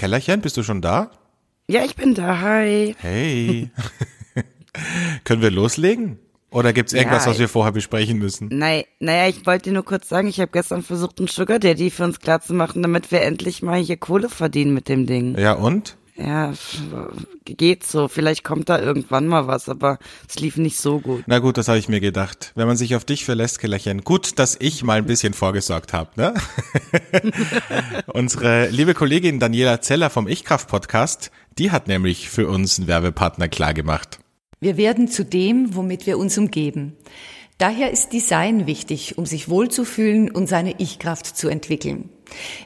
Kellerchen, 0.00 0.40
bist 0.40 0.56
du 0.56 0.62
schon 0.62 0.80
da? 0.80 1.10
Ja, 1.68 1.84
ich 1.84 1.94
bin 1.94 2.14
da. 2.14 2.40
Hi. 2.40 2.96
Hey. 3.00 3.68
Können 5.24 5.42
wir 5.42 5.50
loslegen? 5.50 6.18
Oder 6.50 6.72
gibt's 6.72 6.94
irgendwas, 6.94 7.26
Ja, 7.26 7.32
was 7.32 7.38
wir 7.38 7.50
vorher 7.50 7.72
besprechen 7.72 8.16
müssen? 8.16 8.48
Nein, 8.50 8.84
naja, 8.98 9.28
ich 9.28 9.44
wollte 9.44 9.64
dir 9.64 9.74
nur 9.74 9.84
kurz 9.84 10.08
sagen, 10.08 10.26
ich 10.26 10.40
habe 10.40 10.50
gestern 10.52 10.82
versucht, 10.82 11.18
einen 11.18 11.28
Sugar 11.28 11.58
Daddy 11.58 11.90
für 11.90 12.04
uns 12.04 12.18
klar 12.18 12.40
zu 12.40 12.54
machen, 12.54 12.80
damit 12.80 13.12
wir 13.12 13.20
endlich 13.20 13.60
mal 13.60 13.78
hier 13.78 13.98
Kohle 13.98 14.30
verdienen 14.30 14.72
mit 14.72 14.88
dem 14.88 15.04
Ding. 15.04 15.36
Ja, 15.38 15.52
und? 15.52 15.98
Ja, 16.22 16.52
geht 17.44 17.84
so. 17.84 18.06
Vielleicht 18.08 18.44
kommt 18.44 18.68
da 18.68 18.78
irgendwann 18.78 19.26
mal 19.26 19.46
was, 19.46 19.70
aber 19.70 19.98
es 20.28 20.38
lief 20.38 20.58
nicht 20.58 20.76
so 20.76 21.00
gut. 21.00 21.24
Na 21.26 21.38
gut, 21.38 21.56
das 21.56 21.68
habe 21.68 21.78
ich 21.78 21.88
mir 21.88 22.00
gedacht. 22.00 22.52
Wenn 22.54 22.66
man 22.66 22.76
sich 22.76 22.94
auf 22.94 23.06
dich 23.06 23.24
verlässt, 23.24 23.58
Kellerchen. 23.58 24.02
Gut, 24.02 24.38
dass 24.38 24.56
ich 24.60 24.84
mal 24.84 24.98
ein 24.98 25.06
bisschen 25.06 25.32
vorgesorgt 25.32 25.94
habe. 25.94 26.10
Ne? 26.16 26.34
Unsere 28.06 28.68
liebe 28.68 28.92
Kollegin 28.92 29.40
Daniela 29.40 29.80
Zeller 29.80 30.10
vom 30.10 30.28
Ich-Kraft-Podcast, 30.28 31.30
die 31.58 31.70
hat 31.70 31.88
nämlich 31.88 32.28
für 32.28 32.48
uns 32.48 32.78
einen 32.78 32.86
Werbepartner 32.86 33.48
klargemacht. 33.48 34.18
Wir 34.60 34.76
werden 34.76 35.08
zu 35.08 35.24
dem, 35.24 35.74
womit 35.74 36.06
wir 36.06 36.18
uns 36.18 36.36
umgeben. 36.36 36.96
Daher 37.56 37.90
ist 37.90 38.12
Design 38.12 38.66
wichtig, 38.66 39.16
um 39.16 39.24
sich 39.24 39.48
wohlzufühlen 39.48 40.30
und 40.30 40.48
seine 40.48 40.74
Ich-Kraft 40.78 41.26
zu 41.36 41.48
entwickeln. 41.48 42.10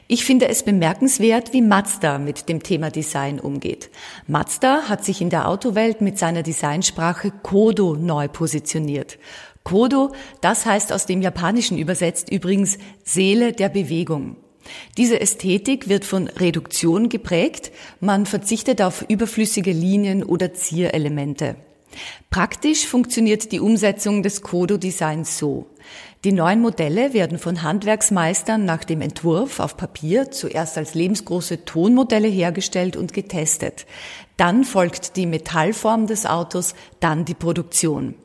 Ich 0.07 0.25
finde 0.25 0.47
es 0.47 0.63
bemerkenswert, 0.63 1.53
wie 1.53 1.61
Mazda 1.61 2.17
mit 2.17 2.49
dem 2.49 2.61
Thema 2.61 2.89
Design 2.89 3.39
umgeht. 3.39 3.89
Mazda 4.27 4.83
hat 4.89 5.03
sich 5.03 5.21
in 5.21 5.29
der 5.29 5.47
Autowelt 5.47 6.01
mit 6.01 6.19
seiner 6.19 6.43
Designsprache 6.43 7.31
Kodo 7.43 7.95
neu 7.95 8.27
positioniert. 8.27 9.17
Kodo, 9.63 10.11
das 10.41 10.65
heißt 10.65 10.93
aus 10.93 11.07
dem 11.07 11.21
Japanischen 11.21 11.77
übersetzt 11.77 12.31
übrigens 12.31 12.77
Seele 13.03 13.51
der 13.51 13.69
Bewegung. 13.69 14.37
Diese 14.97 15.19
Ästhetik 15.19 15.89
wird 15.89 16.05
von 16.05 16.27
Reduktion 16.27 17.09
geprägt, 17.09 17.71
man 17.99 18.25
verzichtet 18.25 18.81
auf 18.81 19.05
überflüssige 19.07 19.71
Linien 19.71 20.23
oder 20.23 20.53
Zierelemente. 20.53 21.55
Praktisch 22.29 22.85
funktioniert 22.85 23.51
die 23.51 23.59
Umsetzung 23.59 24.21
des 24.21 24.41
Kodo-Designs 24.41 25.37
so. 25.37 25.67
Die 26.25 26.33
neuen 26.33 26.59
Modelle 26.59 27.13
werden 27.13 27.37
von 27.37 27.61
Handwerksmeistern 27.61 28.65
nach 28.65 28.83
dem 28.83 29.01
Entwurf 29.01 29.59
auf 29.59 29.77
Papier 29.77 30.31
zuerst 30.31 30.75
als 30.75 30.95
lebensgroße 30.95 31.65
Tonmodelle 31.65 32.27
hergestellt 32.27 32.97
und 32.97 33.13
getestet. 33.13 33.85
Dann 34.35 34.63
folgt 34.63 35.17
die 35.17 35.27
Metallform 35.27 36.07
des 36.07 36.25
Autos, 36.25 36.73
dann 36.99 37.25
die 37.25 37.35
Produktion. 37.35 38.15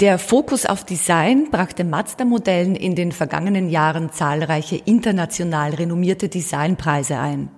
Der 0.00 0.18
Fokus 0.18 0.66
auf 0.66 0.84
Design 0.84 1.50
brachte 1.50 1.84
Mazda-Modellen 1.84 2.76
in 2.76 2.94
den 2.94 3.10
vergangenen 3.10 3.70
Jahren 3.70 4.12
zahlreiche 4.12 4.76
international 4.76 5.72
renommierte 5.72 6.28
Designpreise 6.28 7.16
ein. 7.18 7.48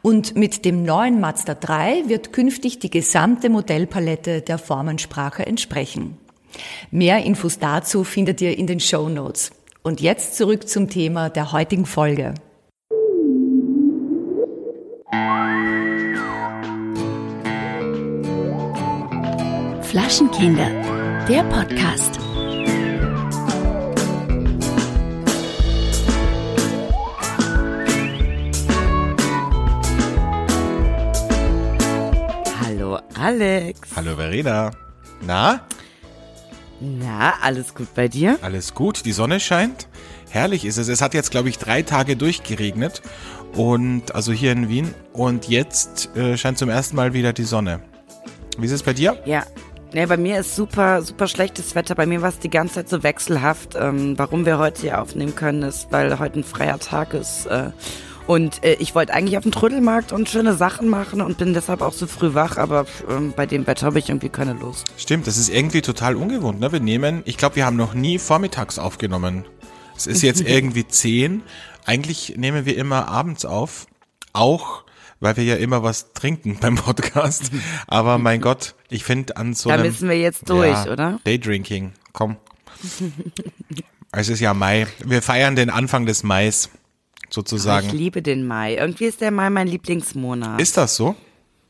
Und 0.00 0.36
mit 0.36 0.64
dem 0.64 0.84
neuen 0.84 1.20
Mazda 1.20 1.52
3 1.52 2.04
wird 2.08 2.32
künftig 2.32 2.78
die 2.78 2.88
gesamte 2.88 3.50
Modellpalette 3.50 4.40
der 4.40 4.56
Formensprache 4.56 5.44
entsprechen. 5.44 6.16
Mehr 6.90 7.24
Infos 7.24 7.58
dazu 7.58 8.04
findet 8.04 8.40
ihr 8.40 8.56
in 8.58 8.66
den 8.66 8.80
Show 8.80 9.08
Notes. 9.08 9.50
Und 9.82 10.00
jetzt 10.00 10.36
zurück 10.36 10.68
zum 10.68 10.88
Thema 10.88 11.28
der 11.28 11.52
heutigen 11.52 11.86
Folge. 11.86 12.34
Flaschenkinder, 19.82 20.70
der 21.28 21.42
Podcast. 21.44 22.18
Hallo 32.60 32.98
Alex. 33.14 33.80
Hallo 33.94 34.16
Verena. 34.16 34.70
Na, 35.26 35.60
Na, 36.84 37.34
alles 37.40 37.74
gut 37.74 37.94
bei 37.94 38.08
dir? 38.08 38.38
alles 38.42 38.74
gut? 38.74 39.04
Die 39.04 39.12
Sonne 39.12 39.38
scheint? 39.38 39.86
Herrlich 40.30 40.64
ist 40.64 40.78
es. 40.78 40.88
Es 40.88 41.00
hat 41.00 41.14
jetzt, 41.14 41.30
glaube 41.30 41.48
ich, 41.48 41.58
drei 41.58 41.82
Tage 41.82 42.16
durchgeregnet. 42.16 43.02
Und 43.54 44.16
also 44.16 44.32
hier 44.32 44.50
in 44.50 44.68
Wien. 44.68 44.92
Und 45.12 45.48
jetzt 45.48 46.10
äh, 46.16 46.36
scheint 46.36 46.58
zum 46.58 46.68
ersten 46.68 46.96
Mal 46.96 47.14
wieder 47.14 47.32
die 47.32 47.44
Sonne. 47.44 47.82
Wie 48.58 48.66
ist 48.66 48.72
es 48.72 48.82
bei 48.82 48.94
dir? 48.94 49.16
Ja. 49.26 49.44
Nee, 49.92 50.06
bei 50.06 50.16
mir 50.16 50.40
ist 50.40 50.56
super, 50.56 51.02
super 51.02 51.28
schlechtes 51.28 51.76
Wetter. 51.76 51.94
Bei 51.94 52.06
mir 52.06 52.20
war 52.20 52.30
es 52.30 52.40
die 52.40 52.50
ganze 52.50 52.76
Zeit 52.76 52.88
so 52.88 53.02
wechselhaft. 53.04 53.76
Ähm, 53.78 54.18
warum 54.18 54.44
wir 54.44 54.58
heute 54.58 54.80
hier 54.80 55.00
aufnehmen 55.00 55.36
können, 55.36 55.62
ist, 55.62 55.86
weil 55.92 56.18
heute 56.18 56.40
ein 56.40 56.44
freier 56.44 56.80
Tag 56.80 57.14
ist. 57.14 57.46
Äh, 57.46 57.70
und 58.26 58.62
äh, 58.64 58.74
ich 58.74 58.94
wollte 58.94 59.12
eigentlich 59.12 59.36
auf 59.36 59.42
den 59.42 59.52
Trödelmarkt 59.52 60.12
und 60.12 60.28
schöne 60.28 60.54
Sachen 60.54 60.88
machen 60.88 61.20
und 61.20 61.38
bin 61.38 61.54
deshalb 61.54 61.82
auch 61.82 61.92
so 61.92 62.06
früh 62.06 62.34
wach, 62.34 62.56
aber 62.56 62.86
ähm, 63.08 63.32
bei 63.34 63.46
dem 63.46 63.66
Wetter 63.66 63.86
habe 63.86 63.98
ich 63.98 64.08
irgendwie 64.08 64.28
keine 64.28 64.52
Lust. 64.54 64.86
Stimmt, 64.96 65.26
das 65.26 65.36
ist 65.36 65.48
irgendwie 65.48 65.82
total 65.82 66.16
ungewohnt. 66.16 66.60
Ne? 66.60 66.72
Wir 66.72 66.80
nehmen, 66.80 67.22
ich 67.24 67.36
glaube, 67.36 67.56
wir 67.56 67.66
haben 67.66 67.76
noch 67.76 67.94
nie 67.94 68.18
vormittags 68.18 68.78
aufgenommen. 68.78 69.44
Es 69.96 70.06
ist 70.06 70.22
jetzt 70.22 70.40
irgendwie 70.46 70.86
zehn. 70.86 71.42
Eigentlich 71.84 72.34
nehmen 72.36 72.64
wir 72.64 72.76
immer 72.76 73.08
abends 73.08 73.44
auf. 73.44 73.86
Auch, 74.32 74.84
weil 75.20 75.36
wir 75.36 75.44
ja 75.44 75.56
immer 75.56 75.82
was 75.82 76.12
trinken 76.12 76.58
beim 76.60 76.76
Podcast. 76.76 77.50
Aber 77.86 78.18
mein 78.18 78.40
Gott, 78.42 78.74
ich 78.88 79.04
finde 79.04 79.36
an 79.36 79.54
so 79.54 79.68
Da 79.68 79.76
einem... 79.76 79.86
müssen 79.86 80.08
wir 80.08 80.18
jetzt 80.18 80.48
durch, 80.48 80.70
ja, 80.70 80.90
oder? 80.90 81.20
Daydrinking, 81.24 81.92
komm. 82.12 82.36
es 84.12 84.28
ist 84.28 84.40
ja 84.40 84.54
Mai. 84.54 84.86
Wir 85.04 85.22
feiern 85.22 85.56
den 85.56 85.70
Anfang 85.70 86.06
des 86.06 86.22
Mais, 86.22 86.70
Ich 87.32 87.34
sozusagen. 87.34 87.88
liebe 87.90 88.20
den 88.20 88.46
Mai. 88.46 88.74
Irgendwie 88.76 89.06
ist 89.06 89.22
der 89.22 89.30
Mai 89.30 89.48
mein 89.48 89.66
Lieblingsmonat. 89.66 90.60
Ist 90.60 90.76
das 90.76 90.96
so? 90.96 91.16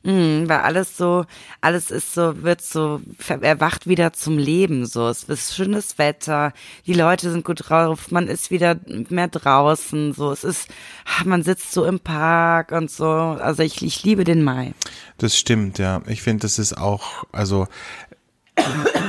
Mhm, 0.02 0.48
weil 0.48 0.58
alles 0.58 0.96
so, 0.96 1.24
alles 1.60 1.92
ist 1.92 2.14
so, 2.14 2.42
wird 2.42 2.60
so, 2.60 3.00
erwacht 3.40 3.86
wieder 3.86 4.12
zum 4.12 4.36
Leben, 4.36 4.84
so. 4.84 5.06
Es 5.08 5.22
ist 5.24 5.54
schönes 5.54 5.96
Wetter, 5.98 6.52
die 6.86 6.94
Leute 6.94 7.30
sind 7.30 7.44
gut 7.44 7.68
drauf, 7.68 8.10
man 8.10 8.26
ist 8.26 8.50
wieder 8.50 8.80
mehr 8.86 9.28
draußen, 9.28 10.12
so. 10.12 10.32
Es 10.32 10.42
ist, 10.42 10.66
man 11.24 11.44
sitzt 11.44 11.70
so 11.70 11.84
im 11.84 12.00
Park 12.00 12.72
und 12.72 12.90
so. 12.90 13.06
Also 13.06 13.62
ich, 13.62 13.80
ich 13.82 14.02
liebe 14.02 14.24
den 14.24 14.42
Mai. 14.42 14.74
Das 15.18 15.38
stimmt, 15.38 15.78
ja. 15.78 16.02
Ich 16.08 16.22
finde, 16.22 16.42
das 16.42 16.58
ist 16.58 16.76
auch, 16.76 17.24
also 17.30 17.68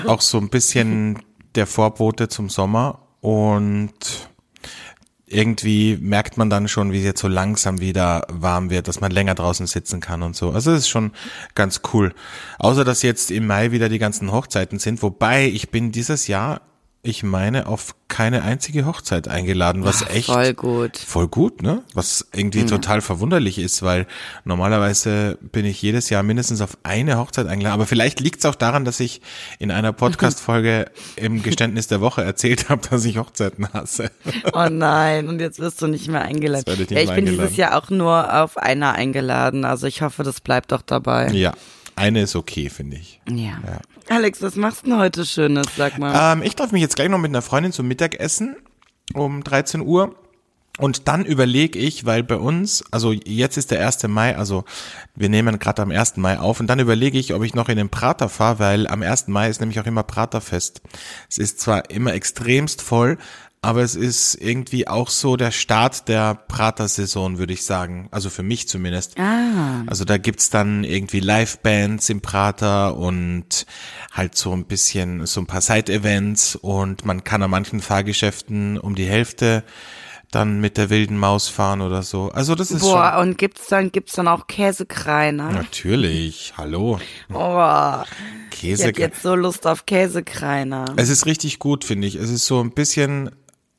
auch 0.06 0.22
so 0.22 0.38
ein 0.38 0.50
bisschen 0.50 1.24
der 1.56 1.66
Vorbote 1.66 2.28
zum 2.28 2.50
Sommer 2.50 3.00
und 3.22 4.30
irgendwie 5.34 5.98
merkt 6.00 6.38
man 6.38 6.50
dann 6.50 6.68
schon, 6.68 6.92
wie 6.92 7.00
es 7.00 7.04
jetzt 7.04 7.22
so 7.22 7.28
langsam 7.28 7.80
wieder 7.80 8.26
warm 8.30 8.70
wird, 8.70 8.88
dass 8.88 9.02
man 9.02 9.12
länger 9.12 9.36
draußen 9.36 9.68
sitzen 9.68 10.00
kann 10.00 10.24
und 10.24 10.36
so. 10.36 10.52
Also 10.52 10.72
es 10.72 10.80
ist 10.80 10.90
schon 10.90 11.12
ganz 11.56 11.82
cool. 11.94 12.14
Außer 12.60 12.84
dass 12.84 13.02
jetzt 13.02 13.32
im 13.32 13.48
Mai 13.48 13.72
wieder 13.72 13.90
die 13.90 14.00
ganzen 14.00 14.32
Hochzeiten 14.32 14.80
sind, 14.80 15.02
wobei 15.02 15.48
ich 15.48 15.70
bin 15.70 15.92
dieses 15.92 16.28
Jahr, 16.28 16.62
ich 17.06 17.22
meine, 17.22 17.68
auf 17.68 17.96
keine 18.08 18.44
einzige 18.44 18.86
Hochzeit 18.86 19.28
eingeladen, 19.28 19.84
was 19.84 20.08
echt 20.10 20.28
Voll 20.28 20.54
gut. 20.54 20.98
Voll 20.98 21.28
gut, 21.28 21.62
ne? 21.62 21.84
Was 21.94 22.26
irgendwie 22.34 22.66
total 22.66 23.02
verwunderlich 23.02 23.60
ist, 23.60 23.84
weil 23.84 24.08
normalerweise 24.46 25.38
bin 25.42 25.66
ich 25.66 25.82
jedes 25.82 26.10
Jahr 26.10 26.24
mindestens 26.24 26.62
auf 26.62 26.78
eine 26.84 27.18
Hochzeit 27.18 27.48
eingeladen. 27.48 27.74
Aber 27.74 27.88
vielleicht 27.88 28.22
liegt 28.22 28.40
es 28.40 28.46
auch 28.46 28.56
daran, 28.56 28.86
dass 28.86 29.02
ich 29.02 29.22
in 29.60 29.70
einer 29.70 29.92
Podcast-Folge 29.92 30.86
im 31.18 31.44
Geständnis 31.44 31.88
der 31.88 32.00
Woche 32.00 32.24
erzählt 32.24 32.70
habe, 32.70 32.88
dass 32.90 33.04
ich 33.04 33.18
Hochzeiten 33.18 33.68
hasse. 33.74 34.10
Oh 34.54 34.70
nein, 34.72 35.28
und 35.28 35.42
jetzt 35.42 35.60
wirst 35.60 35.82
du 35.82 35.88
nicht 35.88 36.08
mehr 36.08 36.22
eingeladen. 36.22 36.64
Jetzt 36.66 36.80
ich 36.80 36.90
ja, 36.92 37.00
ich 37.02 37.08
bin 37.08 37.16
eingeladen. 37.18 37.40
dieses 37.42 37.58
Jahr 37.58 37.78
auch 37.78 37.90
nur 37.90 38.34
auf 38.42 38.56
einer 38.56 38.94
eingeladen, 38.94 39.66
also 39.66 39.88
ich 39.88 40.02
hoffe, 40.02 40.24
das 40.24 40.40
bleibt 40.40 40.72
doch 40.72 40.82
dabei. 40.82 41.30
Ja, 41.32 41.54
eine 41.96 42.22
ist 42.22 42.36
okay, 42.36 42.70
finde 42.70 42.98
ich. 42.98 43.22
Ja. 43.30 43.60
Alex, 44.10 44.42
was 44.42 44.56
machst 44.56 44.84
du 44.84 44.90
denn 44.90 45.00
heute 45.00 45.26
Schönes, 45.26 45.68
sag 45.78 45.98
mal? 45.98 46.34
Ähm, 46.34 46.44
ich 46.44 46.56
darf 46.56 46.72
mich 46.72 46.82
jetzt 46.82 46.96
gleich 46.96 47.10
noch 47.10 47.20
mit 47.20 47.30
einer 47.30 47.42
Freundin 47.42 47.72
zum 47.72 47.88
Mittagessen 47.88 48.56
um 49.14 49.44
13 49.44 49.82
Uhr. 49.82 50.16
Und 50.80 51.08
dann 51.08 51.24
überlege 51.24 51.78
ich, 51.78 52.06
weil 52.08 52.24
bei 52.24 52.36
uns, 52.36 52.84
also 52.90 53.12
jetzt 53.12 53.58
ist 53.58 53.70
der 53.70 53.86
1. 53.86 54.08
Mai, 54.08 54.36
also 54.36 54.64
wir 55.14 55.30
nehmen 55.30 55.60
gerade 55.60 55.84
am 55.84 55.92
1. 55.92 56.18
Mai 56.18 56.40
auf 56.40 56.60
und 56.60 56.66
dann 56.66 56.80
überlege 56.80 57.20
ich, 57.20 57.36
ob 57.36 57.44
ich 57.44 57.54
noch 57.54 57.70
in 57.70 57.78
den 57.78 57.90
Prater 57.90 58.28
fahre, 58.28 58.58
weil 58.58 58.88
am 58.88 59.04
1. 59.04 59.28
Mai 59.28 59.50
ist 59.50 59.60
nämlich 59.60 59.80
auch 59.80 59.86
immer 59.86 60.02
Praterfest. 60.02 60.82
Es 61.30 61.38
ist 61.38 61.60
zwar 61.60 61.92
immer 61.92 62.14
extremst 62.14 62.82
voll, 62.82 63.20
aber 63.64 63.82
es 63.82 63.96
ist 63.96 64.36
irgendwie 64.36 64.90
auch 64.90 65.10
so 65.10 65.38
der 65.38 65.52
Start 65.52 66.10
der 66.10 66.36
Prater-Saison, 66.36 67.38
würde 67.38 67.54
ich 67.54 67.64
sagen. 67.64 68.10
Also 68.12 68.30
für 68.30 68.44
mich 68.44 68.68
zumindest. 68.68 69.18
ah. 69.18 69.84
Also 69.88 70.04
da 70.04 70.18
gibt's 70.18 70.50
dann 70.50 70.84
irgendwie 70.84 71.22
Live-Bands 71.22 72.10
im 72.10 72.20
Prater 72.20 72.98
und 72.98 73.66
halt 74.12 74.36
so 74.36 74.52
ein 74.52 74.66
bisschen, 74.66 75.26
so 75.26 75.40
ein 75.40 75.48
paar 75.48 75.62
Side-Events 75.62 76.58
und 76.58 77.06
man 77.06 77.24
kann 77.24 77.42
an 77.42 77.52
manchen 77.52 77.80
Fahrgeschäften 77.80 78.78
um 78.78 78.96
die 78.96 79.06
Hälfte 79.06 79.64
dann 80.30 80.60
mit 80.60 80.78
der 80.78 80.90
wilden 80.90 81.18
Maus 81.18 81.48
fahren 81.48 81.80
oder 81.80 82.04
so. 82.04 82.32
Also 82.32 82.56
das 82.56 82.70
ist 82.70 82.82
Boah, 82.82 83.20
und 83.22 83.38
gibt's 83.38 83.68
dann, 83.68 83.92
gibt's 83.94 84.14
dann 84.14 84.28
auch 84.28 84.48
Käsekreiner? 84.48 85.48
schon... 85.48 85.56
Natürlich, 85.56 86.54
hallo. 86.58 87.00
Oh, 87.32 88.02
ich 88.52 88.60
Käse. 88.60 88.88
hab 88.88 88.98
jetzt 88.98 89.22
so 89.22 89.36
Lust 89.36 89.66
auf 89.68 89.86
Käsekreiner. 89.86 90.86
Es 90.98 91.10
ist 91.10 91.26
richtig 91.28 91.60
gut, 91.60 91.86
finde 91.86 92.08
ich. 92.08 92.16
Es 92.16 92.30
ist 92.30 92.46
so 92.46 92.60
ein 92.62 92.72
bisschen 92.72 93.30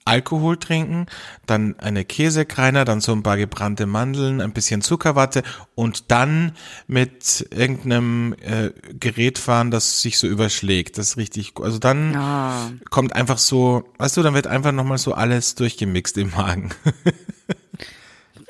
Alkohol 0.07 0.59
trinken, 0.59 1.07
dann 1.47 1.79
eine 1.79 2.05
Käsekreiner, 2.05 2.85
dann 2.85 3.01
so 3.01 3.13
ein 3.13 3.23
paar 3.23 3.37
gebrannte 3.39 3.87
Mandeln, 3.87 4.41
ein 4.41 4.53
bisschen 4.53 4.83
Zuckerwatte 4.83 5.43
und 5.75 6.11
dann 6.11 6.53
mit 6.87 7.47
irgendeinem 7.51 8.35
äh, 8.43 8.71
Gerät 9.01 9.39
fahren, 9.39 9.71
das 9.71 10.03
sich 10.03 10.19
so 10.19 10.27
überschlägt. 10.27 10.99
Das 10.99 11.09
ist 11.11 11.17
richtig, 11.17 11.55
also 11.61 11.79
dann 11.79 12.15
Ah. 12.17 12.71
kommt 12.91 13.15
einfach 13.15 13.39
so, 13.39 13.85
weißt 13.99 14.17
du, 14.19 14.23
dann 14.23 14.35
wird 14.35 14.47
einfach 14.47 14.73
nochmal 14.73 14.99
so 14.99 15.15
alles 15.15 15.55
durchgemixt 15.55 16.19
im 16.19 16.31
Magen. 16.31 16.71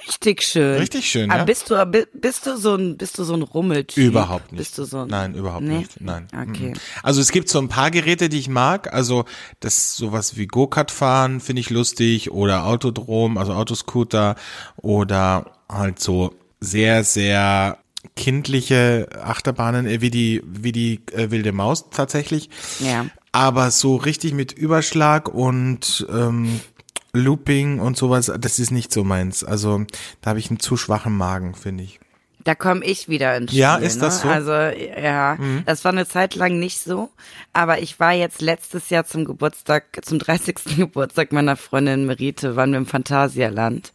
Richtig 0.06 0.42
schön. 0.42 0.78
Richtig 0.78 1.08
schön, 1.10 1.30
Aber 1.30 1.40
ja. 1.40 1.44
bist 1.44 1.70
du, 1.70 1.86
bi- 1.86 2.06
bist 2.12 2.46
du 2.46 2.56
so 2.56 2.74
ein, 2.74 2.96
bist 2.96 3.18
du 3.18 3.24
so 3.24 3.34
ein 3.34 3.42
Rummeltyp? 3.42 4.04
Überhaupt 4.04 4.52
nicht. 4.52 4.58
Bist 4.58 4.78
du 4.78 4.84
so 4.84 5.00
ein, 5.00 5.08
Nein, 5.08 5.34
überhaupt 5.34 5.62
Nee? 5.64 5.78
nicht. 5.78 6.00
Nein. 6.00 6.26
Okay. 6.32 6.70
Mhm. 6.70 6.80
Also 7.02 7.20
es 7.20 7.30
gibt 7.32 7.48
so 7.48 7.58
ein 7.58 7.68
paar 7.68 7.90
Geräte, 7.90 8.28
die 8.28 8.38
ich 8.38 8.48
mag. 8.48 8.92
Also 8.92 9.24
das 9.60 9.96
sowas 9.96 10.36
wie 10.36 10.46
Go-Kart 10.46 10.90
fahren 10.90 11.40
finde 11.40 11.60
ich 11.60 11.70
lustig 11.70 12.30
oder 12.30 12.66
Autodrom, 12.66 13.38
also 13.38 13.54
Autoscooter 13.54 14.36
oder 14.76 15.52
halt 15.68 16.00
so 16.00 16.34
sehr, 16.60 17.04
sehr 17.04 17.78
kindliche 18.16 19.08
Achterbahnen, 19.22 19.86
äh, 19.86 20.00
wie 20.00 20.10
die, 20.10 20.42
wie 20.46 20.72
die 20.72 21.00
äh, 21.12 21.30
wilde 21.30 21.52
Maus 21.52 21.90
tatsächlich. 21.90 22.50
Ja. 22.80 23.06
Aber 23.32 23.70
so 23.70 23.96
richtig 23.96 24.32
mit 24.32 24.52
Überschlag 24.52 25.28
und 25.28 26.06
ähm, 26.10 26.60
Looping 27.14 27.80
und 27.80 27.96
sowas, 27.96 28.30
das 28.38 28.58
ist 28.58 28.70
nicht 28.70 28.92
so 28.92 29.04
meins. 29.04 29.44
Also 29.44 29.84
da 30.20 30.30
habe 30.30 30.38
ich 30.38 30.50
einen 30.50 30.60
zu 30.60 30.76
schwachen 30.76 31.16
Magen, 31.16 31.54
finde 31.54 31.84
ich. 31.84 32.00
Da 32.42 32.54
komme 32.54 32.84
ich 32.84 33.08
wieder 33.08 33.36
ins 33.36 33.52
Spiel. 33.52 33.60
Ja, 33.60 33.76
ist 33.76 34.02
das 34.02 34.20
so? 34.20 34.28
Ne? 34.28 34.34
Also 34.34 34.52
ja, 34.52 35.38
das 35.64 35.82
war 35.84 35.92
eine 35.92 36.06
Zeit 36.06 36.34
lang 36.34 36.58
nicht 36.58 36.78
so, 36.78 37.08
aber 37.54 37.80
ich 37.80 37.98
war 37.98 38.12
jetzt 38.12 38.42
letztes 38.42 38.90
Jahr 38.90 39.06
zum 39.06 39.24
Geburtstag, 39.24 40.00
zum 40.02 40.18
30. 40.18 40.56
Geburtstag 40.76 41.32
meiner 41.32 41.56
Freundin 41.56 42.04
Merite, 42.04 42.54
waren 42.54 42.72
wir 42.72 42.78
im 42.78 42.86
Phantasialand. 42.86 43.94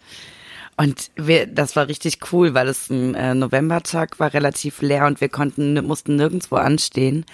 Und 0.78 1.12
wir, 1.16 1.46
das 1.46 1.76
war 1.76 1.90
richtig 1.90 2.20
cool, 2.32 2.54
weil 2.54 2.70
es 2.70 2.90
ein 2.90 3.14
äh, 3.14 3.36
Novembertag 3.36 4.20
war, 4.20 4.34
relativ 4.34 4.82
leer 4.82 5.06
und 5.06 5.20
wir 5.22 5.30
konnten, 5.30 5.74
mussten 5.86 6.16
nirgendwo 6.16 6.56
anstehen. 6.56 7.26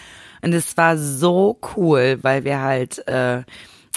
Und 0.41 0.51
es 0.53 0.75
war 0.77 0.97
so 0.97 1.57
cool, 1.75 2.19
weil 2.23 2.43
wir 2.43 2.59
halt 2.59 3.07
äh, 3.07 3.43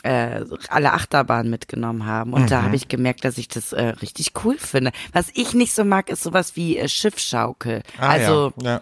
äh, 0.02 0.44
alle 0.68 0.92
Achterbahnen 0.92 1.50
mitgenommen 1.50 2.06
haben. 2.06 2.32
Und 2.32 2.42
Mhm. 2.42 2.46
da 2.48 2.62
habe 2.62 2.76
ich 2.76 2.88
gemerkt, 2.88 3.24
dass 3.24 3.38
ich 3.38 3.48
das 3.48 3.72
äh, 3.72 3.82
richtig 4.02 4.32
cool 4.44 4.56
finde. 4.58 4.92
Was 5.12 5.30
ich 5.34 5.54
nicht 5.54 5.74
so 5.74 5.84
mag, 5.84 6.08
ist 6.10 6.22
sowas 6.22 6.56
wie 6.56 6.78
äh, 6.78 6.88
Schiffschaukel. 6.88 7.82
Ah, 7.98 8.08
also 8.08 8.52
ja. 8.62 8.70
ja. 8.74 8.80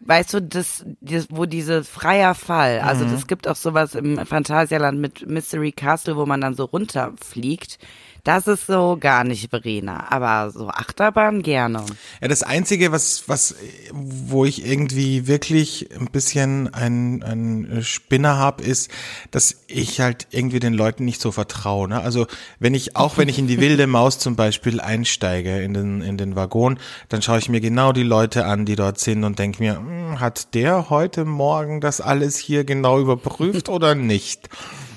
weißt 0.00 0.34
du, 0.34 0.42
das, 0.42 0.84
das 1.00 1.26
wo 1.30 1.46
diese 1.46 1.84
freier 1.84 2.34
Fall, 2.34 2.80
also 2.80 3.04
Mhm. 3.04 3.12
das 3.12 3.26
gibt 3.26 3.48
auch 3.48 3.56
sowas 3.56 3.94
im 3.94 4.24
Phantasialand 4.26 5.00
mit 5.00 5.26
Mystery 5.28 5.72
Castle, 5.72 6.16
wo 6.16 6.26
man 6.26 6.40
dann 6.40 6.54
so 6.54 6.64
runterfliegt. 6.64 7.78
Das 8.24 8.46
ist 8.46 8.66
so 8.66 8.96
gar 8.98 9.24
nicht 9.24 9.50
Verena, 9.50 10.06
aber 10.10 10.50
so 10.50 10.68
Achterbahn 10.68 11.42
gerne. 11.42 11.84
Ja, 12.20 12.28
das 12.28 12.42
Einzige, 12.42 12.92
was, 12.92 13.28
was, 13.28 13.54
wo 13.92 14.44
ich 14.44 14.66
irgendwie 14.66 15.26
wirklich 15.26 15.88
ein 15.98 16.06
bisschen 16.06 16.72
ein, 16.72 17.22
ein 17.22 17.82
Spinner 17.82 18.38
hab, 18.38 18.60
ist, 18.60 18.90
dass 19.30 19.64
ich 19.66 20.00
halt 20.00 20.26
irgendwie 20.30 20.60
den 20.60 20.74
Leuten 20.74 21.04
nicht 21.04 21.20
so 21.20 21.32
vertraue. 21.32 21.88
Ne? 21.88 22.00
Also 22.00 22.26
wenn 22.58 22.74
ich, 22.74 22.96
auch 22.96 23.18
wenn 23.18 23.28
ich 23.28 23.38
in 23.38 23.46
die 23.46 23.60
wilde 23.60 23.86
Maus 23.86 24.18
zum 24.18 24.36
Beispiel 24.36 24.80
einsteige 24.80 25.60
in 25.62 25.74
den, 25.74 26.00
in 26.00 26.16
den 26.16 26.36
Waggon, 26.36 26.78
dann 27.08 27.22
schaue 27.22 27.38
ich 27.38 27.48
mir 27.48 27.60
genau 27.60 27.92
die 27.92 28.02
Leute 28.02 28.44
an, 28.44 28.64
die 28.64 28.76
dort 28.76 28.98
sind 28.98 29.24
und 29.24 29.38
denke 29.38 29.62
mir, 29.62 29.76
hm, 29.76 30.20
hat 30.20 30.54
der 30.54 30.90
heute 30.90 31.24
Morgen 31.24 31.80
das 31.80 32.00
alles 32.00 32.36
hier 32.38 32.64
genau 32.64 33.00
überprüft 33.00 33.68
oder 33.68 33.94
nicht? 33.94 34.48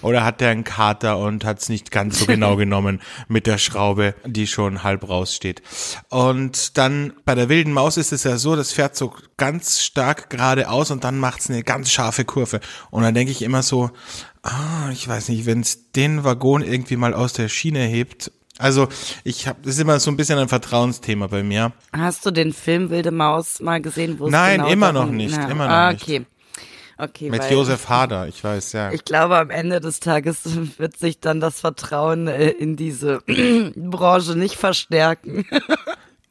Oder 0.01 0.23
hat 0.23 0.41
der 0.41 0.49
einen 0.49 0.63
Kater 0.63 1.17
und 1.17 1.45
hat 1.45 1.59
es 1.59 1.69
nicht 1.69 1.91
ganz 1.91 2.19
so 2.19 2.25
genau 2.25 2.55
genommen 2.57 3.01
mit 3.27 3.47
der 3.47 3.57
Schraube, 3.57 4.15
die 4.25 4.47
schon 4.47 4.83
halb 4.83 5.07
raussteht. 5.07 5.61
Und 6.09 6.77
dann 6.77 7.13
bei 7.25 7.35
der 7.35 7.49
wilden 7.49 7.73
Maus 7.73 7.97
ist 7.97 8.11
es 8.11 8.23
ja 8.23 8.37
so, 8.37 8.55
das 8.55 8.71
fährt 8.71 8.95
so 8.95 9.13
ganz 9.37 9.81
stark 9.81 10.29
geradeaus 10.29 10.91
und 10.91 11.03
dann 11.03 11.19
macht 11.19 11.41
es 11.41 11.49
eine 11.49 11.63
ganz 11.63 11.91
scharfe 11.91 12.25
Kurve. 12.25 12.59
Und 12.89 13.03
dann 13.03 13.13
denke 13.13 13.31
ich 13.31 13.41
immer 13.41 13.63
so, 13.63 13.91
ah, 14.43 14.89
ich 14.91 15.07
weiß 15.07 15.29
nicht, 15.29 15.45
wenn 15.45 15.61
es 15.61 15.91
den 15.91 16.23
Waggon 16.23 16.61
irgendwie 16.61 16.95
mal 16.95 17.13
aus 17.13 17.33
der 17.33 17.49
Schiene 17.49 17.79
hebt. 17.79 18.31
Also 18.57 18.87
ich 19.23 19.47
habe, 19.47 19.59
das 19.63 19.75
ist 19.75 19.79
immer 19.79 19.99
so 19.99 20.11
ein 20.11 20.17
bisschen 20.17 20.37
ein 20.37 20.47
Vertrauensthema 20.47 21.27
bei 21.27 21.41
mir. 21.41 21.71
Hast 21.93 22.25
du 22.25 22.31
den 22.31 22.53
Film 22.53 22.89
Wilde 22.91 23.11
Maus 23.11 23.59
mal 23.59 23.81
gesehen? 23.81 24.19
Wo 24.19 24.25
es 24.27 24.31
Nein, 24.31 24.59
genau 24.59 24.71
immer 24.71 24.91
noch 24.93 25.09
nicht, 25.09 25.35
Ja. 25.35 25.49
immer 25.49 25.67
noch 25.67 25.73
ah, 25.73 25.93
nicht. 25.93 26.25
Okay. 27.01 27.11
Okay, 27.21 27.29
Mit 27.29 27.41
weil 27.41 27.51
Josef 27.51 27.89
Hader, 27.89 28.27
ich 28.27 28.43
weiß, 28.43 28.73
ja. 28.73 28.91
Ich 28.91 29.05
glaube, 29.05 29.37
am 29.37 29.49
Ende 29.49 29.79
des 29.79 29.99
Tages 29.99 30.41
wird 30.77 30.97
sich 30.97 31.19
dann 31.19 31.39
das 31.39 31.59
Vertrauen 31.59 32.27
äh, 32.27 32.49
in 32.49 32.75
diese 32.75 33.21
Branche 33.75 34.35
nicht 34.35 34.55
verstärken. 34.55 35.45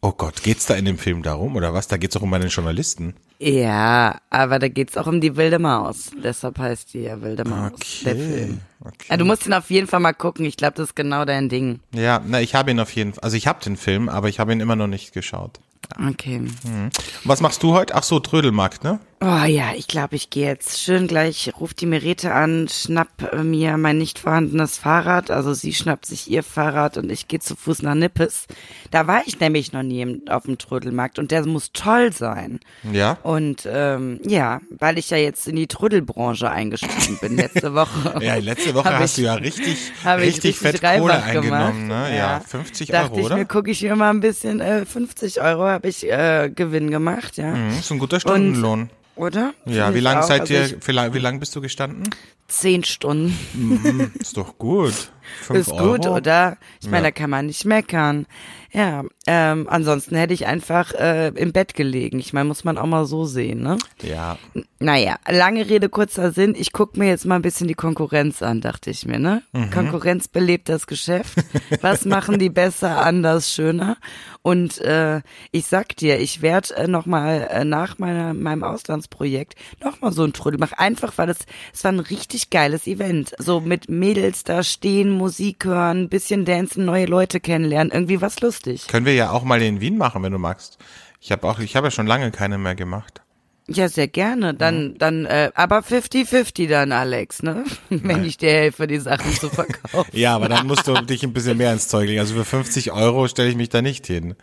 Oh 0.03 0.13
Gott, 0.13 0.43
geht's 0.43 0.65
da 0.65 0.77
in 0.77 0.87
dem 0.87 0.97
Film 0.97 1.23
darum 1.23 1.57
oder 1.57 1.75
was? 1.75 1.87
Da 1.87 1.99
geht's 1.99 2.15
doch 2.15 2.23
um 2.23 2.33
einen 2.33 2.49
Journalisten. 2.49 3.13
Ja, 3.39 4.19
aber 4.31 4.59
da 4.59 4.69
geht's 4.69 4.97
auch 4.97 5.07
um 5.07 5.21
die 5.21 5.37
wilde 5.37 5.59
Maus. 5.59 6.11
Deshalb 6.25 6.59
heißt 6.59 6.95
die 6.95 7.01
ja 7.01 7.21
wilde 7.21 7.45
Maus. 7.45 7.73
Der 8.07 8.17
Film. 8.17 8.61
okay. 8.81 8.95
Ja, 9.11 9.19
du 9.19 9.27
musst 9.27 9.47
ihn 9.47 9.53
auf 9.53 9.71
jeden 9.71 9.89
Fall 9.89 10.01
mal 10.01 10.15
gucken. 10.15 10.47
Ich 10.47 10.57
glaube, 10.57 10.73
das 10.77 10.89
ist 10.89 10.97
genau 10.97 11.27
dein 11.27 11.51
Ding. 11.51 11.81
Ja, 11.95 12.23
na, 12.27 12.41
ich 12.41 12.55
habe 12.55 12.71
ihn 12.71 12.81
auf 12.81 12.91
jeden 12.95 13.13
Fall, 13.13 13.25
also 13.25 13.37
ich 13.37 13.47
habe 13.47 13.63
den 13.63 13.77
Film, 13.77 14.09
aber 14.09 14.31
ich 14.31 14.41
habe 14.41 14.55
ihn 14.55 14.61
immer 14.61 14.75
noch 14.75 14.87
nicht 14.87 15.13
geschaut. 15.13 15.61
Okay. 15.99 16.37
Und 16.65 16.91
was 17.25 17.41
machst 17.41 17.63
du 17.63 17.73
heute? 17.75 17.95
Ach 17.95 18.03
so, 18.03 18.21
Trödelmarkt, 18.21 18.85
ne? 18.85 19.01
Oh 19.23 19.45
ja, 19.45 19.75
ich 19.77 19.87
glaube, 19.87 20.17
ich 20.17 20.31
gehe 20.31 20.47
jetzt 20.47 20.81
schön 20.81 21.07
gleich, 21.07 21.53
ruf 21.61 21.75
die 21.75 21.85
Merete 21.85 22.33
an, 22.33 22.69
schnapp 22.71 23.09
äh, 23.35 23.43
mir 23.43 23.77
mein 23.77 23.99
nicht 23.99 24.19
vorhandenes 24.19 24.79
Fahrrad. 24.79 25.31
Also 25.31 25.53
sie 25.53 25.75
schnappt 25.75 26.07
sich 26.07 26.31
ihr 26.31 26.43
Fahrrad 26.43 26.97
und 26.97 27.11
ich 27.13 27.29
gehe 27.29 27.39
zu 27.41 27.55
Fuß 27.55 27.83
nach 27.83 27.95
Nippes. 27.95 28.47
Da 28.91 29.07
war 29.07 29.21
ich 29.27 29.39
nämlich 29.39 29.75
noch 29.75 29.83
nie 29.83 30.23
auf 30.31 30.45
dem 30.45 30.57
Trödelmarkt 30.57 31.19
und 31.19 31.33
der 31.33 31.45
muss 31.45 31.71
toll 31.73 32.15
sein. 32.15 32.61
Ja. 32.91 33.19
Und 33.23 33.69
ähm, 33.71 34.21
ja, 34.25 34.61
weil 34.79 34.97
ich 34.97 35.11
ja 35.11 35.19
jetzt 35.19 35.47
in 35.49 35.57
die 35.57 35.67
Trödelbranche 35.67 36.51
eingestiegen 36.51 37.19
bin 37.21 37.37
letzte 37.37 37.75
Woche. 37.75 38.25
Ja, 38.25 38.37
letzte 38.37 38.73
Woche 38.75 38.99
hast 38.99 39.19
ich- 39.19 39.25
du 39.25 39.29
ja 39.29 39.35
richtig, 39.35 39.77
Habe 40.05 40.23
ich 40.25 40.37
richtig, 40.37 40.57
fett 40.57 40.81
Kohle 40.81 41.23
eingenommen, 41.23 41.89
gemacht. 41.89 42.09
ne? 42.09 42.17
Ja, 42.17 42.41
50 42.41 42.89
Dachte 42.89 43.11
Euro, 43.11 43.19
ich 43.21 43.27
oder? 43.27 43.37
mir, 43.37 43.45
gucke 43.45 43.71
ich 43.71 43.83
mir 43.83 43.97
mal 43.97 44.09
ein 44.09 44.21
bisschen, 44.21 44.61
äh, 44.61 44.87
50 44.87 45.43
Euro 45.43 45.67
habe 45.71 45.89
ich 45.89 46.11
äh, 46.11 46.51
Gewinn 46.55 46.91
gemacht, 46.91 47.37
ja. 47.37 47.55
Mhm, 47.55 47.79
ist 47.79 47.91
ein 47.91 47.99
guter 47.99 48.21
Stundenlohn. 48.21 48.91
Oder? 49.17 49.53
Ja, 49.67 49.93
wie 49.93 49.99
ich 49.99 50.05
lang 50.05 50.19
auch. 50.19 50.23
seid 50.23 50.43
Also 50.43 50.55
ihr, 50.55 50.71
wie 50.87 50.93
lang, 50.93 51.13
wie 51.13 51.19
lang 51.19 51.41
bist 51.41 51.55
du 51.55 51.61
gestanden? 51.61 52.09
Zehn 52.49 52.85
Stunden. 52.85 54.13
Ist 54.19 54.37
doch 54.37 54.57
gut. 54.57 55.13
Ist 55.53 55.71
gut, 55.71 56.07
Euro. 56.07 56.17
oder? 56.17 56.57
Ich 56.81 56.89
meine, 56.89 57.05
Ja. 57.07 57.11
da 57.11 57.13
kann 57.13 57.31
man 57.31 57.47
nicht 57.47 57.65
meckern. 57.65 58.27
Ja, 58.73 59.03
ähm, 59.27 59.67
ansonsten 59.69 60.15
hätte 60.15 60.33
ich 60.33 60.47
einfach 60.47 60.93
äh, 60.95 61.29
im 61.31 61.53
Bett 61.53 61.75
gelegen. 61.75 62.21
Ich 62.21 62.33
meine, 62.33 62.47
muss 62.47 62.63
man 62.63 62.79
auch 62.79 62.87
mal 62.87 63.05
so 63.05 63.25
sehen, 63.25 63.63
ne? 63.63 63.79
Ja, 64.01 64.39
Naja, 64.79 65.17
lange 65.29 65.69
Rede, 65.69 65.89
kurzer 65.89 66.31
Sinn. 66.31 66.55
Ich 66.57 66.73
guck 66.73 66.97
mir 66.97 67.09
jetzt 67.09 67.27
mal 67.27 67.35
ein 67.35 67.43
bisschen 67.43 67.67
die 67.67 67.75
Konkurrenz 67.75 68.43
an, 68.43 68.61
dachte 68.61 68.91
ich 68.91 69.05
mir, 69.07 69.19
ne? 69.19 69.43
Mhm. 69.53 69.71
Konkurrenz 69.71 70.29
belebt 70.29 70.69
das 70.69 70.87
Geschäft. 70.87 71.35
Was 71.81 72.05
machen 72.05 72.39
die 72.39 72.49
besser, 72.49 73.05
anders, 73.05 73.53
schöner? 73.53 73.97
Und 74.43 74.79
äh, 74.79 75.21
ich 75.51 75.67
sag 75.67 75.97
dir, 75.97 76.21
ich 76.21 76.41
werde 76.41 76.75
äh, 76.77 76.87
nochmal 76.87 77.49
äh, 77.51 77.65
nach 77.65 77.99
meiner, 77.99 78.35
meinem 78.35 78.63
Auslandsprojekt 78.63 79.55
nochmal 79.83 80.13
so 80.13 80.23
ein 80.23 80.33
Trödel 80.33 80.59
machen. 80.61 80.79
Einfach, 80.79 81.13
weil 81.17 81.29
es, 81.29 81.39
es 81.75 81.83
war 81.83 81.91
ein 81.93 82.01
richtig 82.01 82.51
geiles 82.51 82.87
Event. 82.87 83.33
So 83.39 83.61
mit 83.61 83.91
Mädels 83.91 84.45
da 84.45 84.63
stehen, 84.63 85.11
Musik 85.21 85.67
hören, 85.67 86.09
bisschen 86.09 86.47
dancen, 86.47 86.87
neue 86.87 87.05
Leute 87.05 87.41
kennenlernen. 87.41 87.93
Irgendwie 87.93 88.23
was 88.23 88.41
lustig. 88.41 88.87
können 88.89 89.05
wir 89.05 89.15
ja 89.15 89.31
auch 89.31 89.45
mal 89.45 89.61
in 89.61 89.81
Wien 89.83 89.99
machen, 89.99 90.23
wenn 90.23 90.33
du 90.33 90.39
magst. 90.39 90.79
Ich 91.21 91.31
habe 91.31 91.47
auch, 91.47 91.59
ich 91.59 91.77
habe 91.77 91.89
ja 91.89 91.91
schon 91.91 92.07
lange 92.07 92.31
keine 92.31 92.57
mehr 92.57 92.75
gemacht. 92.75 93.21
Ja, 93.69 93.89
sehr 93.89 94.09
gerne. 94.09 94.55
Dann, 94.55 94.97
dann, 94.99 95.27
äh, 95.27 95.51
aber 95.55 95.81
50-50 95.81 96.69
dann, 96.69 96.91
Alex, 96.91 97.43
ne? 97.43 97.65
Wenn 97.91 98.25
ich 98.25 98.39
dir 98.39 98.51
helfe, 98.51 98.87
die 98.87 98.99
Sachen 98.99 99.33
zu 99.33 99.49
verkaufen. 99.61 100.11
Ja, 100.13 100.35
aber 100.35 100.49
dann 100.49 100.67
musst 100.67 100.89
du 100.89 100.95
dich 100.95 101.23
ein 101.23 101.33
bisschen 101.33 101.59
mehr 101.59 101.73
ins 101.73 101.87
Zeug 101.87 102.09
legen. 102.09 102.19
Also 102.19 102.35
für 102.35 102.45
50 102.45 102.91
Euro 102.91 103.29
stelle 103.29 103.51
ich 103.51 103.57
mich 103.57 103.69
da 103.69 103.83
nicht 103.83 104.07
hin. 104.07 104.35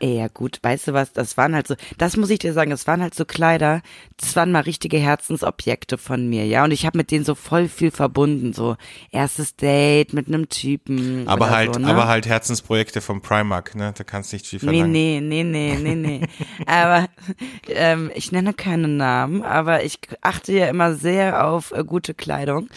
Ey, 0.00 0.16
ja 0.18 0.28
gut, 0.28 0.58
weißt 0.62 0.88
du 0.88 0.92
was, 0.92 1.12
das 1.12 1.36
waren 1.36 1.54
halt 1.54 1.66
so, 1.68 1.74
das 1.98 2.16
muss 2.16 2.30
ich 2.30 2.38
dir 2.38 2.52
sagen, 2.52 2.70
das 2.70 2.86
waren 2.86 3.00
halt 3.00 3.14
so 3.14 3.24
Kleider, 3.24 3.80
das 4.16 4.36
waren 4.36 4.52
mal 4.52 4.60
richtige 4.60 4.98
Herzensobjekte 4.98 5.98
von 5.98 6.28
mir, 6.28 6.46
ja, 6.46 6.64
und 6.64 6.72
ich 6.72 6.84
habe 6.84 6.98
mit 6.98 7.10
denen 7.10 7.24
so 7.24 7.34
voll 7.34 7.68
viel 7.68 7.90
verbunden, 7.90 8.52
so 8.52 8.76
erstes 9.10 9.56
Date 9.56 10.12
mit 10.12 10.28
einem 10.28 10.48
Typen 10.48 11.26
Aber 11.28 11.50
halt, 11.50 11.74
so, 11.74 11.80
ne? 11.80 11.86
aber 11.86 12.08
halt 12.08 12.26
Herzensprojekte 12.26 13.00
vom 13.00 13.22
Primark, 13.22 13.74
ne? 13.74 13.92
Da 13.96 14.04
kannst 14.04 14.32
nicht 14.32 14.46
viel 14.46 14.58
Nee, 14.60 14.66
verlangen. 14.66 14.92
nee, 14.92 15.20
nee, 15.22 15.42
nee, 15.44 15.76
nee, 15.80 15.94
nee. 15.94 16.20
aber 16.66 17.08
ähm, 17.68 18.10
ich 18.14 18.32
nenne 18.32 18.52
keine 18.52 18.88
Namen, 18.88 19.42
aber 19.42 19.84
ich 19.84 19.98
achte 20.20 20.52
ja 20.52 20.66
immer 20.66 20.94
sehr 20.94 21.46
auf 21.46 21.72
äh, 21.72 21.84
gute 21.84 22.14
Kleidung. 22.14 22.68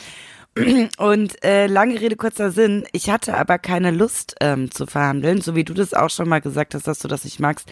Und 0.98 1.44
äh, 1.44 1.68
lange 1.68 2.00
Rede, 2.00 2.16
kurzer 2.16 2.52
Sinn, 2.52 2.86
ich 2.92 3.10
hatte 3.10 3.38
aber 3.38 3.58
keine 3.60 3.92
Lust 3.92 4.36
ähm, 4.42 4.72
zu 4.72 4.86
verhandeln, 4.86 5.42
so 5.42 5.56
wie 5.56 5.64
du 5.64 5.74
das 5.74 5.94
auch 5.94 6.10
schon 6.10 6.30
mal 6.30 6.42
gesagt 6.42 6.74
hast, 6.74 6.88
dass 6.88 7.00
du 7.00 7.08
das 7.08 7.24
nicht 7.24 7.40
magst. 7.40 7.72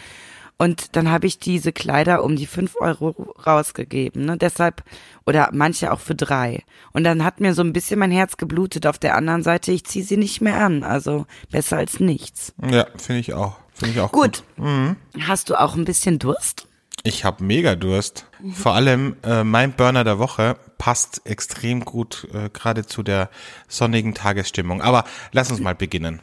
Und 0.58 0.96
dann 0.96 1.12
habe 1.12 1.28
ich 1.28 1.40
diese 1.40 1.74
Kleider 1.74 2.24
um 2.24 2.38
die 2.38 2.46
fünf 2.46 2.76
Euro 2.80 3.34
rausgegeben. 3.46 4.26
Ne? 4.26 4.38
Deshalb, 4.38 4.84
oder 5.26 5.50
manche 5.52 5.92
auch 5.92 6.00
für 6.00 6.16
drei. 6.16 6.64
Und 6.94 7.04
dann 7.04 7.26
hat 7.26 7.42
mir 7.42 7.54
so 7.54 7.62
ein 7.62 7.74
bisschen 7.74 8.00
mein 8.00 8.12
Herz 8.12 8.38
geblutet. 8.38 8.88
Auf 8.88 8.98
der 8.98 9.16
anderen 9.16 9.44
Seite, 9.44 9.74
ich 9.74 9.84
ziehe 9.84 10.06
sie 10.06 10.16
nicht 10.16 10.40
mehr 10.40 10.64
an. 10.64 10.84
Also 10.84 11.26
besser 11.52 11.78
als 11.78 12.00
nichts. 12.00 12.54
Ja, 12.70 12.88
finde 12.96 13.20
ich 13.20 13.34
auch. 13.34 13.58
Finde 13.74 13.96
ich 13.96 14.00
auch 14.00 14.14
gut. 14.14 14.44
gut. 14.56 14.66
Mhm. 14.66 14.96
Hast 15.28 15.50
du 15.50 15.60
auch 15.60 15.76
ein 15.76 15.84
bisschen 15.84 16.20
Durst? 16.20 16.68
Ich 17.04 17.26
habe 17.26 17.44
mega 17.44 17.76
Durst. 17.76 18.26
Vor 18.54 18.74
allem 18.74 19.18
äh, 19.24 19.44
mein 19.44 19.74
Burner 19.74 20.06
der 20.06 20.20
Woche 20.20 20.56
passt 20.78 21.22
extrem 21.26 21.86
gut 21.86 22.28
äh, 22.34 22.50
gerade 22.50 22.86
zu 22.86 23.04
der 23.04 23.30
sonnigen 23.68 24.14
Tagesstimmung. 24.14 24.82
Aber 24.82 25.06
lass 25.32 25.52
uns 25.52 25.60
mal 25.60 25.76
beginnen. 25.76 26.22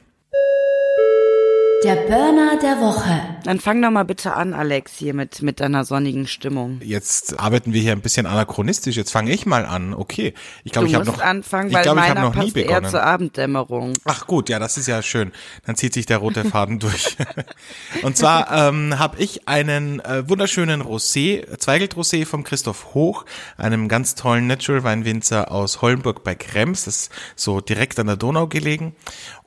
Der 1.84 1.96
Burner 1.96 2.58
der 2.62 2.80
Woche. 2.80 3.20
Dann 3.42 3.58
fang 3.58 3.82
doch 3.82 3.90
mal 3.90 4.04
bitte 4.04 4.34
an, 4.34 4.54
Alex, 4.54 4.92
hier 4.98 5.14
mit, 5.14 5.42
mit 5.42 5.58
deiner 5.58 5.84
sonnigen 5.84 6.28
Stimmung. 6.28 6.80
Jetzt 6.80 7.40
arbeiten 7.40 7.72
wir 7.72 7.80
hier 7.80 7.90
ein 7.90 8.00
bisschen 8.02 8.26
anachronistisch. 8.26 8.96
Jetzt 8.96 9.10
fange 9.10 9.32
ich 9.32 9.46
mal 9.46 9.66
an. 9.66 9.92
Okay. 9.92 10.32
Ich 10.62 10.70
glaube, 10.70 10.86
ich 10.86 10.94
habe 10.94 11.04
noch 11.04 11.20
anfangen, 11.20 11.70
ich 11.70 11.74
weil 11.74 11.82
glaub, 11.82 11.96
ich 11.96 12.02
meiner 12.02 12.20
noch 12.22 12.36
nie 12.36 12.52
begonnen. 12.52 12.84
eher 12.84 12.90
zur 12.90 13.02
Abenddämmerung. 13.02 13.94
Ach 14.04 14.28
gut, 14.28 14.48
ja, 14.48 14.60
das 14.60 14.76
ist 14.76 14.86
ja 14.86 15.02
schön. 15.02 15.32
Dann 15.66 15.74
zieht 15.74 15.92
sich 15.92 16.06
der 16.06 16.18
rote 16.18 16.44
Faden 16.44 16.78
durch. 16.78 17.16
Und 18.02 18.16
zwar 18.16 18.68
ähm, 18.68 19.00
habe 19.00 19.18
ich 19.18 19.48
einen 19.48 19.98
äh, 20.00 20.28
wunderschönen 20.28 20.82
Rosé, 20.82 21.58
Zweigelt-Rosé 21.58 22.26
vom 22.26 22.44
Christoph 22.44 22.94
Hoch, 22.94 23.24
einem 23.56 23.88
ganz 23.88 24.14
tollen 24.14 24.46
Natural 24.46 24.84
Weinwinzer 24.84 25.50
aus 25.50 25.82
Hollenburg 25.82 26.22
bei 26.22 26.36
Krems. 26.36 26.84
Das 26.84 26.96
ist 26.96 27.12
so 27.34 27.60
direkt 27.60 27.98
an 27.98 28.06
der 28.06 28.16
Donau 28.16 28.46
gelegen. 28.46 28.94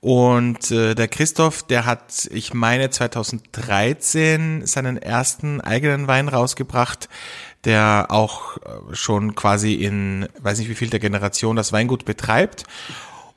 Und 0.05 0.69
äh, 0.69 0.93
der 0.93 1.07
Christoph, 1.07 1.63
der 1.63 1.87
hat, 1.87 2.29
ich 2.29 2.53
meine, 2.53 2.91
2013 2.91 4.63
seinen 4.67 4.97
ersten 4.97 5.61
eigenen 5.61 6.07
Wein 6.07 6.27
rausgebracht, 6.27 7.09
der 7.63 8.05
auch 8.09 8.57
äh, 8.57 8.93
schon 8.93 9.33
quasi 9.33 9.73
in, 9.73 10.29
weiß 10.39 10.59
nicht 10.59 10.69
wie 10.69 10.75
viel 10.75 10.91
der 10.91 10.99
Generation 10.99 11.55
das 11.55 11.73
Weingut 11.73 12.05
betreibt. 12.05 12.65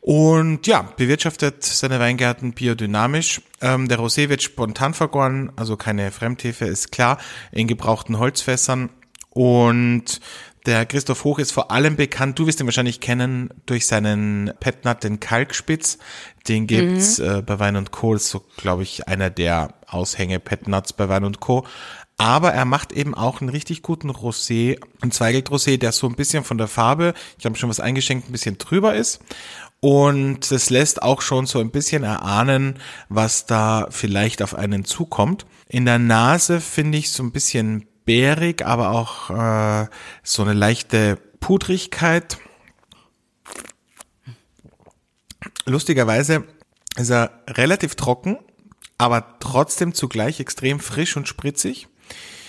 Und 0.03 0.67
ja, 0.67 0.83
bewirtschaftet 0.83 1.65
seine 1.65 2.01
Weingärten 2.01 2.53
biodynamisch. 2.53 3.41
Ähm, 3.63 3.89
der 3.89 3.99
Rosé 3.99 4.29
wird 4.29 4.43
spontan 4.43 4.93
vergoren, 4.93 5.51
also 5.57 5.79
keine 5.79 6.11
Fremdhefe, 6.11 6.67
ist 6.67 6.93
klar, 6.93 7.17
in 7.51 7.67
gebrauchten 7.67 8.19
Holzfässern. 8.19 8.91
Und 9.31 10.21
der 10.67 10.87
Christoph 10.87 11.25
Hoch 11.25 11.39
ist 11.39 11.53
vor 11.53 11.71
allem 11.71 11.97
bekannt, 11.97 12.39
du 12.39 12.47
wirst 12.47 12.61
ihn 12.61 12.67
wahrscheinlich 12.67 13.01
kennen, 13.01 13.51
durch 13.67 13.87
seinen 13.87 14.53
Petnat, 14.61 15.05
den 15.05 15.21
Kalkspitz. 15.21 15.99
Den 16.49 16.67
gibt's 16.67 17.19
mhm. 17.19 17.25
äh, 17.25 17.43
bei 17.43 17.59
Wein 17.59 17.77
und 17.77 17.91
Co. 17.91 18.15
Das 18.15 18.25
ist 18.25 18.31
so, 18.31 18.45
glaube 18.57 18.83
ich, 18.83 19.09
einer 19.09 19.31
der 19.31 19.75
Aushänge 19.87 20.41
Petnuts 20.41 20.93
bei 20.93 21.09
Wein 21.09 21.25
und 21.25 21.41
Co. 21.41 21.65
Aber 22.17 22.53
er 22.53 22.65
macht 22.65 22.93
eben 22.93 23.15
auch 23.15 23.41
einen 23.41 23.49
richtig 23.49 23.83
guten 23.83 24.11
Rosé, 24.11 24.81
ein 25.01 25.13
Zweigelt-Rosé, 25.13 25.79
der 25.79 25.93
so 25.93 26.09
ein 26.09 26.17
bisschen 26.17 26.43
von 26.43 26.59
der 26.59 26.67
Farbe, 26.67 27.15
ich 27.39 27.45
habe 27.47 27.57
schon 27.57 27.71
was 27.71 27.79
eingeschenkt, 27.79 28.29
ein 28.29 28.33
bisschen 28.33 28.59
drüber 28.59 28.95
ist. 28.95 29.21
Und 29.81 30.51
das 30.51 30.71
lässt 30.71 31.03
auch 31.03 31.23
schon 31.23 31.47
so 31.47 31.61
ein 31.61 31.71
bisschen 31.71 32.03
erahnen, 32.03 32.81
was 33.09 33.47
da 33.47 33.87
vielleicht 33.91 34.43
auf 34.43 34.57
einen 34.57 34.85
zukommt. 34.85 35.47
In 35.69 35.85
der 35.85 36.01
Nase 36.01 36.61
finde 36.61 36.99
ich 36.99 37.13
so 37.13 37.23
ein 37.23 37.31
bisschen 37.31 37.87
bärig, 38.09 38.65
aber 38.65 38.91
auch 38.93 39.29
äh, 39.29 39.87
so 40.23 40.43
eine 40.43 40.55
leichte 40.55 41.19
Pudrigkeit. 41.41 42.39
Lustigerweise 45.67 46.45
ist 46.97 47.11
er 47.11 47.43
relativ 47.47 47.97
trocken, 47.97 48.39
aber 48.97 49.37
trotzdem 49.41 49.93
zugleich 49.93 50.41
extrem 50.41 50.81
frisch 50.81 51.19
und 51.19 51.29
spritzig. 51.29 51.89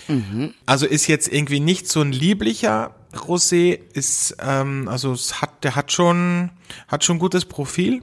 Mhm. 0.08 0.54
Also 0.64 0.86
ist 0.86 1.06
jetzt 1.08 1.28
irgendwie 1.28 1.60
nicht 1.60 1.88
so 1.88 2.00
ein 2.00 2.10
lieblicher 2.10 2.94
Rosé, 3.14 3.78
ist 3.92 4.36
ähm, 4.40 4.88
also 4.88 5.12
es 5.12 5.40
hat 5.40 5.64
der 5.64 5.76
hat 5.76 5.92
schon 5.92 6.50
hat 6.88 7.04
schon 7.04 7.18
gutes 7.18 7.44
Profil 7.44 8.02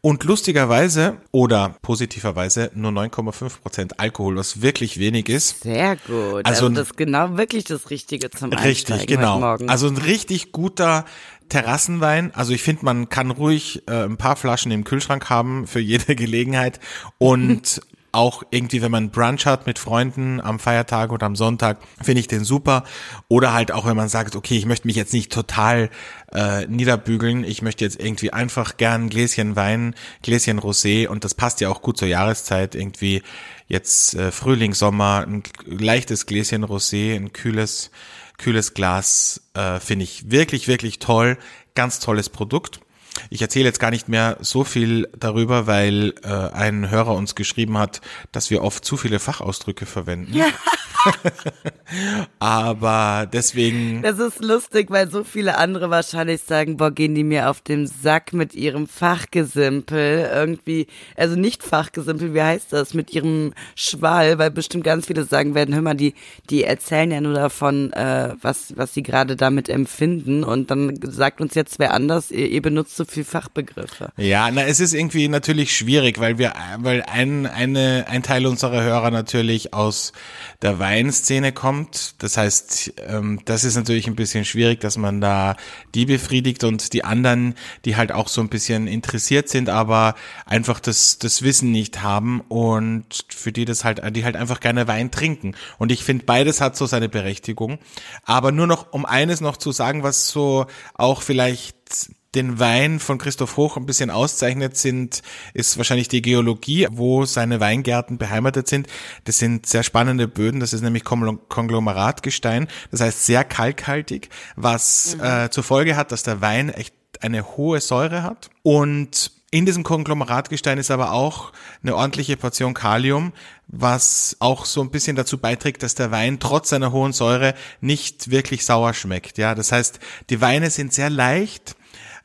und 0.00 0.24
lustigerweise 0.24 1.18
oder 1.30 1.76
positiverweise 1.82 2.70
nur 2.74 2.90
9,5 2.90 3.60
Prozent 3.60 4.00
Alkohol, 4.00 4.36
was 4.36 4.62
wirklich 4.62 4.98
wenig 4.98 5.28
ist. 5.28 5.62
Sehr 5.62 5.96
gut. 5.96 6.44
Also, 6.44 6.66
also 6.66 6.68
das 6.70 6.88
ist 6.88 6.96
genau 6.96 7.36
wirklich 7.36 7.64
das 7.64 7.90
Richtige 7.90 8.30
zum 8.30 8.52
Einsteigen 8.52 9.00
Richtig, 9.00 9.06
genau. 9.06 9.40
Also 9.66 9.88
ein 9.88 9.96
richtig 9.96 10.52
guter 10.52 11.04
Terrassenwein. 11.50 12.32
Also 12.34 12.54
ich 12.54 12.62
finde, 12.62 12.84
man 12.86 13.08
kann 13.10 13.30
ruhig 13.30 13.82
äh, 13.86 14.04
ein 14.04 14.16
paar 14.16 14.36
Flaschen 14.36 14.72
im 14.72 14.84
Kühlschrank 14.84 15.28
haben 15.28 15.66
für 15.66 15.80
jede 15.80 16.14
Gelegenheit 16.16 16.80
und 17.18 17.82
auch 18.12 18.42
irgendwie, 18.50 18.82
wenn 18.82 18.90
man 18.90 19.10
Brunch 19.10 19.46
hat 19.46 19.66
mit 19.66 19.78
Freunden 19.78 20.40
am 20.40 20.58
Feiertag 20.58 21.12
oder 21.12 21.26
am 21.26 21.36
Sonntag, 21.36 21.78
finde 22.02 22.20
ich 22.20 22.26
den 22.26 22.44
super. 22.44 22.84
Oder 23.28 23.52
halt 23.52 23.72
auch, 23.72 23.86
wenn 23.86 23.96
man 23.96 24.08
sagt, 24.08 24.36
okay, 24.36 24.56
ich 24.56 24.66
möchte 24.66 24.86
mich 24.86 24.96
jetzt 24.96 25.12
nicht 25.12 25.32
total 25.32 25.90
äh, 26.32 26.66
niederbügeln, 26.66 27.44
ich 27.44 27.62
möchte 27.62 27.84
jetzt 27.84 28.00
irgendwie 28.00 28.32
einfach 28.32 28.76
gern 28.76 29.04
ein 29.04 29.10
Gläschen 29.10 29.56
Wein, 29.56 29.94
Gläschen 30.22 30.58
Rosé 30.60 31.06
und 31.06 31.24
das 31.24 31.34
passt 31.34 31.60
ja 31.60 31.68
auch 31.68 31.82
gut 31.82 31.98
zur 31.98 32.08
Jahreszeit, 32.08 32.74
irgendwie 32.74 33.22
jetzt 33.68 34.14
äh, 34.14 34.32
Frühling, 34.32 34.74
Sommer, 34.74 35.24
ein 35.26 35.42
leichtes 35.64 36.26
Gläschen 36.26 36.64
Rosé, 36.64 37.14
ein 37.14 37.32
kühles, 37.32 37.90
kühles 38.38 38.74
Glas, 38.74 39.42
äh, 39.54 39.78
finde 39.78 40.04
ich 40.04 40.30
wirklich, 40.30 40.66
wirklich 40.66 40.98
toll. 40.98 41.38
Ganz 41.74 42.00
tolles 42.00 42.28
Produkt. 42.28 42.80
Ich 43.28 43.42
erzähle 43.42 43.66
jetzt 43.66 43.80
gar 43.80 43.90
nicht 43.90 44.08
mehr 44.08 44.38
so 44.40 44.64
viel 44.64 45.08
darüber, 45.18 45.66
weil 45.66 46.14
äh, 46.22 46.28
ein 46.28 46.90
Hörer 46.90 47.14
uns 47.14 47.34
geschrieben 47.34 47.78
hat, 47.78 48.00
dass 48.32 48.50
wir 48.50 48.62
oft 48.62 48.84
zu 48.84 48.96
viele 48.96 49.18
Fachausdrücke 49.18 49.86
verwenden. 49.86 50.34
Ja. 50.34 50.46
Aber 52.38 53.28
deswegen. 53.32 54.02
Das 54.02 54.18
ist 54.18 54.42
lustig, 54.42 54.90
weil 54.90 55.10
so 55.10 55.24
viele 55.24 55.56
andere 55.56 55.90
wahrscheinlich 55.90 56.42
sagen, 56.42 56.76
boah, 56.76 56.90
gehen 56.90 57.14
die 57.14 57.24
mir 57.24 57.50
auf 57.50 57.60
den 57.60 57.86
Sack 57.86 58.32
mit 58.32 58.54
ihrem 58.54 58.86
Fachgesimpel. 58.86 60.30
Irgendwie, 60.32 60.86
also 61.16 61.36
nicht 61.36 61.62
Fachgesimpel, 61.62 62.34
wie 62.34 62.42
heißt 62.42 62.72
das? 62.72 62.94
Mit 62.94 63.12
ihrem 63.12 63.52
Schwall, 63.74 64.38
weil 64.38 64.50
bestimmt 64.50 64.84
ganz 64.84 65.06
viele 65.06 65.24
sagen 65.24 65.54
werden, 65.54 65.74
hör 65.74 65.82
mal, 65.82 65.94
die, 65.94 66.14
die 66.48 66.64
erzählen 66.64 67.10
ja 67.10 67.20
nur 67.20 67.34
davon, 67.34 67.92
äh, 67.92 68.34
was, 68.40 68.76
was 68.76 68.94
sie 68.94 69.02
gerade 69.02 69.36
damit 69.36 69.68
empfinden. 69.68 70.44
Und 70.44 70.70
dann 70.70 70.98
sagt 71.02 71.40
uns 71.40 71.54
jetzt 71.54 71.78
wer 71.78 71.94
anders, 71.94 72.30
ihr, 72.30 72.48
ihr 72.48 72.62
benutzt 72.62 72.96
so 73.00 73.06
viel 73.06 73.24
Fachbegriffe. 73.24 74.12
Ja, 74.18 74.50
na, 74.50 74.62
es 74.64 74.78
ist 74.78 74.92
irgendwie 74.92 75.26
natürlich 75.28 75.74
schwierig, 75.74 76.20
weil 76.20 76.36
wir, 76.36 76.52
weil 76.80 77.02
ein, 77.02 77.46
eine, 77.46 78.04
ein 78.08 78.22
Teil 78.22 78.44
unserer 78.44 78.82
Hörer 78.82 79.10
natürlich 79.10 79.72
aus 79.72 80.12
der 80.60 80.78
Weinszene 80.78 81.52
kommt. 81.52 82.22
Das 82.22 82.36
heißt, 82.36 82.92
ähm, 83.08 83.40
das 83.46 83.64
ist 83.64 83.76
natürlich 83.76 84.06
ein 84.06 84.16
bisschen 84.16 84.44
schwierig, 84.44 84.80
dass 84.80 84.98
man 84.98 85.22
da 85.22 85.56
die 85.94 86.04
befriedigt 86.04 86.62
und 86.62 86.92
die 86.92 87.02
anderen, 87.02 87.54
die 87.86 87.96
halt 87.96 88.12
auch 88.12 88.28
so 88.28 88.42
ein 88.42 88.50
bisschen 88.50 88.86
interessiert 88.86 89.48
sind, 89.48 89.70
aber 89.70 90.14
einfach 90.44 90.78
das, 90.78 91.18
das 91.18 91.40
Wissen 91.40 91.72
nicht 91.72 92.02
haben 92.02 92.42
und 92.42 93.24
für 93.30 93.50
die 93.50 93.64
das 93.64 93.82
halt, 93.82 94.02
die 94.14 94.24
halt 94.24 94.36
einfach 94.36 94.60
gerne 94.60 94.88
Wein 94.88 95.10
trinken. 95.10 95.54
Und 95.78 95.90
ich 95.90 96.04
finde, 96.04 96.26
beides 96.26 96.60
hat 96.60 96.76
so 96.76 96.84
seine 96.84 97.08
Berechtigung. 97.08 97.78
Aber 98.24 98.52
nur 98.52 98.66
noch, 98.66 98.92
um 98.92 99.06
eines 99.06 99.40
noch 99.40 99.56
zu 99.56 99.72
sagen, 99.72 100.02
was 100.02 100.28
so 100.28 100.66
auch 100.92 101.22
vielleicht 101.22 102.10
den 102.34 102.58
Wein 102.60 103.00
von 103.00 103.18
Christoph 103.18 103.56
Hoch 103.56 103.76
ein 103.76 103.86
bisschen 103.86 104.10
auszeichnet, 104.10 104.76
sind, 104.76 105.22
ist 105.52 105.76
wahrscheinlich 105.78 106.08
die 106.08 106.22
Geologie, 106.22 106.86
wo 106.90 107.24
seine 107.24 107.60
Weingärten 107.60 108.18
beheimatet 108.18 108.68
sind. 108.68 108.86
Das 109.24 109.38
sind 109.38 109.66
sehr 109.66 109.82
spannende 109.82 110.28
Böden, 110.28 110.60
das 110.60 110.72
ist 110.72 110.82
nämlich 110.82 111.04
Konglomeratgestein, 111.04 112.68
das 112.90 113.00
heißt 113.00 113.26
sehr 113.26 113.44
kalkhaltig, 113.44 114.28
was 114.56 115.16
mhm. 115.16 115.24
äh, 115.24 115.50
zur 115.50 115.64
Folge 115.64 115.96
hat, 115.96 116.12
dass 116.12 116.22
der 116.22 116.40
Wein 116.40 116.68
echt 116.68 116.94
eine 117.20 117.56
hohe 117.56 117.80
Säure 117.80 118.22
hat. 118.22 118.50
Und 118.62 119.32
in 119.50 119.66
diesem 119.66 119.82
Konglomeratgestein 119.82 120.78
ist 120.78 120.92
aber 120.92 121.10
auch 121.10 121.52
eine 121.82 121.96
ordentliche 121.96 122.36
Portion 122.36 122.72
Kalium, 122.72 123.32
was 123.66 124.36
auch 124.38 124.64
so 124.64 124.80
ein 124.80 124.90
bisschen 124.90 125.16
dazu 125.16 125.38
beiträgt, 125.38 125.82
dass 125.82 125.96
der 125.96 126.12
Wein 126.12 126.38
trotz 126.38 126.68
seiner 126.68 126.92
hohen 126.92 127.12
Säure 127.12 127.54
nicht 127.80 128.30
wirklich 128.30 128.64
sauer 128.64 128.94
schmeckt. 128.94 129.38
Ja, 129.38 129.56
das 129.56 129.72
heißt, 129.72 129.98
die 130.30 130.40
Weine 130.40 130.70
sind 130.70 130.92
sehr 130.92 131.10
leicht, 131.10 131.74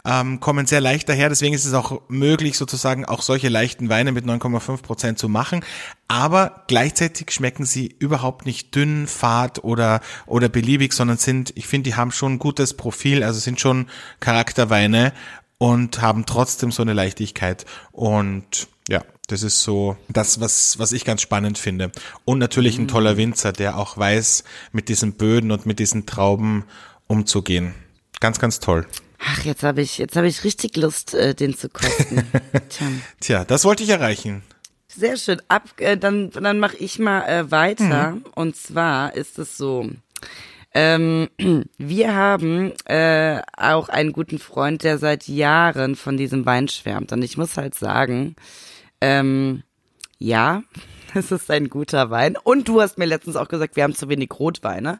ähm, 0.05 0.39
kommen 0.39 0.67
sehr 0.67 0.81
leicht 0.81 1.09
daher. 1.09 1.29
Deswegen 1.29 1.55
ist 1.55 1.65
es 1.65 1.73
auch 1.73 2.01
möglich, 2.07 2.57
sozusagen 2.57 3.05
auch 3.05 3.21
solche 3.21 3.49
leichten 3.49 3.89
Weine 3.89 4.11
mit 4.11 4.25
9,5 4.25 4.81
Prozent 4.81 5.19
zu 5.19 5.27
machen. 5.27 5.65
Aber 6.07 6.63
gleichzeitig 6.67 7.31
schmecken 7.31 7.65
sie 7.65 7.95
überhaupt 7.99 8.45
nicht 8.45 8.75
dünn, 8.75 9.07
fad 9.07 9.63
oder, 9.63 10.01
oder 10.27 10.49
beliebig, 10.49 10.93
sondern 10.93 11.17
sind, 11.17 11.51
ich 11.55 11.67
finde, 11.67 11.89
die 11.89 11.95
haben 11.95 12.11
schon 12.11 12.33
ein 12.33 12.39
gutes 12.39 12.75
Profil, 12.75 13.23
also 13.23 13.39
sind 13.39 13.59
schon 13.59 13.87
Charakterweine 14.19 15.13
und 15.57 16.01
haben 16.01 16.25
trotzdem 16.25 16.71
so 16.71 16.83
eine 16.83 16.93
Leichtigkeit. 16.93 17.65
Und 17.91 18.67
ja, 18.87 19.01
das 19.27 19.41
ist 19.41 19.63
so 19.63 19.97
das, 20.09 20.39
was, 20.39 20.77
was 20.77 20.91
ich 20.91 21.05
ganz 21.05 21.21
spannend 21.21 21.57
finde. 21.57 21.91
Und 22.25 22.37
natürlich 22.37 22.77
ein 22.77 22.87
toller 22.87 23.17
Winzer, 23.17 23.51
der 23.51 23.77
auch 23.77 23.97
weiß, 23.97 24.43
mit 24.71 24.89
diesen 24.89 25.13
Böden 25.13 25.51
und 25.51 25.65
mit 25.65 25.79
diesen 25.79 26.05
Trauben 26.05 26.65
umzugehen. 27.07 27.73
Ganz, 28.19 28.39
ganz 28.39 28.59
toll. 28.59 28.85
Ach, 29.27 29.43
jetzt 29.43 29.63
habe 29.63 29.81
ich, 29.81 29.97
jetzt 29.97 30.15
habe 30.15 30.27
ich 30.27 30.43
richtig 30.43 30.77
Lust, 30.77 31.13
äh, 31.13 31.33
den 31.33 31.57
zu 31.57 31.69
kosten. 31.69 32.27
Tja. 32.69 32.87
Tja, 33.19 33.45
das 33.45 33.65
wollte 33.65 33.83
ich 33.83 33.89
erreichen. 33.89 34.43
Sehr 34.87 35.17
schön. 35.17 35.41
Ab, 35.47 35.63
äh, 35.77 35.97
dann 35.97 36.29
dann 36.29 36.59
mache 36.59 36.77
ich 36.77 36.99
mal 36.99 37.23
äh, 37.27 37.51
weiter. 37.51 38.11
Mhm. 38.11 38.25
Und 38.35 38.55
zwar 38.55 39.15
ist 39.15 39.39
es 39.39 39.57
so. 39.57 39.89
Ähm, 40.73 41.29
wir 41.77 42.13
haben 42.13 42.71
äh, 42.85 43.41
auch 43.57 43.89
einen 43.89 44.13
guten 44.13 44.37
Freund, 44.37 44.83
der 44.83 44.99
seit 44.99 45.27
Jahren 45.27 45.95
von 45.95 46.17
diesem 46.17 46.45
Wein 46.45 46.67
schwärmt. 46.67 47.11
Und 47.11 47.23
ich 47.23 47.35
muss 47.37 47.57
halt 47.57 47.73
sagen, 47.73 48.35
ähm, 49.01 49.63
ja, 50.19 50.61
es 51.15 51.31
ist 51.31 51.49
ein 51.49 51.69
guter 51.69 52.11
Wein. 52.11 52.37
Und 52.41 52.67
du 52.67 52.79
hast 52.79 52.99
mir 52.99 53.05
letztens 53.05 53.37
auch 53.37 53.47
gesagt, 53.47 53.75
wir 53.75 53.83
haben 53.83 53.95
zu 53.95 54.07
wenig 54.07 54.29
Rotweine. 54.37 54.99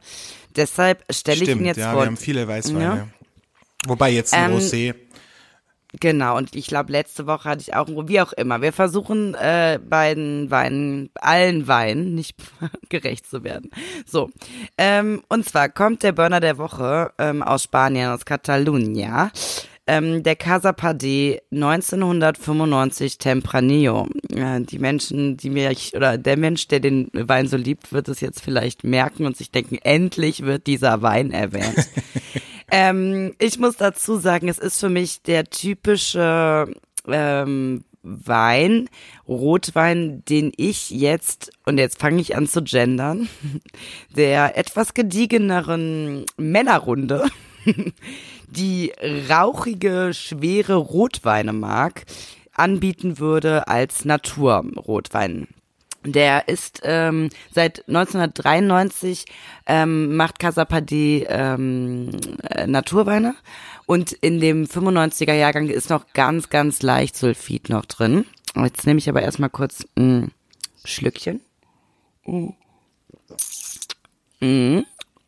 Deshalb 0.56 1.04
stelle 1.12 1.44
ich 1.44 1.50
ihn 1.50 1.66
jetzt 1.66 1.78
ja, 1.78 1.92
vor. 1.92 2.02
Wir 2.02 2.08
haben 2.08 2.18
viele 2.18 2.48
Weißweine. 2.48 2.84
Ja. 2.84 3.08
Wobei 3.88 4.12
jetzt 4.12 4.34
ein 4.34 4.52
ähm, 4.52 4.58
Rosé. 4.58 4.96
Genau, 6.00 6.38
und 6.38 6.56
ich 6.56 6.68
glaube, 6.68 6.92
letzte 6.92 7.28
Woche 7.28 7.50
hatte 7.50 7.62
ich 7.62 7.74
auch, 7.74 7.88
wie 7.88 8.20
auch 8.20 8.34
immer, 8.34 8.62
wir 8.62 8.74
versuchen 8.74 9.34
äh, 9.36 9.80
beiden 9.82 10.52
Weinen, 10.52 11.10
allen 11.16 11.68
Weinen, 11.68 12.16
nicht 12.16 12.36
gerecht 12.90 13.28
zu 13.28 13.44
werden. 13.44 13.70
So, 14.06 14.30
ähm, 14.78 15.24
und 15.30 15.46
zwar 15.46 15.70
kommt 15.70 16.04
der 16.04 16.12
Burner 16.12 16.40
der 16.40 16.58
Woche 16.58 17.12
ähm, 17.18 17.44
aus 17.44 17.64
Spanien, 17.64 18.10
aus 18.10 18.26
Catalunya. 18.26 19.32
Ähm, 19.88 20.24
der 20.24 20.36
Casa 20.36 20.74
Pade 20.74 21.42
1995 21.52 23.20
Tempranillo. 23.20 24.08
Äh, 24.34 24.62
die 24.62 24.80
Menschen, 24.80 25.38
die 25.38 25.52
mir, 25.52 25.72
oder 25.94 26.18
der 26.18 26.38
Mensch, 26.38 26.68
der 26.68 26.80
den 26.80 27.12
Wein 27.14 27.48
so 27.48 27.56
liebt, 27.56 27.94
wird 27.94 28.08
es 28.08 28.20
jetzt 28.20 28.42
vielleicht 28.42 28.84
merken 28.84 29.28
und 29.28 29.38
sich 29.38 29.52
denken, 29.52 29.78
endlich 29.84 30.42
wird 30.42 30.66
dieser 30.66 31.04
Wein 31.04 31.32
erwähnt. 31.32 31.88
ähm, 32.72 33.34
ich 33.40 33.60
muss 33.60 33.78
dazu 33.78 34.18
sagen, 34.18 34.48
es 34.48 34.60
ist 34.60 34.80
für 34.80 34.90
mich 34.90 35.22
der 35.22 35.46
typische 35.46 36.68
ähm, 37.08 37.84
Wein, 38.04 38.88
Rotwein, 39.28 40.24
den 40.26 40.52
ich 40.58 40.92
jetzt, 40.92 41.52
und 41.66 41.80
jetzt 41.80 42.00
fange 42.00 42.22
ich 42.22 42.36
an 42.36 42.48
zu 42.48 42.64
gendern, 42.64 43.28
der 44.16 44.58
etwas 44.58 44.94
gediegeneren 44.94 46.26
Männerrunde 46.38 47.28
die 48.48 48.94
rauchige, 49.30 50.12
schwere 50.14 50.76
Rotweine 50.76 51.54
mag, 51.54 52.06
anbieten 52.54 53.20
würde 53.20 53.68
als 53.68 54.06
Naturrotwein. 54.06 55.48
Der 56.06 56.48
ist 56.48 56.82
ähm, 56.84 57.30
seit 57.52 57.88
1993 57.88 59.26
ähm, 59.66 60.16
macht 60.16 60.40
Casapade 60.40 61.26
ähm, 61.28 62.12
äh, 62.50 62.68
Naturweine 62.68 63.36
und 63.86 64.12
in 64.12 64.40
dem 64.40 64.66
95er 64.66 65.34
Jahrgang 65.34 65.68
ist 65.68 65.90
noch 65.90 66.06
ganz, 66.14 66.50
ganz 66.50 66.82
leicht 66.82 67.18
Sulfid 67.18 67.70
noch 67.70 67.86
drin. 67.86 68.26
Jetzt 68.56 68.86
nehme 68.86 69.00
ich 69.00 69.10
aber 69.10 69.22
erstmal 69.22 69.50
kurz 69.50 69.86
ein 69.98 70.32
Schlückchen. 70.84 71.42
Mm. 72.26 72.50
Mm. 74.40 74.86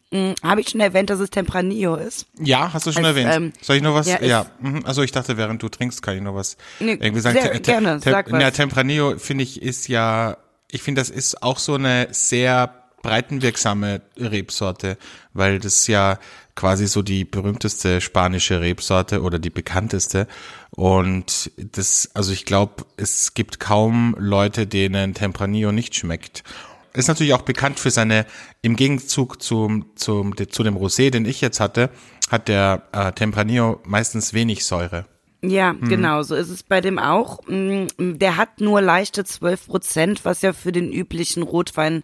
Hm, 0.10 0.36
Habe 0.42 0.62
ich 0.62 0.70
schon 0.70 0.80
erwähnt, 0.80 1.10
dass 1.10 1.20
es 1.20 1.30
Tempranillo 1.30 1.96
ist? 1.96 2.28
Ja, 2.40 2.72
hast 2.72 2.88
du 2.88 2.94
schon 2.94 3.04
Als, 3.04 3.18
erwähnt. 3.18 3.36
Ähm, 3.36 3.54
Soll 3.62 3.76
ich 3.76 3.82
noch 3.82 3.94
was? 3.94 4.08
Ja. 4.08 4.24
ja. 4.24 4.46
Mhm. 4.62 4.86
Also 4.86 5.04
ich 5.04 5.12
dachte, 5.12 5.36
während 5.36 5.62
du 5.62 5.68
trinkst, 5.68 6.02
kann 6.02 6.16
ich 6.16 6.22
noch 6.22 6.34
was 6.34 6.56
nee, 6.80 6.94
irgendwie 6.94 7.20
sagen. 7.20 7.38
Sehr, 7.42 7.60
gerne, 7.60 8.00
sag 8.00 8.32
was. 8.32 8.42
Ja, 8.42 8.52
Tempranillo 8.52 9.18
finde 9.18 9.44
ich 9.44 9.62
ist 9.62 9.90
ja, 9.90 10.38
ich 10.72 10.82
finde, 10.82 11.02
das 11.02 11.10
ist 11.10 11.44
auch 11.44 11.60
so 11.60 11.76
eine 11.76 12.08
sehr 12.12 12.74
breitenwirksame 13.02 14.02
Rebsorte, 14.18 14.98
weil 15.34 15.60
das 15.60 15.88
ja 15.88 16.20
quasi 16.56 16.88
so 16.88 17.02
die 17.04 17.24
berühmteste 17.24 18.02
spanische 18.02 18.60
Rebsorte 18.60 19.22
oder 19.22 19.40
die 19.40 19.52
bekannteste. 19.52 20.28
Und 20.72 21.52
das, 21.56 22.10
also 22.14 22.34
ich 22.34 22.46
glaube, 22.46 22.86
es 22.98 23.34
gibt 23.34 23.60
kaum 23.60 24.16
Leute, 24.18 24.68
denen 24.68 25.14
Tempranillo 25.14 25.72
nicht 25.72 25.96
schmeckt. 25.96 26.44
Ist 26.94 27.08
natürlich 27.08 27.34
auch 27.34 27.44
bekannt 27.44 27.80
für 27.80 27.92
seine, 27.92 28.26
im 28.64 28.76
Gegenzug 28.76 29.42
zum, 29.42 29.96
zum, 29.96 30.36
zu 30.36 30.64
dem 30.64 30.76
Rosé, 30.76 31.12
den 31.12 31.26
ich 31.26 31.42
jetzt 31.42 31.60
hatte, 31.60 31.92
hat 32.30 32.48
der 32.48 32.88
äh, 32.92 33.12
Tempranillo 33.12 33.80
meistens 33.86 34.34
wenig 34.34 34.66
Säure. 34.66 35.06
Ja, 35.44 35.74
mhm. 35.74 35.88
genau, 35.88 36.24
so 36.24 36.34
ist 36.36 36.50
es 36.50 36.64
bei 36.64 36.82
dem 36.82 36.98
auch. 36.98 37.40
Mm, 37.48 37.88
der 38.00 38.38
hat 38.38 38.60
nur 38.60 38.82
leichte 38.82 39.24
12 39.24 39.68
Prozent, 39.68 40.26
was 40.26 40.42
ja 40.42 40.52
für 40.52 40.72
den 40.72 40.92
üblichen 40.92 41.44
Rotwein 41.44 42.04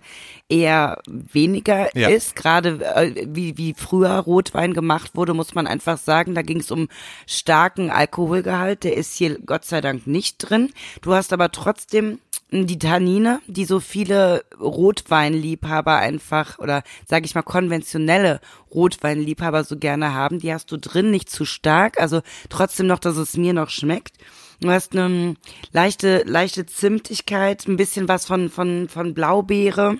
eher 0.49 1.01
weniger 1.07 1.89
ja. 1.97 2.09
ist. 2.09 2.35
Gerade 2.35 2.79
äh, 2.95 3.25
wie, 3.27 3.57
wie 3.57 3.73
früher 3.73 4.11
Rotwein 4.19 4.73
gemacht 4.73 5.15
wurde, 5.15 5.34
muss 5.34 5.55
man 5.55 5.65
einfach 5.65 5.97
sagen, 5.97 6.36
da 6.36 6.43
ging 6.43 6.60
es 6.60 6.69
um 6.69 6.89
starken 7.25 7.89
Alkoholgehalt. 7.89 8.84
Der 8.84 8.95
ist 8.95 9.15
hier 9.15 9.39
Gott 9.39 9.65
sei 9.65 9.81
Dank 9.81 10.05
nicht 10.05 10.38
drin. 10.38 10.71
Du 11.01 11.13
hast 11.13 11.34
aber 11.34 11.51
trotzdem 11.51 12.19
die 12.53 12.79
Tannine, 12.79 13.41
die 13.47 13.65
so 13.65 13.79
viele 13.79 14.45
Rotweinliebhaber 14.59 15.97
einfach 15.97 16.59
oder 16.59 16.83
sage 17.07 17.25
ich 17.25 17.35
mal 17.35 17.41
konventionelle 17.41 18.39
Rotweinliebhaber 18.73 19.63
so 19.63 19.77
gerne 19.77 20.13
haben, 20.13 20.39
die 20.39 20.53
hast 20.53 20.71
du 20.71 20.77
drin 20.77 21.11
nicht 21.11 21.29
zu 21.29 21.45
stark, 21.45 21.99
also 21.99 22.21
trotzdem 22.49 22.87
noch, 22.87 22.99
dass 22.99 23.17
es 23.17 23.35
mir 23.37 23.53
noch 23.53 23.69
schmeckt. 23.69 24.17
Du 24.61 24.69
hast 24.69 24.95
eine 24.95 25.35
leichte 25.71 26.23
leichte 26.25 26.65
Zimtigkeit, 26.65 27.67
ein 27.67 27.77
bisschen 27.77 28.07
was 28.07 28.25
von 28.25 28.49
von 28.49 28.87
von 28.87 29.13
Blaubeere 29.13 29.97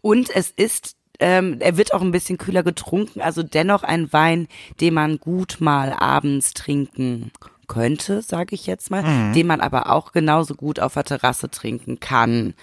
und 0.00 0.34
es 0.34 0.50
ist 0.50 0.96
ähm, 1.20 1.56
er 1.60 1.76
wird 1.76 1.94
auch 1.94 2.02
ein 2.02 2.12
bisschen 2.12 2.38
kühler 2.38 2.62
getrunken, 2.62 3.20
also 3.20 3.42
dennoch 3.42 3.82
ein 3.82 4.12
Wein, 4.12 4.48
den 4.80 4.94
man 4.94 5.18
gut 5.18 5.56
mal 5.60 5.92
abends 5.92 6.52
trinken 6.52 7.32
könnte, 7.68 8.22
sage 8.22 8.54
ich 8.54 8.66
jetzt 8.66 8.90
mal, 8.90 9.02
mhm. 9.02 9.32
den 9.32 9.46
man 9.46 9.60
aber 9.60 9.92
auch 9.92 10.12
genauso 10.12 10.54
gut 10.54 10.80
auf 10.80 10.94
der 10.94 11.04
Terrasse 11.04 11.50
trinken 11.50 12.00
kann. 12.00 12.54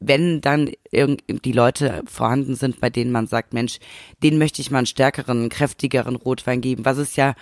Wenn 0.00 0.40
dann 0.40 0.70
die 0.92 1.52
Leute 1.52 2.02
vorhanden 2.06 2.56
sind, 2.56 2.80
bei 2.80 2.90
denen 2.90 3.12
man 3.12 3.28
sagt, 3.28 3.54
Mensch, 3.54 3.78
den 4.22 4.36
möchte 4.38 4.60
ich 4.60 4.70
mal 4.72 4.78
einen 4.78 4.86
stärkeren, 4.86 5.48
kräftigeren 5.48 6.16
Rotwein 6.16 6.60
geben, 6.60 6.84
was 6.84 6.98
es 6.98 7.14
ja 7.14 7.34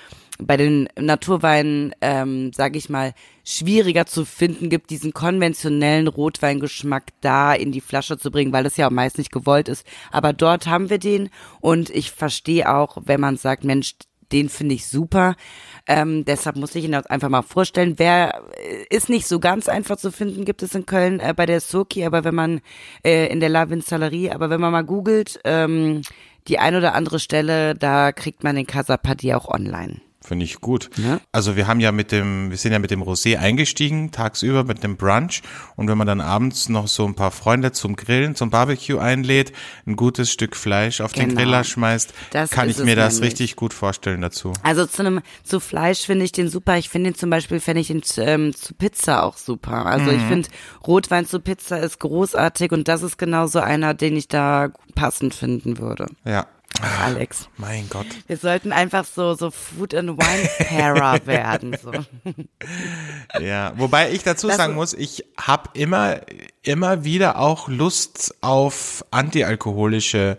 bei 0.47 0.57
den 0.57 0.89
Naturweinen, 0.99 1.95
ähm, 2.01 2.53
sage 2.53 2.79
ich 2.79 2.89
mal, 2.89 3.15
schwieriger 3.45 4.07
zu 4.07 4.25
finden 4.25 4.69
gibt, 4.69 4.91
diesen 4.91 5.13
konventionellen 5.13 6.09
Rotweingeschmack 6.09 7.05
da 7.21 7.55
in 7.55 7.73
die 7.73 7.81
Flasche 7.81 8.19
zu 8.19 8.31
bringen, 8.31 8.53
weil 8.53 8.65
das 8.65 8.77
ja 8.77 8.87
auch 8.87 8.93
meist 8.93 9.19
nicht 9.19 9.33
gewollt 9.33 9.69
ist. 9.69 9.87
Aber 10.11 10.33
dort 10.33 10.67
haben 10.67 10.91
wir 10.91 10.99
den 10.99 11.31
und 11.61 11.91
ich 11.91 12.11
verstehe 12.11 12.75
auch, 12.75 12.99
wenn 13.05 13.21
man 13.21 13.37
sagt, 13.37 13.65
Mensch, 13.65 13.95
den 14.33 14.49
finde 14.49 14.75
ich 14.75 14.87
super. 14.87 15.35
Ähm, 15.87 16.25
deshalb 16.25 16.57
muss 16.57 16.75
ich 16.75 16.85
ihn 16.85 16.95
einfach 16.95 17.29
mal 17.29 17.43
vorstellen. 17.43 17.95
Wer 17.99 18.43
äh, 18.57 18.95
ist 18.95 19.09
nicht 19.09 19.27
so 19.27 19.41
ganz 19.41 19.69
einfach 19.69 19.97
zu 19.97 20.13
finden, 20.13 20.45
gibt 20.45 20.63
es 20.63 20.75
in 20.75 20.87
Köln 20.87 21.21
äh, 21.21 21.35
bei 21.35 21.47
der 21.47 21.61
Soki, 21.61 22.05
aber 22.05 22.25
wenn 22.25 22.35
man 22.35 22.61
äh, 23.05 23.27
in 23.27 23.41
der 23.41 23.49
La 23.49 23.71
Vinsalerie, 23.71 24.31
aber 24.31 24.51
wenn 24.51 24.61
man 24.61 24.73
mal 24.73 24.85
googelt, 24.85 25.41
ähm, 25.45 26.03
die 26.49 26.59
ein 26.59 26.75
oder 26.75 26.95
andere 26.95 27.19
Stelle, 27.19 27.75
da 27.75 28.13
kriegt 28.13 28.45
man 28.45 28.57
den 28.57 28.67
Casapadi 28.67 29.35
auch 29.35 29.49
online. 29.49 30.01
Finde 30.23 30.45
ich 30.45 30.61
gut. 30.61 30.91
Ja. 30.97 31.19
Also 31.33 31.57
wir 31.57 31.67
haben 31.67 31.81
ja 31.81 31.93
mit 31.93 32.13
dem, 32.13 32.51
wir 32.51 32.59
sind 32.59 32.73
ja 32.73 32.79
mit 32.79 32.91
dem 32.91 33.03
Rosé 33.03 33.39
eingestiegen, 33.39 34.11
tagsüber 34.13 34.65
mit 34.65 34.83
dem 34.85 34.97
Brunch. 34.97 35.41
Und 35.77 35.89
wenn 35.89 35.97
man 35.97 36.07
dann 36.07 36.21
abends 36.21 36.69
noch 36.69 36.89
so 36.89 37.07
ein 37.07 37.15
paar 37.15 37.31
Freunde 37.31 37.73
zum 37.73 37.97
Grillen, 37.97 38.35
zum 38.35 38.51
Barbecue 38.51 38.99
einlädt, 38.99 39.53
ein 39.87 39.97
gutes 39.97 40.31
Stück 40.31 40.57
Fleisch 40.57 41.01
auf 41.01 41.13
genau. 41.13 41.29
den 41.29 41.37
Griller 41.37 41.65
schmeißt, 41.65 42.13
das 42.33 42.51
kann 42.51 42.69
ich 42.69 42.79
mir 42.79 42.97
das 42.97 43.15
nämlich. 43.15 43.33
richtig 43.33 43.57
gut 43.57 43.73
vorstellen 43.73 44.21
dazu. 44.21 44.53
Also 44.63 44.85
zu 44.85 45.01
einem, 45.01 45.23
zu 45.43 45.59
Fleisch 45.59 46.01
finde 46.01 46.27
ich 46.27 46.33
den 46.33 46.49
super. 46.49 46.77
Ich 46.77 46.91
finde 46.91 47.11
ihn 47.11 47.17
zum 47.17 47.31
Beispiel, 47.31 47.59
fände 47.59 47.81
ich 47.81 47.89
ihn 47.89 48.03
ähm, 48.19 48.55
zu 48.55 48.75
Pizza 48.75 49.23
auch 49.23 49.39
super. 49.39 49.87
Also 49.87 50.11
mhm. 50.11 50.19
ich 50.19 50.23
finde, 50.25 50.49
Rotwein 50.87 51.27
zu 51.27 51.41
Pizza 51.41 51.79
ist 51.79 51.99
großartig 51.99 52.73
und 52.73 52.89
das 52.89 53.03
ist 53.03 53.17
genauso 53.17 53.61
einer, 53.61 53.95
den 53.95 54.17
ich 54.17 54.29
da 54.29 54.69
passend 54.95 55.35
finden 55.35 55.79
würde. 55.79 56.09
Ja, 56.27 56.47
Alex. 56.81 57.49
Mein 57.57 57.89
Gott. 57.89 58.07
Wir 58.27 58.37
sollten 58.37 58.73
einfach 58.73 59.05
so, 59.05 59.35
so 59.35 59.51
Food 59.51 59.95
and 59.95 60.11
Wine 60.11 60.49
Pairer 60.69 61.21
werden. 61.27 61.77
So. 61.83 61.93
Ja, 63.41 63.73
wobei 63.77 64.13
ich 64.13 64.23
dazu 64.23 64.49
das 64.49 64.57
sagen 64.57 64.75
muss, 64.75 64.95
ich 64.95 65.25
habe 65.37 65.71
immer, 65.75 66.21
immer 66.63 67.05
wieder 67.05 67.39
auch 67.39 67.69
Lust 67.69 68.35
auf 68.41 69.05
antialkoholische 69.11 70.39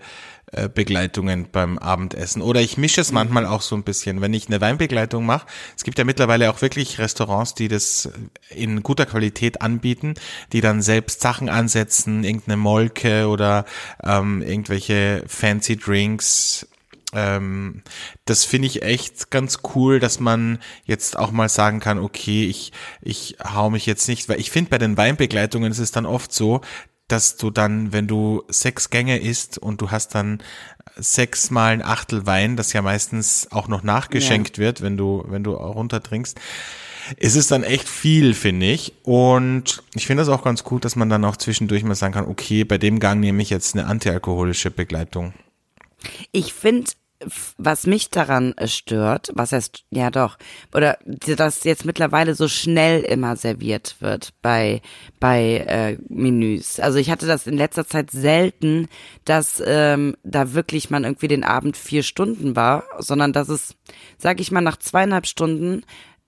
äh, 0.52 0.68
Begleitungen 0.68 1.48
beim 1.52 1.78
Abendessen. 1.78 2.42
Oder 2.42 2.62
ich 2.62 2.78
mische 2.78 3.02
es 3.02 3.10
mhm. 3.12 3.16
manchmal 3.16 3.46
auch 3.46 3.62
so 3.62 3.76
ein 3.76 3.84
bisschen, 3.84 4.22
wenn 4.22 4.34
ich 4.34 4.48
eine 4.48 4.62
Weinbegleitung 4.62 5.26
mache. 5.26 5.48
Es 5.78 5.84
gibt 5.84 5.98
ja 5.98 6.04
mittlerweile 6.04 6.50
auch 6.52 6.62
wirklich 6.62 7.00
Restaurants, 7.00 7.54
die 7.54 7.68
das 7.68 8.10
in 8.50 8.84
guter 8.84 9.06
Qualität 9.06 9.62
anbieten, 9.62 10.16
die 10.52 10.62
dann 10.62 10.82
selbst 10.82 11.22
Sachen 11.22 11.50
ansetzen, 11.50 12.24
irgendeine 12.24 12.58
Molke 12.58 13.28
oder 13.28 13.66
ähm, 14.04 14.42
irgendwelche 14.42 15.24
fancy 15.28 15.78
Drinks 15.78 16.68
ähm, 17.14 17.82
das 18.26 18.46
finde 18.46 18.68
ich 18.68 18.84
echt 18.84 19.32
ganz 19.32 19.60
cool, 19.76 20.00
dass 20.00 20.20
man 20.20 20.60
jetzt 20.86 21.18
auch 21.18 21.32
mal 21.32 21.50
sagen 21.50 21.80
kann, 21.80 22.00
okay, 22.00 22.46
ich, 22.46 22.72
ich 23.02 23.36
hau 23.44 23.70
mich 23.70 23.86
jetzt 23.86 24.08
nicht, 24.08 24.30
weil 24.30 24.40
ich 24.40 24.52
finde 24.52 24.70
bei 24.70 24.78
den 24.78 24.96
Weinbegleitungen 24.96 25.72
ist 25.72 25.80
es 25.80 25.92
dann 25.92 26.06
oft 26.06 26.34
so, 26.34 26.62
dass 27.12 27.38
du 27.38 27.50
dann, 27.50 27.94
wenn 27.94 28.08
du 28.08 28.44
sechs 28.48 28.90
Gänge 28.90 29.20
isst 29.20 29.58
und 29.58 29.82
du 29.82 29.92
hast 29.92 30.16
dann 30.16 30.42
sechs 30.96 31.52
mal 31.52 31.74
ein 31.74 31.84
Achtel 31.84 32.26
Wein, 32.26 32.58
das 32.58 32.74
ja 32.74 32.82
meistens 32.82 33.48
auch 33.52 33.68
noch 33.68 33.84
nachgeschenkt 33.84 34.58
ja. 34.58 34.64
wird, 34.64 34.82
wenn 34.82 34.98
du, 34.98 35.24
wenn 35.28 35.44
du 35.44 35.54
runtertrinkst, 35.54 36.40
ist 37.18 37.36
es 37.36 37.48
dann 37.48 37.64
echt 37.64 37.90
viel, 37.90 38.34
finde 38.34 38.68
ich. 38.68 38.94
Und 39.04 39.84
ich 39.94 40.08
finde 40.08 40.22
das 40.22 40.30
auch 40.30 40.44
ganz 40.44 40.64
gut, 40.64 40.86
dass 40.86 40.96
man 40.96 41.10
dann 41.10 41.26
auch 41.26 41.38
zwischendurch 41.38 41.84
mal 41.84 41.96
sagen 41.96 42.14
kann, 42.14 42.28
okay, 42.28 42.64
bei 42.64 42.78
dem 42.78 43.00
Gang 43.00 43.20
nehme 43.20 43.42
ich 43.42 43.50
jetzt 43.50 43.76
eine 43.76 43.88
antialkoholische 43.88 44.72
Begleitung. 44.72 45.34
Ich 46.32 46.54
finde, 46.54 46.92
was 47.58 47.86
mich 47.86 48.10
daran 48.10 48.54
äh, 48.58 48.68
stört, 48.68 49.30
was 49.34 49.52
heißt, 49.52 49.86
ja 49.92 50.10
doch, 50.10 50.38
oder 50.74 50.98
dass 51.38 51.64
jetzt 51.64 51.86
mittlerweile 51.86 52.36
so 52.36 52.48
schnell 52.48 53.02
immer 53.02 53.36
serviert 53.36 53.98
wird 54.00 54.34
bei, 54.42 54.82
bei 55.20 55.66
äh, 55.68 55.98
Menüs. 56.10 56.80
Also 56.80 56.98
ich 56.98 57.10
hatte 57.10 57.28
das 57.28 57.48
in 57.48 57.58
letzter 57.58 57.88
Zeit 57.88 58.12
selten, 58.12 58.88
dass 59.26 59.62
ähm, 59.66 60.16
da 60.24 60.54
wirklich 60.54 60.90
man 60.90 61.04
irgendwie 61.04 61.28
den 61.28 61.44
Abend 61.44 61.78
vier 61.78 62.04
Stunden 62.04 62.56
war, 62.56 62.84
sondern 63.00 63.34
dass 63.34 63.50
es, 63.50 63.76
sag 64.18 64.40
ich 64.40 64.52
mal, 64.52 64.62
nach 64.62 64.78
zweieinhalb 64.78 65.28
Stunden 65.28 65.84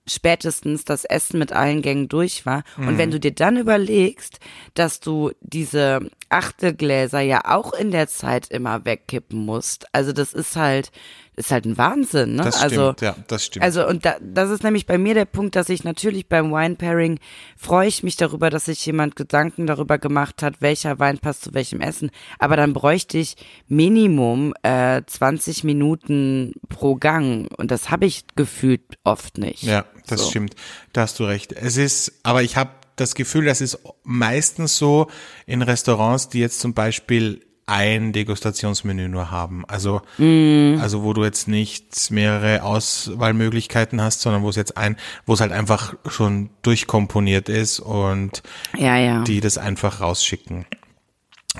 spätestens 0.05 0.83
das 0.83 1.05
Essen 1.05 1.39
mit 1.39 1.51
allen 1.51 1.81
Gängen 1.81 2.09
durch 2.09 2.45
war. 2.45 2.63
Mhm. 2.77 2.87
Und 2.87 2.97
wenn 2.97 3.11
du 3.11 3.19
dir 3.19 3.33
dann 3.33 3.57
überlegst, 3.57 4.39
dass 4.73 4.99
du 4.99 5.31
diese 5.41 6.09
Achtelgläser 6.29 7.21
ja 7.21 7.41
auch 7.45 7.73
in 7.73 7.91
der 7.91 8.07
Zeit 8.07 8.49
immer 8.49 8.85
wegkippen 8.85 9.45
musst, 9.45 9.85
also 9.93 10.11
das 10.11 10.33
ist 10.33 10.55
halt, 10.55 10.91
ist 11.35 11.51
halt 11.51 11.65
ein 11.65 11.77
Wahnsinn, 11.77 12.35
ne? 12.35 12.43
Das 12.43 12.57
stimmt, 12.57 12.71
also, 12.71 12.95
ja, 13.01 13.15
das 13.27 13.45
stimmt. 13.45 13.63
Also, 13.63 13.87
und 13.87 14.05
da, 14.05 14.15
das 14.21 14.49
ist 14.49 14.63
nämlich 14.63 14.85
bei 14.85 14.97
mir 14.97 15.13
der 15.13 15.25
Punkt, 15.25 15.55
dass 15.55 15.69
ich 15.69 15.83
natürlich 15.83 16.27
beim 16.27 16.51
Wine 16.51 16.75
Pairing 16.75 17.19
freue 17.57 17.87
ich 17.87 18.03
mich 18.03 18.17
darüber, 18.17 18.49
dass 18.49 18.65
sich 18.65 18.85
jemand 18.85 19.15
Gedanken 19.15 19.65
darüber 19.65 19.97
gemacht 19.97 20.43
hat, 20.43 20.61
welcher 20.61 20.99
Wein 20.99 21.17
passt 21.17 21.43
zu 21.43 21.53
welchem 21.53 21.81
Essen. 21.81 22.11
Aber 22.37 22.55
dann 22.55 22.73
bräuchte 22.73 23.17
ich 23.17 23.35
Minimum 23.67 24.53
äh, 24.61 25.01
20 25.05 25.63
Minuten 25.63 26.53
pro 26.69 26.95
Gang. 26.95 27.51
Und 27.57 27.71
das 27.71 27.89
habe 27.89 28.05
ich 28.05 28.25
gefühlt 28.35 28.81
oft 29.03 29.37
nicht. 29.37 29.63
Ja, 29.63 29.85
das 30.07 30.21
so. 30.21 30.29
stimmt. 30.29 30.55
Da 30.93 31.01
hast 31.01 31.19
du 31.19 31.23
recht. 31.23 31.51
Es 31.53 31.77
ist, 31.77 32.19
aber 32.23 32.43
ich 32.43 32.57
habe 32.57 32.71
das 32.95 33.15
Gefühl, 33.15 33.45
das 33.45 33.61
ist 33.61 33.79
meistens 34.03 34.77
so 34.77 35.07
in 35.47 35.61
Restaurants, 35.61 36.29
die 36.29 36.39
jetzt 36.39 36.59
zum 36.59 36.73
Beispiel 36.73 37.43
ein 37.65 38.11
Degustationsmenü 38.11 39.07
nur 39.07 39.31
haben. 39.31 39.63
Also, 39.67 40.01
mm. 40.17 40.79
also 40.81 41.03
wo 41.03 41.13
du 41.13 41.23
jetzt 41.23 41.47
nicht 41.47 42.11
mehrere 42.11 42.63
Auswahlmöglichkeiten 42.63 44.01
hast, 44.01 44.21
sondern 44.21 44.43
wo 44.43 44.49
es 44.49 44.55
jetzt 44.55 44.77
ein, 44.77 44.97
wo 45.25 45.33
es 45.33 45.41
halt 45.41 45.51
einfach 45.51 45.95
schon 46.07 46.49
durchkomponiert 46.61 47.49
ist 47.49 47.79
und 47.79 48.43
ja, 48.77 48.97
ja. 48.97 49.23
die 49.23 49.39
das 49.39 49.57
einfach 49.57 50.01
rausschicken. 50.01 50.65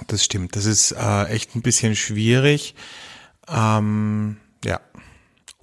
Das 0.07 0.23
stimmt. 0.23 0.55
Das 0.55 0.65
ist 0.65 0.91
äh, 0.91 1.25
echt 1.25 1.55
ein 1.55 1.61
bisschen 1.61 1.95
schwierig. 1.95 2.75
Ähm. 3.47 4.37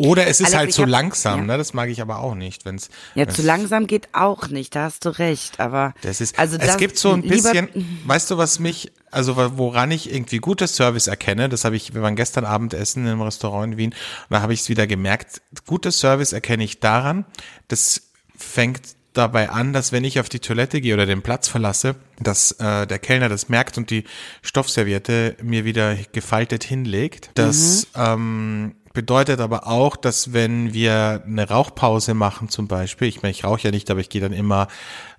Oder 0.01 0.27
es 0.27 0.41
ist 0.41 0.47
Alex, 0.47 0.57
halt 0.59 0.73
zu 0.73 0.83
hab, 0.83 0.89
langsam, 0.89 1.41
ja. 1.41 1.47
ne? 1.47 1.59
Das 1.59 1.75
mag 1.75 1.91
ich 1.91 2.01
aber 2.01 2.21
auch 2.21 2.35
nicht, 2.35 2.65
wenn's. 2.65 2.89
Ja, 3.15 3.27
wenn's, 3.27 3.37
zu 3.37 3.43
langsam 3.43 3.87
geht 3.87 4.09
auch 4.13 4.49
nicht. 4.49 4.75
Da 4.75 4.85
hast 4.85 5.05
du 5.05 5.11
recht. 5.11 5.61
Aber 5.61 5.93
das 6.01 6.23
ist. 6.23 6.39
Also 6.39 6.57
es 6.57 6.77
gibt 6.79 6.97
so 6.97 7.13
ein 7.13 7.23
bisschen. 7.23 7.69
Weißt 8.07 8.31
du, 8.31 8.39
was 8.39 8.59
mich, 8.61 8.93
also 9.11 9.37
woran 9.37 9.91
ich 9.91 10.11
irgendwie 10.11 10.39
gutes 10.39 10.75
Service 10.75 11.07
erkenne? 11.07 11.51
Das 11.51 11.67
habe 11.67 11.77
ich. 11.77 11.93
Wir 11.93 12.01
waren 12.01 12.17
gestern 12.17 12.47
Abend 12.47 12.73
essen 12.73 13.07
im 13.07 13.21
Restaurant 13.21 13.75
in 13.75 13.79
Wien 13.79 13.91
und 13.91 14.35
da 14.35 14.41
habe 14.41 14.55
ich 14.55 14.61
es 14.61 14.69
wieder 14.71 14.87
gemerkt. 14.87 15.43
Gutes 15.67 16.01
Service 16.01 16.33
erkenne 16.33 16.65
ich 16.65 16.81
daran. 16.81 17.27
Das 17.69 18.03
fängt 18.37 18.81
dabei 19.13 19.51
an, 19.51 19.73
dass 19.73 19.93
wenn 19.93 20.05
ich 20.05 20.21
auf 20.21 20.29
die 20.29 20.39
Toilette 20.39 20.81
gehe 20.81 20.95
oder 20.95 21.05
den 21.05 21.23
Platz 21.23 21.49
verlasse, 21.49 21.97
dass 22.21 22.53
äh, 22.53 22.87
der 22.87 22.99
Kellner 22.99 23.29
das 23.29 23.49
merkt 23.49 23.77
und 23.77 23.91
die 23.91 24.05
Stoffserviette 24.41 25.37
mir 25.43 25.65
wieder 25.65 25.97
gefaltet 26.13 26.65
hinlegt. 26.65 27.31
Das 27.35 27.89
mhm. 27.95 28.03
ähm, 28.03 28.75
bedeutet 28.93 29.41
aber 29.41 29.67
auch, 29.67 29.97
dass 29.97 30.33
wenn 30.33 30.73
wir 30.73 31.23
eine 31.25 31.49
Rauchpause 31.49 32.15
machen 32.15 32.49
zum 32.49 32.67
Beispiel, 32.67 33.09
ich 33.09 33.23
meine, 33.23 33.31
ich 33.31 33.45
rauche 33.45 33.63
ja 33.63 33.71
nicht, 33.71 33.91
aber 33.91 34.01
ich 34.01 34.09
gehe 34.09 34.21
dann 34.21 34.33
immer 34.33 34.69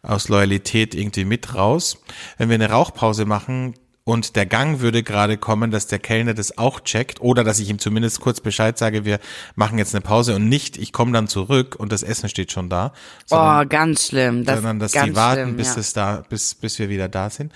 aus 0.01 0.29
Loyalität 0.29 0.93
irgendwie 0.93 1.25
mit 1.25 1.55
raus. 1.55 1.97
Wenn 2.37 2.49
wir 2.49 2.55
eine 2.55 2.69
Rauchpause 2.69 3.25
machen 3.25 3.75
und 4.03 4.35
der 4.35 4.45
Gang 4.45 4.81
würde 4.81 5.03
gerade 5.03 5.37
kommen, 5.37 5.71
dass 5.71 5.87
der 5.87 5.99
Kellner 5.99 6.33
das 6.33 6.57
auch 6.57 6.81
checkt 6.81 7.21
oder 7.21 7.43
dass 7.43 7.59
ich 7.59 7.69
ihm 7.69 7.79
zumindest 7.79 8.19
kurz 8.19 8.41
Bescheid 8.41 8.77
sage, 8.77 9.05
wir 9.05 9.19
machen 9.55 9.77
jetzt 9.77 9.95
eine 9.95 10.01
Pause 10.01 10.35
und 10.35 10.49
nicht, 10.49 10.77
ich 10.77 10.91
komme 10.91 11.13
dann 11.13 11.27
zurück 11.27 11.75
und 11.77 11.91
das 11.91 12.03
Essen 12.03 12.27
steht 12.27 12.51
schon 12.51 12.69
da. 12.69 12.93
Sondern, 13.25 13.65
oh, 13.65 13.69
ganz 13.69 14.07
schlimm. 14.07 14.43
Das 14.43 14.55
sondern 14.55 14.79
dass 14.79 14.91
die 14.91 15.15
warten, 15.15 15.43
schlimm, 15.43 15.57
bis 15.57 15.75
ja. 15.75 15.79
es 15.79 15.93
da, 15.93 16.23
bis, 16.27 16.55
bis 16.55 16.77
wir 16.77 16.89
wieder 16.89 17.07
da 17.07 17.29
sind. 17.29 17.53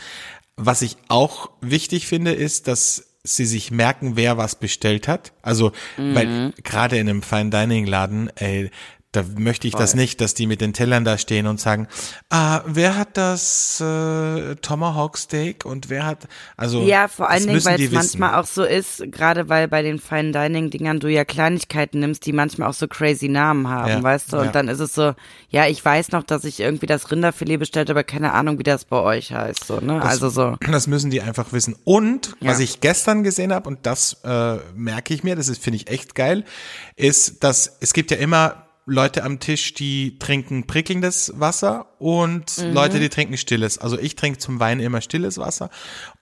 Was 0.55 0.81
ich 0.81 0.95
auch 1.09 1.49
wichtig 1.59 2.07
finde, 2.07 2.31
ist, 2.31 2.69
dass 2.69 3.14
sie 3.25 3.45
sich 3.45 3.71
merken, 3.71 4.15
wer 4.15 4.37
was 4.37 4.55
bestellt 4.55 5.07
hat. 5.07 5.33
Also, 5.41 5.71
mhm. 5.97 6.15
weil 6.15 6.53
gerade 6.63 6.97
in 6.97 7.09
einem 7.09 7.21
Fine 7.21 7.49
Dining 7.49 7.85
Laden, 7.85 8.29
ey, 8.35 8.69
da 9.15 9.23
möchte 9.37 9.67
ich 9.67 9.73
Voll. 9.73 9.81
das 9.81 9.95
nicht, 9.95 10.21
dass 10.21 10.33
die 10.33 10.47
mit 10.47 10.61
den 10.61 10.73
Tellern 10.73 11.05
da 11.05 11.17
stehen 11.17 11.47
und 11.47 11.59
sagen, 11.59 11.87
ah, 12.29 12.61
wer 12.65 12.97
hat 12.97 13.17
das 13.17 13.79
äh, 13.81 14.55
Tomahawk 14.55 15.17
Steak 15.17 15.65
und 15.65 15.89
wer 15.89 16.05
hat, 16.05 16.27
also 16.57 16.81
ja, 16.81 17.07
vor 17.07 17.29
allen 17.29 17.47
Dingen, 17.47 17.63
weil 17.65 17.81
es 17.81 17.91
manchmal 17.91 18.35
auch 18.35 18.45
so 18.45 18.63
ist, 18.63 19.03
gerade 19.11 19.49
weil 19.49 19.67
bei 19.67 19.81
den 19.81 19.99
Fine 19.99 20.31
Dining 20.31 20.69
Dingern 20.69 20.99
du 20.99 21.07
ja 21.07 21.25
Kleinigkeiten 21.25 21.99
nimmst, 21.99 22.25
die 22.25 22.33
manchmal 22.33 22.69
auch 22.69 22.73
so 22.73 22.87
crazy 22.87 23.27
Namen 23.27 23.69
haben, 23.69 23.89
ja, 23.89 24.03
weißt 24.03 24.33
du, 24.33 24.37
und 24.37 24.45
ja. 24.45 24.51
dann 24.51 24.67
ist 24.67 24.79
es 24.79 24.93
so, 24.93 25.13
ja, 25.49 25.67
ich 25.67 25.83
weiß 25.83 26.11
noch, 26.11 26.23
dass 26.23 26.43
ich 26.43 26.59
irgendwie 26.59 26.85
das 26.85 27.11
Rinderfilet 27.11 27.57
bestellt, 27.57 27.89
aber 27.89 28.03
keine 28.03 28.33
Ahnung, 28.33 28.59
wie 28.59 28.63
das 28.63 28.85
bei 28.85 28.97
euch 28.97 29.31
heißt, 29.31 29.65
so, 29.65 29.79
ne? 29.79 29.99
Das, 29.99 30.21
also 30.21 30.29
so. 30.29 30.57
Das 30.75 30.87
müssen 30.87 31.09
die 31.09 31.21
einfach 31.21 31.53
wissen. 31.53 31.75
Und 31.85 32.35
ja. 32.41 32.51
was 32.51 32.59
ich 32.59 32.81
gestern 32.81 33.23
gesehen 33.23 33.53
habe 33.53 33.69
und 33.69 33.79
das 33.83 34.17
äh, 34.25 34.57
merke 34.75 35.13
ich 35.13 35.23
mir, 35.23 35.37
das 35.37 35.47
ist 35.47 35.63
finde 35.63 35.77
ich 35.77 35.89
echt 35.89 36.15
geil, 36.15 36.43
ist, 36.95 37.43
dass 37.43 37.77
es 37.79 37.93
gibt 37.93 38.11
ja 38.11 38.17
immer 38.17 38.64
Leute 38.85 39.23
am 39.23 39.39
Tisch, 39.39 39.73
die 39.73 40.19
trinken 40.19 40.67
prickelndes 40.67 41.33
Wasser 41.35 41.87
und 41.99 42.57
mhm. 42.57 42.73
Leute, 42.73 42.99
die 42.99 43.09
trinken 43.09 43.37
stilles. 43.37 43.77
Also 43.77 43.97
ich 43.97 44.15
trinke 44.15 44.37
zum 44.37 44.59
Wein 44.59 44.79
immer 44.79 45.01
stilles 45.01 45.37
Wasser. 45.37 45.69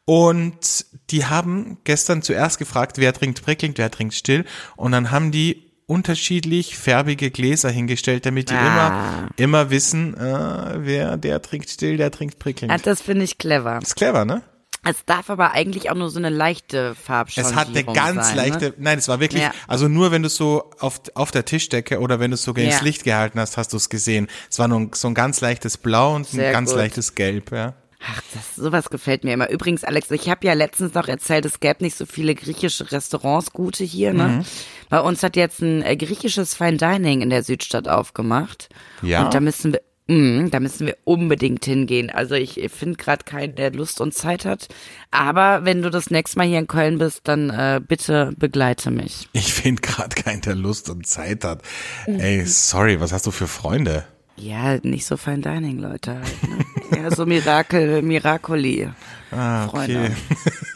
Und 0.06 0.86
die 1.10 1.26
haben 1.26 1.78
gestern 1.84 2.22
zuerst 2.22 2.60
gefragt, 2.60 2.98
wer 2.98 3.14
trinkt 3.14 3.44
prickelnd, 3.44 3.78
wer 3.78 3.92
trinkt 3.92 4.14
still. 4.14 4.46
Und 4.78 4.94
dann 4.94 5.12
haben 5.12 5.32
die 5.32 5.72
unterschiedlich 5.88 6.78
färbige 6.78 7.32
Gläser 7.32 7.70
hingestellt, 7.70 8.26
damit 8.26 8.50
die 8.50 8.56
ah. 8.56 8.68
immer, 8.68 9.30
immer 9.36 9.70
wissen, 9.70 10.16
äh, 10.16 10.74
wer 10.78 11.18
der 11.18 11.42
trinkt 11.42 11.70
still, 11.70 11.98
der 11.98 12.12
trinkt 12.12 12.40
prickelnd. 12.40 12.72
Ja, 12.72 12.78
das 12.78 13.02
finde 13.02 13.26
ich 13.26 13.38
clever. 13.38 13.80
ist 13.82 13.96
clever, 13.96 14.26
ne? 14.26 14.42
Es 14.86 15.06
darf 15.06 15.30
aber 15.30 15.52
eigentlich 15.52 15.90
auch 15.90 15.96
nur 15.96 16.10
so 16.10 16.20
eine 16.20 16.30
leichte 16.30 16.94
Farbschonierung 16.96 17.54
Es 17.54 17.60
hat 17.60 17.70
eine 17.70 17.84
ganz 17.86 18.28
sein, 18.28 18.36
ne? 18.36 18.42
leichte, 18.42 18.66
ne? 18.66 18.74
nein, 18.80 19.00
es 19.00 19.08
war 19.08 19.20
wirklich, 19.20 19.44
ja. 19.44 19.52
also 19.68 19.88
nur 19.88 20.12
wenn 20.12 20.24
du 20.24 20.30
so 20.30 20.72
auf, 20.80 21.02
auf 21.14 21.32
der 21.32 21.46
Tischdecke 21.46 22.00
oder 22.00 22.20
wenn 22.20 22.32
du 22.32 22.36
es 22.36 22.44
sogar 22.44 22.66
ja. 22.66 22.72
ins 22.72 22.82
Licht 22.82 23.04
gehalten 23.04 23.40
hast, 23.40 23.56
hast 23.58 23.72
du 23.72 23.78
es 23.78 23.90
gesehen. 23.90 24.28
Es 24.50 24.60
war 24.60 24.68
nur 24.68 24.90
so 24.94 25.08
ein 25.08 25.14
ganz 25.14 25.40
leichtes 25.40 25.78
Blau 25.78 26.16
und 26.16 26.28
Sehr 26.28 26.48
ein 26.48 26.54
ganz 26.54 26.72
gut. 26.72 26.80
leichtes 26.80 27.16
Gelb, 27.16 27.52
ja. 27.52 27.76
Ach, 28.06 28.22
das, 28.34 28.56
sowas 28.56 28.90
gefällt 28.90 29.24
mir 29.24 29.34
immer. 29.34 29.50
Übrigens, 29.50 29.86
Alex, 29.86 30.12
ich 30.12 30.30
habe 30.30 30.46
ja 30.46 30.54
letztens 30.54 30.94
noch 30.94 31.08
erzählt, 31.08 31.46
es 31.46 31.62
gäbe 31.62 31.84
nicht 31.84 31.96
so 31.96 32.06
viele 32.06 32.36
griechische 32.36 32.92
Restaurants 32.92 33.52
gute 33.54 33.86
hier. 33.86 34.14
Ne? 34.14 34.28
Mhm. 34.28 34.46
Bei 34.90 35.00
uns 35.00 35.24
hat 35.24 35.38
jetzt 35.38 35.62
ein 35.62 35.82
äh, 35.82 35.96
griechisches 35.96 36.54
Fine 36.56 36.76
Dining 36.76 37.22
in 37.22 37.30
der 37.30 37.44
Südstadt 37.44 37.88
aufgemacht. 37.88 38.68
Ja. 39.02 39.24
Und 39.24 39.34
da 39.34 39.40
müssen 39.40 39.72
wir 39.72 39.82
Mm, 40.08 40.50
da 40.50 40.60
müssen 40.60 40.88
wir 40.88 40.98
unbedingt 41.06 41.64
hingehen. 41.64 42.10
Also 42.10 42.36
ich 42.36 42.60
finde 42.74 42.98
gerade 42.98 43.24
keinen, 43.24 43.56
der 43.56 43.72
Lust 43.72 44.02
und 44.02 44.14
Zeit 44.14 44.46
hat. 44.46 44.68
Aber 45.12 45.64
wenn 45.64 45.82
du 45.82 45.90
das 45.90 46.10
nächste 46.12 46.38
Mal 46.38 46.48
hier 46.48 46.60
in 46.60 46.68
Köln 46.68 46.98
bist, 46.98 47.22
dann 47.24 47.50
äh, 47.50 47.80
bitte 47.86 48.34
begleite 48.38 48.92
mich. 48.92 49.30
Ich 49.34 49.54
finde 49.54 49.82
gerade 49.82 50.16
keinen, 50.16 50.42
der 50.42 50.56
Lust 50.56 50.90
und 50.90 51.08
Zeit 51.08 51.44
hat. 51.46 51.62
Ey, 52.06 52.46
sorry, 52.46 53.00
was 53.00 53.14
hast 53.14 53.26
du 53.26 53.32
für 53.32 53.48
Freunde? 53.48 54.06
Ja, 54.36 54.78
nicht 54.82 55.06
so 55.06 55.16
Fine 55.16 55.40
Dining, 55.40 55.80
Leute. 55.80 56.16
Halt, 56.16 56.44
ne? 56.92 56.98
ja, 56.98 57.12
so 57.16 57.26
Mirakel, 57.26 58.02
Miracoli. 58.02 58.90
Ah, 59.32 59.68
okay. 59.68 60.12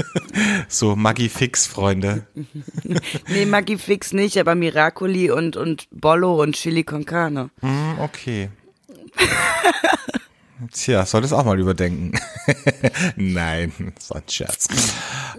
so 0.68 0.96
Maggi-Fix-Freunde. 0.96 2.28
nee, 3.28 3.46
Maggi-Fix 3.46 4.14
nicht, 4.14 4.38
aber 4.38 4.56
Miracoli 4.56 5.32
und, 5.32 5.58
und 5.58 5.88
Bollo 5.92 6.42
und 6.42 6.56
Chili 6.56 6.84
con 6.84 7.06
Carne. 7.06 7.50
Mm, 7.62 8.00
okay. 8.00 8.50
Tja, 10.72 11.06
solltest 11.06 11.34
auch 11.34 11.46
mal 11.46 11.60
überdenken. 11.60 12.12
Nein, 13.16 13.72
das 13.96 14.10
war 14.10 14.18
ein 14.18 14.30
Scherz. 14.30 14.68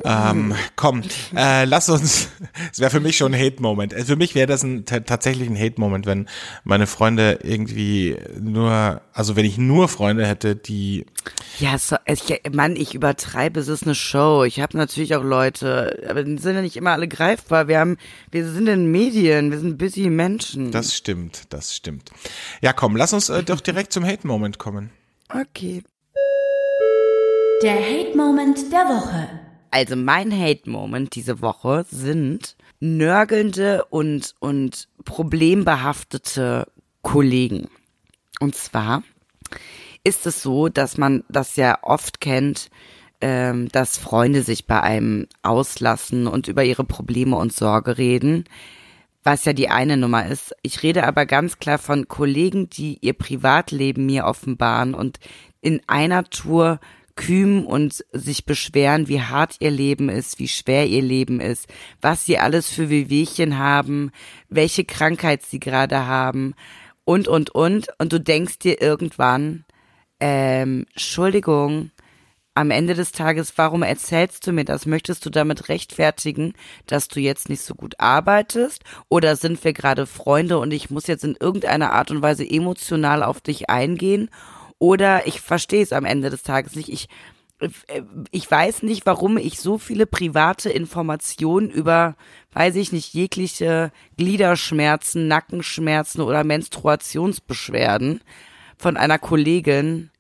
ähm, 0.05 0.55
komm, 0.77 1.03
äh, 1.35 1.65
lass 1.65 1.89
uns, 1.89 2.29
es 2.73 2.81
wäre 2.81 2.91
für 2.91 3.01
mich 3.01 3.17
schon 3.17 3.35
ein 3.35 3.41
Hate-Moment. 3.41 3.93
Äh, 3.93 4.05
für 4.05 4.17
mich 4.17 4.35
wäre 4.35 4.47
das 4.47 4.63
ein, 4.63 4.85
tatsächlich 4.85 5.49
ein 5.49 5.59
Hate-Moment, 5.59 6.07
wenn 6.07 6.29
meine 6.65 6.87
Freunde 6.87 7.41
irgendwie 7.43 8.17
nur, 8.41 9.01
also 9.13 9.37
wenn 9.37 9.45
ich 9.45 9.59
nur 9.59 9.89
Freunde 9.89 10.27
hätte, 10.27 10.57
die... 10.57 11.07
Ja, 11.59 11.77
so, 11.79 11.97
ich, 12.07 12.41
Mann, 12.53 12.77
ich 12.77 12.95
übertreibe, 12.95 13.61
es 13.61 13.69
ist 13.69 13.85
eine 13.85 13.95
Show. 13.95 14.45
Ich 14.45 14.61
habe 14.61 14.77
natürlich 14.77 15.17
auch 15.17 15.25
Leute, 15.25 16.07
aber 16.09 16.23
die 16.23 16.39
sind 16.39 16.55
ja 16.55 16.63
nicht 16.63 16.77
immer 16.77 16.93
alle 16.93 17.09
greifbar. 17.09 17.69
Wir 17.69 17.81
haben, 17.81 17.97
wir 18.31 18.49
sind 18.49 18.69
in 18.69 18.91
Medien, 18.91 19.51
wir 19.51 19.59
sind 19.59 19.79
busy 19.79 20.09
Menschen. 20.09 20.71
Das 20.71 20.95
stimmt, 20.95 21.43
das 21.51 21.75
stimmt. 21.75 22.11
Ja, 22.61 22.73
komm, 22.73 22.97
lass 22.97 23.13
uns 23.13 23.29
äh, 23.29 23.43
doch 23.43 23.61
direkt 23.61 23.93
zum 23.93 24.05
Hate-Moment 24.05 24.59
kommen. 24.59 24.91
Okay. 25.29 25.83
Der 27.61 27.75
Hate 27.75 28.17
Moment 28.17 28.71
der 28.71 28.85
Woche. 28.85 29.29
Also 29.73 29.97
mein 29.97 30.33
Hate 30.33 30.71
Moment 30.71 31.17
diese 31.17 31.43
Woche 31.43 31.85
sind 31.91 32.57
nörgelnde 32.79 33.85
und 33.87 34.37
und 34.39 34.87
problembehaftete 35.05 36.69
Kollegen. 37.03 37.69
Und 38.39 38.55
zwar 38.55 39.03
ist 40.05 40.25
es 40.27 40.41
so, 40.41 40.69
dass 40.69 40.99
man 40.99 41.25
das 41.29 41.57
ja 41.57 41.79
oft 41.83 42.21
kennt, 42.21 42.71
ähm, 43.21 43.69
dass 43.71 43.99
Freunde 43.99 44.45
sich 44.45 44.69
bei 44.69 44.81
einem 44.81 45.27
auslassen 45.43 46.29
und 46.29 46.47
über 46.47 46.63
ihre 46.63 46.85
Probleme 46.85 47.35
und 47.35 47.53
Sorge 47.53 47.99
reden, 47.99 48.45
was 49.25 49.45
ja 49.45 49.53
die 49.53 49.69
eine 49.69 49.97
Nummer 49.97 50.27
ist. 50.27 50.55
Ich 50.63 50.85
rede 50.85 51.05
aber 51.05 51.27
ganz 51.27 51.59
klar 51.59 51.79
von 51.79 52.07
Kollegen, 52.07 52.71
die 52.71 52.99
ihr 53.01 53.15
Privatleben 53.15 54.07
mir 54.07 54.27
offenbaren 54.27 54.95
und 54.95 55.19
in 55.61 55.81
einer 55.89 56.23
Tour 56.23 56.79
kümen 57.19 57.67
und 57.67 58.05
sich 58.13 58.47
beschweren, 58.47 59.09
wie 59.09 59.21
hart 59.21 59.57
ihr 59.59 59.73
Leben 59.73 60.09
ist, 60.09 60.39
wie 60.39 60.47
schwer 60.47 60.87
ihr 60.87 61.03
Leben 61.03 61.41
ist, 61.41 61.67
was 62.01 62.25
sie 62.25 62.39
alles 62.39 62.71
für 62.71 62.89
Wehwehchen 62.89 63.59
haben, 63.59 64.13
welche 64.49 64.85
Krankheit 64.85 65.43
sie 65.43 65.59
gerade 65.59 66.07
haben 66.07 66.55
und, 67.05 67.27
und, 67.27 67.51
und. 67.51 67.89
Und 67.99 68.13
du 68.13 68.21
denkst 68.21 68.61
dir 68.61 68.81
irgendwann, 68.81 69.65
ähm, 70.21 70.87
Entschuldigung, 70.93 71.91
am 72.55 72.71
Ende 72.71 72.95
des 72.95 73.11
Tages, 73.13 73.53
warum 73.57 73.83
erzählst 73.83 74.47
du 74.47 74.53
mir 74.53 74.65
das? 74.65 74.87
Möchtest 74.87 75.27
du 75.27 75.31
damit 75.31 75.69
rechtfertigen, 75.69 76.55
dass 76.87 77.09
du 77.09 77.19
jetzt 77.19 77.49
nicht 77.49 77.63
so 77.63 77.75
gut 77.75 77.95
arbeitest? 77.99 78.85
Oder 79.09 79.35
sind 79.35 79.63
wir 79.65 79.73
gerade 79.73 80.07
Freunde 80.07 80.59
und 80.59 80.73
ich 80.73 80.89
muss 80.89 81.09
jetzt 81.09 81.25
in 81.25 81.37
irgendeiner 81.39 81.93
Art 81.93 82.13
und 82.13 82.23
Weise 82.23 82.49
emotional 82.49 83.25
auf 83.25 83.41
dich 83.41 83.71
eingehen? 83.71 84.31
Oder 84.79 85.27
ich 85.27 85.41
verstehe 85.41 85.83
es 85.83 85.93
am 85.93 86.05
Ende 86.05 86.31
des 86.31 86.43
Tages 86.43 86.77
nicht. 86.77 86.89
Ich, 86.89 87.09
ich 88.31 88.51
weiß 88.51 88.83
nicht, 88.83 89.07
warum 89.07 89.37
ich 89.37 89.59
so 89.59 89.79
viele 89.79 90.07
private 90.07 90.71
Informationen 90.71 91.71
über, 91.71 92.17
weiß 92.53 92.77
ich 92.77 92.93
nicht, 92.93 93.13
jegliche 93.15 93.91
Gliederschmerzen, 94.17 95.27
Nackenschmerzen 95.27 96.21
oder 96.21 96.45
Menstruationsbeschwerden 96.45 98.21
von 98.77 98.97
einer 98.97 99.19
Kollegin 99.19 100.11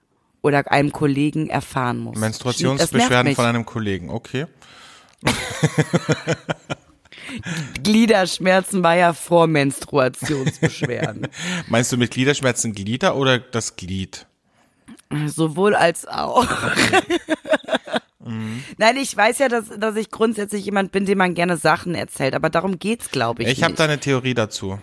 oder 0.43 0.71
einem 0.71 0.91
Kollegen 0.91 1.49
erfahren 1.49 1.99
muss. 1.99 2.19
Menstruationsbeschwerden 2.19 3.35
von 3.35 3.45
einem 3.45 3.65
Kollegen, 3.65 4.11
okay. 4.11 4.47
Gliederschmerzen 7.83 8.83
war 8.83 8.97
ja 8.97 9.13
vor 9.13 9.47
Menstruationsbeschwerden. 9.47 11.29
Meinst 11.69 11.93
du 11.93 11.97
mit 11.97 12.11
Gliederschmerzen 12.11 12.75
Glieder 12.75 13.17
oder 13.17 13.39
das 13.39 13.77
Glied? 13.77 14.27
Sowohl 15.27 15.75
als 15.75 16.07
auch. 16.07 16.45
mhm. 18.21 18.63
Nein, 18.77 18.97
ich 18.97 19.17
weiß 19.17 19.39
ja, 19.39 19.49
dass, 19.49 19.67
dass 19.79 19.97
ich 19.97 20.11
grundsätzlich 20.11 20.65
jemand 20.65 20.93
bin, 20.93 21.07
dem 21.07 21.19
man 21.19 21.35
gerne 21.35 21.57
Sachen 21.57 21.95
erzählt, 21.95 22.35
aber 22.35 22.51
darum 22.51 22.79
geht's, 22.79 23.11
glaube 23.11 23.43
ich. 23.43 23.49
Ich 23.49 23.63
habe 23.63 23.75
da 23.75 23.85
eine 23.85 23.99
Theorie 23.99 24.35
dazu. 24.35 24.79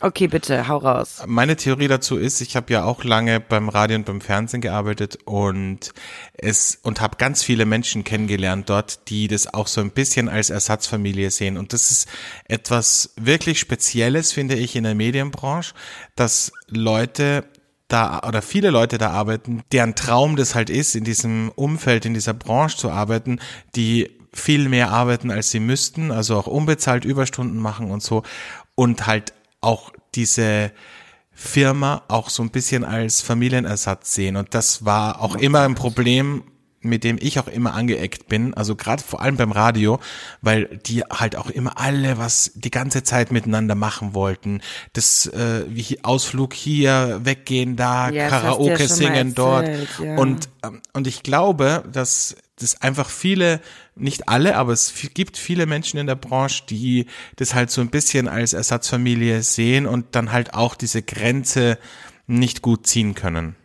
Okay, 0.00 0.26
bitte, 0.26 0.66
hau 0.66 0.78
raus. 0.78 1.22
Meine 1.24 1.56
Theorie 1.56 1.86
dazu 1.86 2.16
ist, 2.16 2.40
ich 2.40 2.56
habe 2.56 2.72
ja 2.72 2.84
auch 2.84 3.04
lange 3.04 3.38
beim 3.38 3.68
Radio 3.68 3.96
und 3.96 4.04
beim 4.04 4.20
Fernsehen 4.20 4.60
gearbeitet 4.60 5.18
und 5.24 5.92
es 6.34 6.78
und 6.82 7.00
habe 7.00 7.16
ganz 7.16 7.44
viele 7.44 7.64
Menschen 7.64 8.02
kennengelernt 8.02 8.68
dort, 8.68 9.08
die 9.08 9.28
das 9.28 9.54
auch 9.54 9.68
so 9.68 9.80
ein 9.80 9.92
bisschen 9.92 10.28
als 10.28 10.50
Ersatzfamilie 10.50 11.30
sehen 11.30 11.56
und 11.56 11.72
das 11.72 11.92
ist 11.92 12.08
etwas 12.48 13.14
wirklich 13.16 13.60
spezielles 13.60 14.32
finde 14.32 14.56
ich 14.56 14.74
in 14.74 14.82
der 14.82 14.96
Medienbranche, 14.96 15.74
dass 16.16 16.52
Leute 16.68 17.44
da 17.88 18.20
oder 18.26 18.42
viele 18.42 18.70
Leute 18.70 18.98
da 18.98 19.10
arbeiten, 19.10 19.62
deren 19.72 19.94
Traum 19.94 20.36
das 20.36 20.54
halt 20.54 20.70
ist, 20.70 20.94
in 20.94 21.04
diesem 21.04 21.50
Umfeld, 21.54 22.06
in 22.06 22.14
dieser 22.14 22.34
Branche 22.34 22.76
zu 22.76 22.90
arbeiten, 22.90 23.40
die 23.76 24.18
viel 24.32 24.68
mehr 24.68 24.90
arbeiten, 24.90 25.30
als 25.30 25.50
sie 25.50 25.60
müssten, 25.60 26.10
also 26.10 26.36
auch 26.36 26.46
unbezahlt 26.46 27.04
Überstunden 27.04 27.58
machen 27.58 27.90
und 27.90 28.02
so 28.02 28.22
und 28.74 29.06
halt 29.06 29.32
auch 29.60 29.92
diese 30.14 30.72
Firma 31.32 32.02
auch 32.08 32.30
so 32.30 32.42
ein 32.42 32.50
bisschen 32.50 32.84
als 32.84 33.20
Familienersatz 33.20 34.14
sehen. 34.14 34.36
Und 34.36 34.54
das 34.54 34.84
war 34.84 35.20
auch 35.20 35.34
immer 35.34 35.62
ein 35.62 35.74
Problem, 35.74 36.44
mit 36.84 37.04
dem 37.04 37.18
ich 37.20 37.38
auch 37.38 37.48
immer 37.48 37.74
angeeckt 37.74 38.28
bin, 38.28 38.54
also 38.54 38.76
gerade 38.76 39.02
vor 39.02 39.22
allem 39.22 39.36
beim 39.36 39.52
Radio, 39.52 40.00
weil 40.42 40.80
die 40.86 41.02
halt 41.02 41.36
auch 41.36 41.50
immer 41.50 41.78
alle 41.78 42.18
was 42.18 42.52
die 42.54 42.70
ganze 42.70 43.02
Zeit 43.02 43.32
miteinander 43.32 43.74
machen 43.74 44.14
wollten. 44.14 44.60
Das 44.92 45.26
äh, 45.26 45.64
wie 45.68 46.04
Ausflug 46.04 46.54
hier, 46.54 47.20
weggehen 47.22 47.76
da, 47.76 48.10
ja, 48.10 48.28
Karaoke 48.28 48.82
ja 48.82 48.88
singen 48.88 49.34
dort. 49.34 49.68
Ja. 50.02 50.16
Und 50.16 50.48
ähm, 50.62 50.80
und 50.92 51.06
ich 51.06 51.22
glaube, 51.22 51.84
dass 51.90 52.36
das 52.56 52.80
einfach 52.80 53.10
viele, 53.10 53.60
nicht 53.96 54.28
alle, 54.28 54.56
aber 54.56 54.72
es 54.72 54.92
gibt 55.14 55.36
viele 55.36 55.66
Menschen 55.66 55.98
in 55.98 56.06
der 56.06 56.14
Branche, 56.14 56.64
die 56.68 57.06
das 57.36 57.54
halt 57.54 57.70
so 57.70 57.80
ein 57.80 57.90
bisschen 57.90 58.28
als 58.28 58.52
Ersatzfamilie 58.52 59.42
sehen 59.42 59.86
und 59.86 60.14
dann 60.14 60.32
halt 60.32 60.54
auch 60.54 60.74
diese 60.74 61.02
Grenze 61.02 61.78
nicht 62.26 62.62
gut 62.62 62.86
ziehen 62.86 63.14
können. 63.14 63.56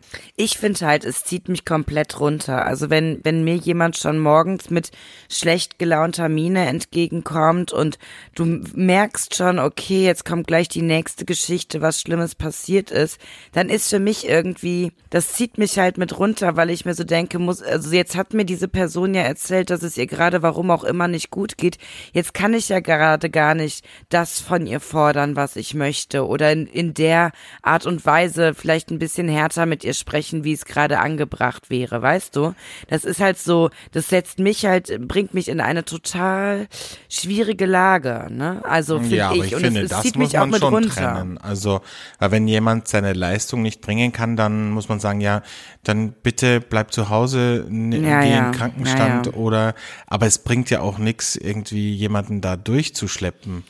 Ich 0.42 0.56
finde 0.56 0.86
halt, 0.86 1.04
es 1.04 1.22
zieht 1.22 1.50
mich 1.50 1.66
komplett 1.66 2.18
runter. 2.18 2.64
Also 2.64 2.88
wenn, 2.88 3.20
wenn 3.24 3.44
mir 3.44 3.56
jemand 3.56 3.98
schon 3.98 4.18
morgens 4.18 4.70
mit 4.70 4.90
schlecht 5.28 5.78
gelaunter 5.78 6.30
Miene 6.30 6.66
entgegenkommt 6.66 7.74
und 7.74 7.98
du 8.34 8.62
merkst 8.74 9.36
schon, 9.36 9.58
okay, 9.58 10.02
jetzt 10.02 10.24
kommt 10.24 10.46
gleich 10.46 10.70
die 10.70 10.80
nächste 10.80 11.26
Geschichte, 11.26 11.82
was 11.82 12.00
Schlimmes 12.00 12.36
passiert 12.36 12.90
ist, 12.90 13.20
dann 13.52 13.68
ist 13.68 13.90
für 13.90 13.98
mich 13.98 14.26
irgendwie, 14.26 14.92
das 15.10 15.34
zieht 15.34 15.58
mich 15.58 15.78
halt 15.78 15.98
mit 15.98 16.18
runter, 16.18 16.56
weil 16.56 16.70
ich 16.70 16.86
mir 16.86 16.94
so 16.94 17.04
denke, 17.04 17.38
muss, 17.38 17.60
also 17.60 17.92
jetzt 17.92 18.16
hat 18.16 18.32
mir 18.32 18.46
diese 18.46 18.66
Person 18.66 19.12
ja 19.12 19.20
erzählt, 19.20 19.68
dass 19.68 19.82
es 19.82 19.98
ihr 19.98 20.06
gerade 20.06 20.40
warum 20.40 20.70
auch 20.70 20.84
immer 20.84 21.06
nicht 21.06 21.30
gut 21.30 21.58
geht. 21.58 21.76
Jetzt 22.14 22.32
kann 22.32 22.54
ich 22.54 22.70
ja 22.70 22.80
gerade 22.80 23.28
gar 23.28 23.54
nicht 23.54 23.84
das 24.08 24.40
von 24.40 24.66
ihr 24.66 24.80
fordern, 24.80 25.36
was 25.36 25.56
ich 25.56 25.74
möchte 25.74 26.26
oder 26.26 26.50
in, 26.50 26.66
in 26.66 26.94
der 26.94 27.32
Art 27.60 27.84
und 27.84 28.06
Weise 28.06 28.54
vielleicht 28.54 28.90
ein 28.90 28.98
bisschen 28.98 29.28
härter 29.28 29.66
mit 29.66 29.84
ihr 29.84 29.92
sprechen, 29.92 30.29
wie 30.44 30.52
es 30.52 30.64
gerade 30.64 30.98
angebracht 31.00 31.70
wäre, 31.70 32.00
weißt 32.02 32.34
du? 32.36 32.54
Das 32.88 33.04
ist 33.04 33.20
halt 33.20 33.38
so, 33.38 33.70
das 33.92 34.08
setzt 34.08 34.38
mich 34.38 34.64
halt, 34.66 35.06
bringt 35.06 35.34
mich 35.34 35.48
in 35.48 35.60
eine 35.60 35.84
total 35.84 36.68
schwierige 37.08 37.66
Lage, 37.66 38.28
ne? 38.30 38.62
Also 38.64 38.98
finde 39.00 39.16
ja, 39.16 39.32
ich. 39.32 39.44
ich 39.44 39.54
und 39.54 39.62
finde, 39.62 39.80
es, 39.80 39.84
es 39.84 39.90
das 39.90 40.02
zieht 40.02 40.16
mich 40.16 40.38
auch 40.38 40.46
mit 40.46 40.62
runter. 40.62 40.88
trennen. 40.88 41.38
Also, 41.38 41.80
weil 42.18 42.30
wenn 42.30 42.48
jemand 42.48 42.88
seine 42.88 43.12
Leistung 43.12 43.62
nicht 43.62 43.80
bringen 43.80 44.12
kann, 44.12 44.36
dann 44.36 44.70
muss 44.70 44.88
man 44.88 45.00
sagen, 45.00 45.20
ja, 45.20 45.42
dann 45.84 46.12
bitte 46.12 46.60
bleib 46.60 46.92
zu 46.92 47.08
Hause, 47.08 47.66
Ja, 47.70 48.20
geh 48.22 48.36
in 48.36 48.52
Krankenstand 48.52 49.26
Ja, 49.26 49.32
ja. 49.32 49.38
oder, 49.38 49.74
aber 50.06 50.26
es 50.26 50.38
bringt 50.38 50.70
ja 50.70 50.80
auch 50.80 50.98
nichts, 50.98 51.36
irgendwie 51.36 51.94
jemanden 51.94 52.40
da 52.40 52.56
durchzuschleppen. 52.56 53.64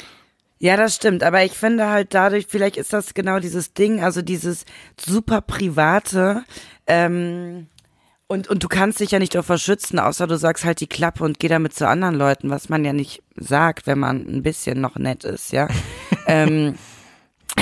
Ja, 0.62 0.76
das 0.76 0.94
stimmt. 0.94 1.22
Aber 1.22 1.42
ich 1.42 1.52
finde 1.52 1.88
halt 1.88 2.12
dadurch, 2.12 2.46
vielleicht 2.48 2.76
ist 2.76 2.92
das 2.92 3.14
genau 3.14 3.40
dieses 3.40 3.72
Ding, 3.72 4.02
also 4.02 4.20
dieses 4.22 4.66
super 4.98 5.40
private, 5.40 6.44
ähm, 6.86 7.66
und, 8.26 8.46
und 8.46 8.62
du 8.62 8.68
kannst 8.68 9.00
dich 9.00 9.10
ja 9.10 9.18
nicht 9.18 9.34
davor 9.34 9.58
schützen, 9.58 9.98
außer 9.98 10.28
du 10.28 10.36
sagst 10.36 10.64
halt 10.64 10.80
die 10.80 10.86
Klappe 10.86 11.24
und 11.24 11.40
geh 11.40 11.48
damit 11.48 11.74
zu 11.74 11.88
anderen 11.88 12.14
Leuten, 12.14 12.48
was 12.48 12.68
man 12.68 12.84
ja 12.84 12.92
nicht 12.92 13.24
sagt, 13.34 13.88
wenn 13.88 13.98
man 13.98 14.24
ein 14.24 14.44
bisschen 14.44 14.80
noch 14.80 14.94
nett 14.94 15.24
ist, 15.24 15.50
ja. 15.50 15.66
ähm, 16.28 16.76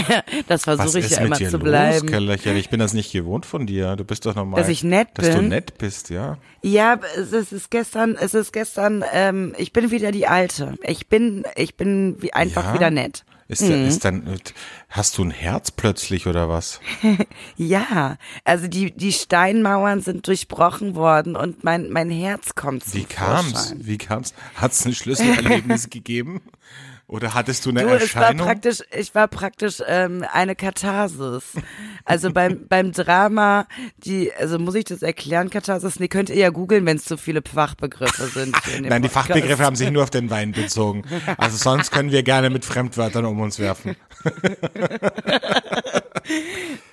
das 0.49 0.65
versuche 0.65 0.99
ich 1.01 1.11
ja 1.11 1.19
mit 1.21 1.27
immer 1.29 1.37
dir 1.37 1.51
zu 1.51 1.57
los, 1.59 1.65
bleiben. 1.65 2.07
Kellerchen? 2.09 2.57
Ich 2.57 2.71
bin 2.71 2.81
das 2.81 2.93
nicht 2.95 3.13
gewohnt 3.13 3.47
von 3.47 3.67
dir. 3.67 3.97
Du 3.97 4.05
bist 4.05 4.27
doch 4.27 4.35
normal. 4.35 4.61
Dass 4.61 4.69
ich 4.69 4.85
nett 4.85 5.09
Dass 5.15 5.31
du 5.31 5.39
bin? 5.39 5.49
nett 5.49 5.79
bist, 5.79 6.11
ja. 6.11 6.39
Ja, 6.63 6.99
es 7.17 7.33
ist, 7.33 7.33
es 7.33 7.53
ist 7.53 7.71
gestern, 7.71 8.17
es 8.17 8.35
ist 8.35 8.53
gestern, 8.53 9.05
ähm, 9.13 9.55
ich 9.59 9.73
bin 9.73 9.91
wieder 9.91 10.13
die 10.13 10.27
Alte. 10.27 10.75
Ich 10.83 11.09
bin, 11.09 11.45
ich 11.57 11.77
bin 11.77 12.17
wie 12.21 12.33
einfach 12.33 12.65
Ja? 12.67 12.75
wieder 12.75 12.91
nett. 12.91 13.25
Ist, 13.51 13.63
Mhm. 13.63 13.87
ist 13.87 14.05
dann, 14.05 14.39
hast 14.91 15.17
du 15.17 15.25
ein 15.25 15.31
Herz 15.31 15.71
plötzlich 15.71 16.27
oder 16.27 16.51
was? 16.51 16.81
Ja, 17.57 18.19
also 18.45 18.69
die, 18.69 18.91
die 18.95 19.13
Steinmauern 19.13 20.03
sind 20.03 20.27
durchbrochen 20.27 20.95
worden 20.97 21.35
und 21.35 21.65
mein, 21.65 21.89
mein 21.89 22.11
Herz 22.11 22.55
kommt 22.55 22.85
zum 22.85 23.01
Wie 23.01 23.05
kam's? 23.05 23.53
Vorschein. 23.53 23.79
Wie 23.87 23.97
kam's? 23.97 24.35
Hat's 24.55 24.85
ein 24.85 24.93
Schlüsselerlebnis 24.95 25.89
gegeben? 25.91 26.43
Oder 27.09 27.33
hattest 27.33 27.65
du 27.65 27.71
eine 27.71 27.81
Du, 27.81 27.89
es 27.89 28.15
war 28.15 28.23
Erscheinung? 28.25 28.47
praktisch, 28.47 28.83
ich 28.95 29.15
war 29.15 29.29
praktisch 29.29 29.83
ähm, 29.87 30.27
eine 30.31 30.55
Katharsis. 30.55 31.55
Also 32.05 32.31
beim 32.31 32.67
beim 32.69 32.93
Drama, 32.93 33.67
die, 33.97 34.31
also 34.35 34.59
muss 34.59 34.75
ich 34.75 34.85
das 34.85 35.01
erklären, 35.01 35.49
Katharsis? 35.49 35.99
Nee, 36.01 36.09
könnt 36.09 36.29
ihr 36.29 36.37
ja 36.37 36.51
googeln, 36.51 36.85
wenn 36.85 36.99
es 36.99 37.07
zu 37.07 37.17
viele 37.17 37.41
Fachbegriffe 37.43 38.27
sind. 38.27 38.55
Nein, 38.83 38.83
die 38.83 39.09
Podcast. 39.09 39.29
Fachbegriffe 39.29 39.65
haben 39.65 39.77
sich 39.77 39.91
nur 39.91 40.03
auf 40.03 40.11
den 40.11 40.29
Wein 40.29 40.53
bezogen. 40.53 41.03
Also 41.39 41.57
sonst 41.57 41.93
können 41.93 42.13
wir 42.13 42.23
gerne 42.23 42.51
mit 42.51 42.67
Fremdwörtern 42.67 43.25
um 43.25 43.41
uns 43.41 43.59
werfen. 43.59 43.97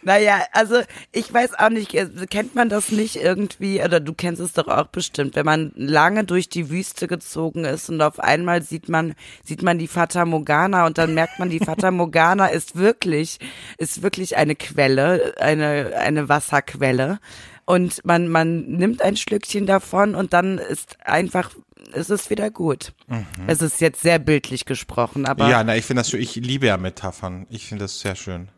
Naja, 0.06 0.44
also 0.52 0.82
ich 1.12 1.34
weiß 1.34 1.56
auch 1.58 1.70
nicht, 1.70 1.96
äh, 1.96 2.08
kennt 2.30 2.54
man 2.54 2.70
das 2.70 2.92
nicht 2.92 3.16
irgendwie, 3.16 3.82
oder 3.82 4.00
du 4.00 4.14
kennst 4.14 4.40
es 4.40 4.54
doch 4.54 4.68
auch 4.68 4.86
bestimmt, 4.86 5.36
wenn 5.36 5.48
man 5.48 5.72
lange 5.76 6.24
durch 6.24 6.48
die 6.48 6.70
Wüste 6.70 7.08
gezogen 7.08 7.66
ist 7.66 7.90
und 7.90 8.00
auf 8.04 8.20
einmal 8.20 8.62
sieht 8.62 8.88
man, 8.88 9.16
sieht 9.44 9.64
man 9.64 9.80
die 9.80 9.88
Fata 9.88 10.24
Morgana 10.24 10.86
und 10.86 11.00
dann 11.00 11.16
merkt 11.16 11.40
man, 11.40 11.50
die 11.50 11.58
Fata 11.58 11.90
Morgana 11.90 12.46
ist 12.46 12.76
wirklich, 12.76 13.40
ist 13.80 14.04
wirklich 14.04 14.38
eine 14.38 14.56
Quelle, 14.56 15.34
eine, 15.40 15.94
eine 15.98 16.30
Wasserquelle. 16.30 17.20
Und 17.66 18.06
man, 18.06 18.28
man 18.28 18.62
nimmt 18.68 19.02
ein 19.02 19.18
Schlückchen 19.18 19.66
davon 19.66 20.14
und 20.14 20.34
dann 20.34 20.60
ist 20.60 20.98
einfach, 21.04 21.50
es 21.94 22.12
ist 22.12 22.30
wieder 22.30 22.52
gut. 22.52 22.94
Es 23.48 23.64
ist 23.64 23.82
jetzt 23.82 24.02
sehr 24.04 24.20
bildlich 24.20 24.66
gesprochen, 24.66 25.26
aber 25.26 25.50
Ja, 25.50 25.64
na, 25.64 25.76
ich 25.76 25.86
finde 25.86 26.02
das 26.02 26.12
schön. 26.12 26.22
Ich 26.22 26.36
liebe 26.36 26.68
ja 26.68 26.78
Metaphern. 26.78 27.48
Ich 27.50 27.66
finde 27.66 27.86
das 27.86 28.00
sehr 28.00 28.16
schön. 28.16 28.50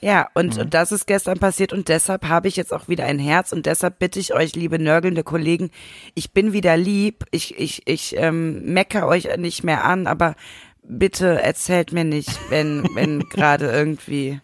Ja, 0.00 0.28
und, 0.34 0.58
und 0.58 0.74
das 0.74 0.92
ist 0.92 1.06
gestern 1.06 1.38
passiert 1.38 1.72
und 1.72 1.88
deshalb 1.88 2.28
habe 2.28 2.48
ich 2.48 2.56
jetzt 2.56 2.72
auch 2.72 2.88
wieder 2.88 3.04
ein 3.04 3.18
Herz 3.18 3.52
und 3.52 3.66
deshalb 3.66 3.98
bitte 3.98 4.20
ich 4.20 4.34
euch, 4.34 4.54
liebe 4.54 4.78
nörgelnde 4.78 5.24
Kollegen, 5.24 5.70
ich 6.14 6.32
bin 6.32 6.52
wieder 6.52 6.76
lieb, 6.76 7.24
ich, 7.30 7.58
ich, 7.58 7.82
ich 7.86 8.14
ähm, 8.16 8.72
mecker 8.72 9.06
euch 9.06 9.36
nicht 9.38 9.64
mehr 9.64 9.84
an, 9.84 10.06
aber 10.06 10.34
bitte 10.82 11.42
erzählt 11.42 11.92
mir 11.92 12.04
nicht, 12.04 12.38
wenn, 12.50 12.88
wenn 12.94 13.20
gerade 13.28 13.70
irgendwie 13.70 14.40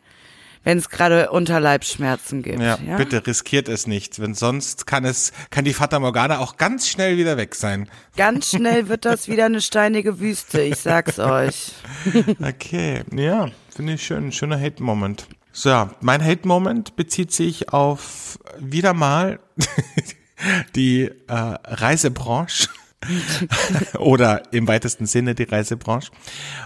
wenn 0.65 0.79
es 0.79 0.89
gerade 0.89 1.31
Unterleibsschmerzen 1.31 2.43
gibt. 2.43 2.61
Ja, 2.61 2.79
Ja, 2.87 2.97
bitte 2.97 3.27
riskiert 3.27 3.69
es 3.69 3.87
nicht, 3.87 4.21
wenn 4.21 4.35
sonst 4.35 4.87
kann 4.87 5.05
es, 5.05 5.33
kann 5.51 5.65
die 5.65 5.75
Fata 5.75 5.99
Morgana 5.99 6.39
auch 6.39 6.57
ganz 6.57 6.89
schnell 6.89 7.17
wieder 7.17 7.37
weg 7.37 7.55
sein. 7.55 7.89
Ganz 8.17 8.51
schnell 8.51 8.89
wird 8.89 9.05
das 9.05 9.29
wieder 9.29 9.47
eine 9.47 9.61
steinige 9.61 10.21
Wüste, 10.21 10.63
ich 10.63 10.77
sag's 10.77 11.19
euch. 11.19 11.73
Okay, 12.41 13.03
ja, 13.15 13.51
finde 13.75 13.95
ich 13.95 14.03
schön, 14.03 14.33
schöner 14.33 14.61
Hate-Moment. 14.61 15.27
So, 15.53 15.91
mein 16.01 16.25
Hate-Moment 16.25 16.97
bezieht 16.97 17.31
sich 17.31 17.69
auf 17.69 18.39
wieder 18.59 18.95
mal 18.95 19.39
die 20.75 21.03
äh, 21.03 21.13
Reisebranche 21.29 22.69
oder 23.99 24.53
im 24.53 24.67
weitesten 24.67 25.07
Sinne 25.07 25.35
die 25.35 25.43
Reisebranche. 25.43 26.11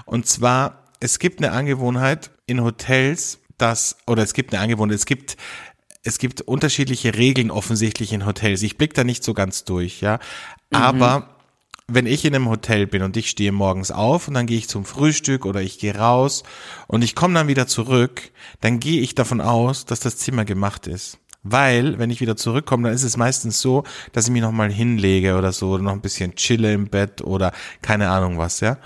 Und 0.05 0.27
zwar, 0.27 0.85
es 1.01 1.18
gibt 1.18 1.42
eine 1.42 1.53
Angewohnheit 1.53 2.31
in 2.46 2.62
Hotels, 2.62 3.40
dass, 3.59 3.96
oder 4.07 4.22
es 4.22 4.35
gibt 4.35 4.55
eine 4.55 4.62
Angewohnheit, 4.62 4.96
es 4.96 5.07
gibt 5.07 5.37
es 6.07 6.18
gibt 6.18 6.40
unterschiedliche 6.40 7.16
Regeln 7.16 7.51
offensichtlich 7.51 8.12
in 8.12 8.27
Hotels. 8.27 8.62
Ich 8.62 8.79
blick 8.79 8.94
da 8.94 9.03
nicht 9.03 9.25
so 9.25 9.35
ganz 9.35 9.64
durch, 9.64 10.01
ja. 10.01 10.20
Aber 10.70 11.36
wenn 11.88 12.07
ich 12.07 12.25
in 12.25 12.35
einem 12.35 12.49
Hotel 12.49 12.87
bin 12.87 13.03
und 13.03 13.16
ich 13.16 13.31
stehe 13.31 13.53
morgens 13.53 13.92
auf 13.92 14.27
und 14.27 14.35
dann 14.35 14.46
gehe 14.46 14.59
ich 14.59 14.68
zum 14.68 14.85
Frühstück 14.85 15.46
oder 15.46 15.62
ich 15.62 15.79
gehe 15.79 15.94
raus 15.94 16.42
und 16.88 17.03
ich 17.03 17.14
komme 17.14 17.35
dann 17.35 17.46
wieder 17.49 17.68
zurück, 17.68 18.33
dann 18.61 18.81
gehe 18.81 19.01
ich 19.01 19.14
davon 19.14 19.40
aus, 19.40 19.85
dass 19.85 20.01
das 20.01 20.16
Zimmer 20.16 20.44
gemacht 20.44 20.88
ist. 20.88 21.18
Weil, 21.44 22.01
wenn 22.01 22.11
ich 22.11 22.20
wieder 22.20 22.37
zurückkomme, 22.37 22.88
dann 22.88 22.94
ist 22.94 23.05
es 23.05 23.16
meistens 23.16 23.61
so, 23.61 23.85
dass 24.11 24.25
ich 24.25 24.33
mich 24.33 24.42
nochmal 24.42 24.72
hinlege 24.72 25.37
oder 25.37 25.53
so, 25.53 25.70
oder 25.70 25.85
noch 25.85 25.92
ein 25.92 26.01
bisschen 26.01 26.35
chille 26.35 26.72
im 26.72 26.88
Bett 26.88 27.22
oder 27.22 27.53
keine 27.83 28.11
Ahnung 28.11 28.37
was, 28.37 28.59
ja. 28.59 28.79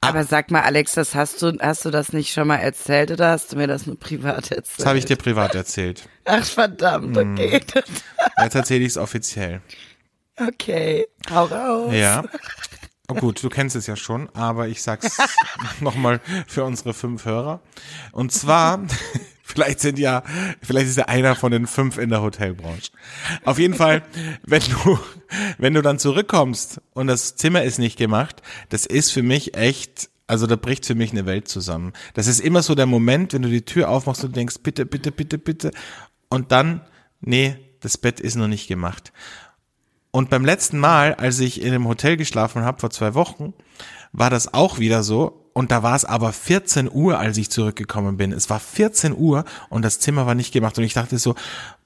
Aber 0.00 0.24
sag 0.24 0.52
mal, 0.52 0.62
Alex, 0.62 0.94
das 0.94 1.16
hast 1.16 1.42
du, 1.42 1.56
hast 1.60 1.84
du 1.84 1.90
das 1.90 2.12
nicht 2.12 2.32
schon 2.32 2.46
mal 2.46 2.56
erzählt 2.56 3.10
oder 3.10 3.30
hast 3.30 3.52
du 3.52 3.56
mir 3.56 3.66
das 3.66 3.86
nur 3.86 3.98
privat 3.98 4.52
erzählt? 4.52 4.78
Das 4.78 4.86
habe 4.86 4.98
ich 4.98 5.06
dir 5.06 5.16
privat 5.16 5.56
erzählt. 5.56 6.08
Ach, 6.24 6.44
verdammt, 6.44 7.16
okay. 7.16 7.60
Jetzt 8.42 8.54
erzähle 8.54 8.84
ich 8.84 8.90
es 8.90 8.98
offiziell. 8.98 9.60
Okay, 10.36 11.06
hau 11.30 11.44
raus. 11.44 11.92
Ja. 11.94 12.24
Oh 13.08 13.14
gut, 13.14 13.42
du 13.42 13.48
kennst 13.48 13.76
es 13.76 13.86
ja 13.86 13.96
schon, 13.96 14.28
aber 14.30 14.68
ich 14.68 14.82
sag's 14.82 15.18
nochmal 15.80 16.20
für 16.46 16.64
unsere 16.64 16.94
fünf 16.94 17.24
Hörer. 17.24 17.60
Und 18.12 18.32
zwar, 18.32 18.80
vielleicht 19.42 19.80
sind 19.80 19.98
ja, 19.98 20.22
vielleicht 20.62 20.86
ist 20.86 20.96
ja 20.96 21.06
einer 21.06 21.34
von 21.34 21.52
den 21.52 21.66
fünf 21.66 21.98
in 21.98 22.08
der 22.08 22.22
Hotelbranche. 22.22 22.90
Auf 23.44 23.58
jeden 23.58 23.74
Fall, 23.74 24.02
wenn 24.44 24.62
du, 24.62 24.98
wenn 25.58 25.74
du 25.74 25.82
dann 25.82 25.98
zurückkommst 25.98 26.80
und 26.94 27.06
das 27.08 27.36
Zimmer 27.36 27.64
ist 27.64 27.78
nicht 27.78 27.98
gemacht, 27.98 28.40
das 28.70 28.86
ist 28.86 29.10
für 29.10 29.22
mich 29.22 29.56
echt, 29.56 30.08
also 30.26 30.46
da 30.46 30.56
bricht 30.56 30.86
für 30.86 30.94
mich 30.94 31.10
eine 31.10 31.26
Welt 31.26 31.48
zusammen. 31.48 31.92
Das 32.14 32.28
ist 32.28 32.40
immer 32.40 32.62
so 32.62 32.74
der 32.74 32.86
Moment, 32.86 33.34
wenn 33.34 33.42
du 33.42 33.50
die 33.50 33.64
Tür 33.64 33.90
aufmachst 33.90 34.24
und 34.24 34.30
du 34.30 34.38
denkst, 34.38 34.56
bitte, 34.62 34.86
bitte, 34.86 35.12
bitte, 35.12 35.36
bitte. 35.36 35.70
Und 36.30 36.50
dann, 36.50 36.80
nee, 37.20 37.56
das 37.80 37.98
Bett 37.98 38.20
ist 38.20 38.36
noch 38.36 38.48
nicht 38.48 38.68
gemacht. 38.68 39.12
Und 40.12 40.28
beim 40.28 40.44
letzten 40.44 40.78
Mal, 40.78 41.14
als 41.14 41.40
ich 41.40 41.62
in 41.62 41.68
einem 41.68 41.88
Hotel 41.88 42.18
geschlafen 42.18 42.62
habe 42.62 42.78
vor 42.78 42.90
zwei 42.90 43.14
Wochen, 43.14 43.54
war 44.12 44.28
das 44.28 44.52
auch 44.52 44.78
wieder 44.78 45.02
so. 45.02 45.48
Und 45.54 45.70
da 45.72 45.82
war 45.82 45.96
es 45.96 46.04
aber 46.04 46.32
14 46.32 46.90
Uhr, 46.92 47.18
als 47.18 47.38
ich 47.38 47.50
zurückgekommen 47.50 48.18
bin. 48.18 48.30
Es 48.30 48.50
war 48.50 48.60
14 48.60 49.16
Uhr 49.16 49.44
und 49.70 49.82
das 49.82 50.00
Zimmer 50.00 50.26
war 50.26 50.34
nicht 50.34 50.52
gemacht. 50.52 50.76
Und 50.76 50.84
ich 50.84 50.92
dachte 50.92 51.18
so, 51.18 51.34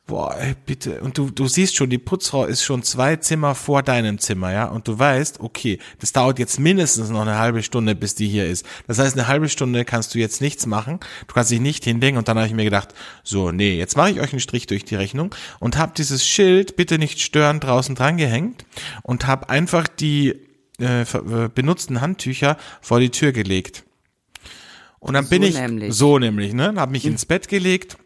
boah, 0.07 0.37
ey, 0.39 0.55
bitte. 0.67 1.01
Und 1.01 1.19
du, 1.19 1.31
du 1.31 1.49
siehst 1.49 1.75
schon, 1.75 1.91
die 1.91 1.99
Putzfrau 1.99 2.45
ist 2.45 2.63
schon 2.63 2.83
zwei 2.83 3.17
Zimmer 3.17 3.55
vor 3.55 3.83
deinem 3.83 4.19
Zimmer, 4.19 4.53
ja. 4.53 4.67
Und 4.67 4.87
du 4.87 4.99
weißt, 4.99 5.41
okay, 5.41 5.79
das 5.99 6.13
dauert 6.13 6.39
jetzt 6.39 6.61
mindestens 6.61 7.11
noch 7.11 7.23
eine 7.23 7.39
halbe 7.39 7.63
Stunde, 7.63 7.95
bis 7.95 8.15
die 8.15 8.29
hier 8.29 8.47
ist. 8.47 8.65
Das 8.87 8.99
heißt, 8.99 9.17
eine 9.17 9.27
halbe 9.27 9.49
Stunde 9.49 9.85
kannst 9.85 10.15
du 10.15 10.19
jetzt 10.19 10.41
nichts 10.41 10.67
machen. 10.67 11.01
Du 11.27 11.35
kannst 11.35 11.51
dich 11.51 11.61
nicht 11.61 11.85
hinlegen. 11.85 12.19
Und 12.19 12.29
dann 12.29 12.37
habe 12.39 12.47
ich 12.47 12.55
mir 12.55 12.65
gedacht, 12.65 12.95
so, 13.25 13.51
nee, 13.51 13.77
jetzt 13.77 13.97
mache 13.97 14.11
ich 14.11 14.21
euch 14.21 14.33
einen 14.33 14.41
Strich 14.41 14.67
durch 14.67 14.85
die 14.85 14.95
Rechnung 14.95 15.35
und 15.59 15.77
habe 15.77 15.93
dieses 15.97 16.27
Schild, 16.27 16.77
bitte 16.77 16.99
nicht 16.99 17.21
stören, 17.21 17.61
draußen 17.61 17.95
dran 17.95 18.17
gehängt 18.17 18.65
und 19.03 19.27
habe 19.27 19.51
einfach 19.51 19.89
die 19.89 20.37
äh, 20.81 21.03
äh, 21.03 21.49
benutzten 21.53 22.01
Handtücher 22.01 22.57
vor 22.81 23.01
die 23.01 23.11
Tür 23.11 23.33
gelegt. 23.33 23.85
Und 24.99 25.15
dann 25.15 25.29
bin 25.29 25.43
So 25.43 25.49
ich 25.49 25.55
nämlich. 25.55 25.95
so 25.95 26.19
nämlich, 26.19 26.53
ne, 26.53 26.75
habe 26.77 26.93
mich 26.93 27.05
ins 27.07 27.27
Bett 27.27 27.49
gelegt 27.49 27.97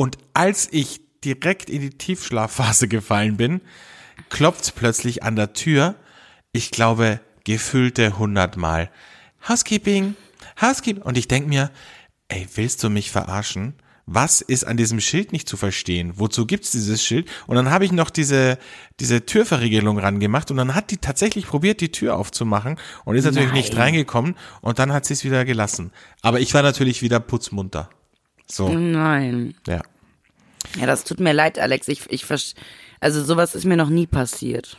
und 0.00 0.16
als 0.32 0.66
ich 0.72 1.02
direkt 1.22 1.68
in 1.68 1.82
die 1.82 1.90
Tiefschlafphase 1.90 2.88
gefallen 2.88 3.36
bin, 3.36 3.60
klopft's 4.30 4.70
plötzlich 4.70 5.24
an 5.24 5.36
der 5.36 5.52
Tür. 5.52 5.94
Ich 6.52 6.70
glaube, 6.70 7.20
gefüllte 7.44 8.18
hundertmal. 8.18 8.88
Housekeeping, 9.46 10.16
Housekeeping. 10.58 11.02
Und 11.02 11.18
ich 11.18 11.28
denk 11.28 11.48
mir, 11.48 11.70
ey, 12.28 12.48
willst 12.54 12.82
du 12.82 12.88
mich 12.88 13.10
verarschen? 13.10 13.74
Was 14.06 14.40
ist 14.40 14.64
an 14.64 14.78
diesem 14.78 15.00
Schild 15.00 15.32
nicht 15.32 15.46
zu 15.46 15.58
verstehen? 15.58 16.14
Wozu 16.16 16.46
gibt's 16.46 16.70
dieses 16.70 17.04
Schild? 17.04 17.28
Und 17.46 17.56
dann 17.56 17.70
habe 17.70 17.84
ich 17.84 17.92
noch 17.92 18.08
diese, 18.08 18.56
diese 19.00 19.26
Türverriegelung 19.26 19.98
rangemacht 19.98 20.50
und 20.50 20.56
dann 20.56 20.74
hat 20.74 20.92
die 20.92 20.96
tatsächlich 20.96 21.46
probiert, 21.46 21.82
die 21.82 21.92
Tür 21.92 22.16
aufzumachen 22.16 22.78
und 23.04 23.16
ist 23.16 23.26
natürlich 23.26 23.52
nicht 23.52 23.74
Nein. 23.74 23.82
reingekommen 23.82 24.34
und 24.62 24.78
dann 24.78 24.94
hat 24.94 25.04
sie 25.04 25.12
es 25.12 25.24
wieder 25.24 25.44
gelassen. 25.44 25.92
Aber 26.22 26.40
ich 26.40 26.54
war 26.54 26.62
natürlich 26.62 27.02
wieder 27.02 27.20
putzmunter. 27.20 27.90
So, 28.50 28.68
Nein. 28.68 29.54
ja. 29.66 29.82
Ja, 30.78 30.86
das 30.86 31.04
tut 31.04 31.20
mir 31.20 31.32
leid, 31.32 31.58
Alex. 31.58 31.88
Ich, 31.88 32.02
ich 32.10 32.24
also 33.00 33.24
sowas 33.24 33.54
ist 33.54 33.64
mir 33.64 33.76
noch 33.76 33.88
nie 33.88 34.06
passiert. 34.06 34.76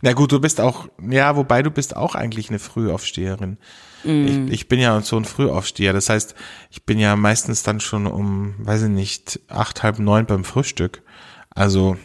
Na 0.00 0.12
gut, 0.12 0.30
du 0.30 0.40
bist 0.40 0.60
auch, 0.60 0.88
ja, 1.10 1.34
wobei 1.36 1.62
du 1.62 1.70
bist 1.70 1.96
auch 1.96 2.14
eigentlich 2.14 2.48
eine 2.48 2.60
Frühaufsteherin. 2.60 3.58
Ich, 4.04 4.52
ich 4.52 4.68
bin 4.68 4.78
ja 4.78 5.00
so 5.00 5.16
ein 5.16 5.24
Frühaufsteher. 5.24 5.92
Das 5.92 6.08
heißt, 6.08 6.36
ich 6.70 6.84
bin 6.84 7.00
ja 7.00 7.16
meistens 7.16 7.64
dann 7.64 7.80
schon 7.80 8.06
um, 8.06 8.54
weiß 8.58 8.84
ich 8.84 8.88
nicht, 8.88 9.40
acht, 9.48 9.82
halb 9.82 9.98
neun 9.98 10.26
beim 10.26 10.44
Frühstück. 10.44 11.02
Also, 11.50 11.96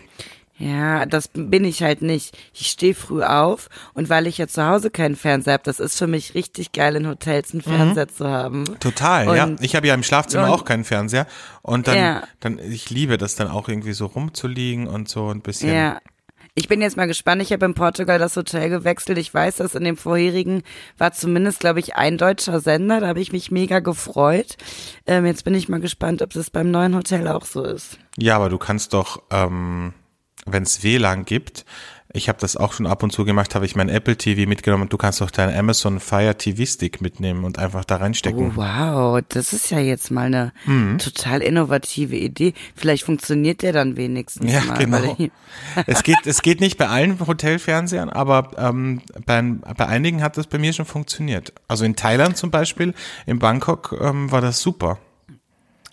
Ja, 0.62 1.06
das 1.08 1.30
bin 1.34 1.65
ich 1.65 1.82
halt 1.82 2.02
nicht. 2.02 2.38
Ich 2.54 2.67
stehe 2.67 2.93
früh 2.93 3.24
auf 3.24 3.69
und 3.93 4.10
weil 4.10 4.28
ich 4.28 4.38
ja 4.38 4.47
zu 4.47 4.63
Hause 4.65 4.91
keinen 4.91 5.15
Fernseher 5.15 5.54
habe, 5.54 5.63
das 5.63 5.80
ist 5.80 5.97
für 5.97 6.08
mich 6.08 6.36
richtig 6.36 6.71
geil, 6.71 6.95
in 6.95 7.08
Hotels 7.08 7.52
einen 7.54 7.62
Fernseher 7.63 8.08
zu 8.08 8.28
haben. 8.28 8.65
total, 8.80 9.36
ja. 9.36 9.43
Und- 9.45 9.63
Ich 9.63 9.76
habe 9.76 9.88
ja 9.88 9.93
im 9.95 10.04
Schlafzimmer 10.04 10.43
und- 10.45 10.50
auch 10.52 10.65
keinen 10.65 10.84
Fernseher. 10.84 11.26
Und 11.63 11.88
dann, 11.88 11.97
Ja. 11.97 12.24
dann, 12.41 12.60
ich 12.60 12.89
liebe 12.89 13.17
das 13.17 13.36
dann 13.36 13.47
auch 13.47 13.69
irgendwie 13.69 13.93
so 13.93 14.06
rumzuliegen 14.06 14.88
und 14.88 15.10
so 15.10 15.30
ein 15.30 15.41
bisschen. 15.41 15.74
Ja. 15.74 16.00
Ich 16.54 16.67
bin 16.67 16.82
jetzt 16.82 16.97
mal 16.97 17.08
gespannt. 17.08 17.41
Ich 17.41 17.54
habe 17.54 17.65
in 17.65 17.74
Portugal 17.74 18.19
das 18.19 18.36
Hotel 18.36 18.69
gewechselt. 18.69 19.17
Ich 19.17 19.34
weiß, 19.34 19.56
dass 19.56 19.74
in 19.74 19.86
dem 19.86 19.95
vorherigen 19.95 20.63
war 20.97 21.13
zumindest, 21.13 21.62
glaube 21.62 21.80
ich, 21.80 21.95
ein 21.95 22.17
deutscher 22.17 22.60
Sender. 22.60 23.00
Da 23.00 23.08
habe 23.08 23.21
ich 23.21 23.32
mich 23.32 23.52
mega 23.52 23.80
gefreut. 23.80 24.58
Ähm, 25.08 25.26
jetzt 25.26 25.45
bin 25.45 25.56
ich 25.56 25.69
mal 25.69 25.80
gespannt, 25.80 26.21
ob 26.21 26.32
das 26.34 26.50
beim 26.50 26.69
neuen 26.69 26.93
Hotel 26.93 27.30
auch 27.30 27.45
so 27.45 27.63
ist. 27.63 27.97
Ja, 28.17 28.36
aber 28.36 28.50
du 28.50 28.58
kannst 28.58 28.93
doch, 28.93 29.21
ähm, 29.32 29.93
wenn 30.45 30.63
es 30.63 30.84
WLAN 30.84 31.25
gibt, 31.25 31.65
ich 32.13 32.27
habe 32.27 32.39
das 32.41 32.58
auch 32.58 32.73
schon 32.73 32.88
ab 32.88 33.04
und 33.04 33.12
zu 33.13 33.23
gemacht, 33.23 33.56
habe 33.56 33.65
ich 33.65 33.77
mein 33.77 33.88
Apple 33.88 34.17
TV 34.17 34.45
mitgenommen 34.49 34.84
und 34.84 34.91
du 34.91 34.97
kannst 34.97 35.21
doch 35.21 35.32
deinen 35.32 35.58
Amazon 35.58 36.01
Fire 36.01 36.36
TV 36.38 36.65
Stick 36.65 36.99
mitnehmen 36.99 37.45
und 37.45 37.58
einfach 37.58 37.86
da 37.86 37.95
reinstecken. 37.95 38.51
Oh, 38.51 38.56
wow, 38.58 39.21
das 39.30 39.54
ist 39.54 39.71
ja 39.71 39.80
jetzt 39.80 40.12
mal 40.12 40.25
eine 40.25 40.51
Mhm. 40.65 40.97
total 40.97 41.41
innovative 41.41 42.17
Idee. 42.17 42.54
Vielleicht 42.75 43.04
funktioniert 43.06 43.62
der 43.62 43.71
dann 43.71 43.95
wenigstens 43.95 44.51
Ja, 44.51 44.60
mal. 44.65 44.77
genau. 44.77 45.15
es 45.88 46.04
geht, 46.04 46.17
es 46.25 46.41
geht 46.41 46.60
nicht 46.60 46.77
bei 46.77 46.89
allen 46.89 47.17
Hotelfernsehern, 47.25 48.10
aber 48.10 48.51
ähm, 48.58 49.01
bei, 49.25 49.41
bei 49.77 49.88
einigen 49.88 50.21
hat 50.21 50.36
das 50.36 50.47
bei 50.47 50.58
mir 50.58 50.73
schon 50.73 50.86
funktioniert. 50.86 51.54
Also 51.69 51.86
in 51.86 51.95
Thailand 51.95 52.36
zum 52.36 52.51
Beispiel, 52.51 52.93
in 53.25 53.39
Bangkok 53.39 53.97
ähm, 54.01 54.30
war 54.34 54.41
das 54.41 54.60
super. 54.60 54.99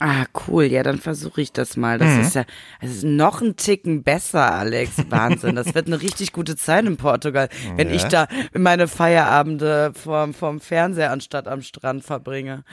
Ah, 0.01 0.27
cool. 0.47 0.65
Ja, 0.65 0.83
dann 0.83 0.99
versuche 1.01 1.41
ich 1.41 1.53
das 1.53 1.77
mal. 1.77 1.99
Das 1.99 2.09
Mhm. 2.15 2.21
ist 2.21 2.35
ja 2.35 2.45
das 2.81 2.91
ist 2.91 3.05
noch 3.05 3.41
ein 3.43 3.57
Ticken 3.57 4.03
besser, 4.05 4.53
Alex. 4.55 4.93
Wahnsinn. 5.09 5.57
Das 5.57 5.75
wird 5.75 5.87
eine 5.89 6.01
richtig 6.01 6.33
gute 6.33 6.57
Zeit 6.57 6.85
in 6.87 6.97
Portugal, 6.97 7.49
wenn 7.77 7.89
Ja. 7.89 7.95
ich 7.97 8.05
da 8.05 8.29
meine 8.53 8.87
Feierabende 8.89 9.93
vorm, 9.95 10.35
vorm 10.35 10.61
Fernseher 10.61 11.11
anstatt 11.11 11.49
am 11.49 11.63
Strand 11.63 12.05
verbringe. 12.05 12.65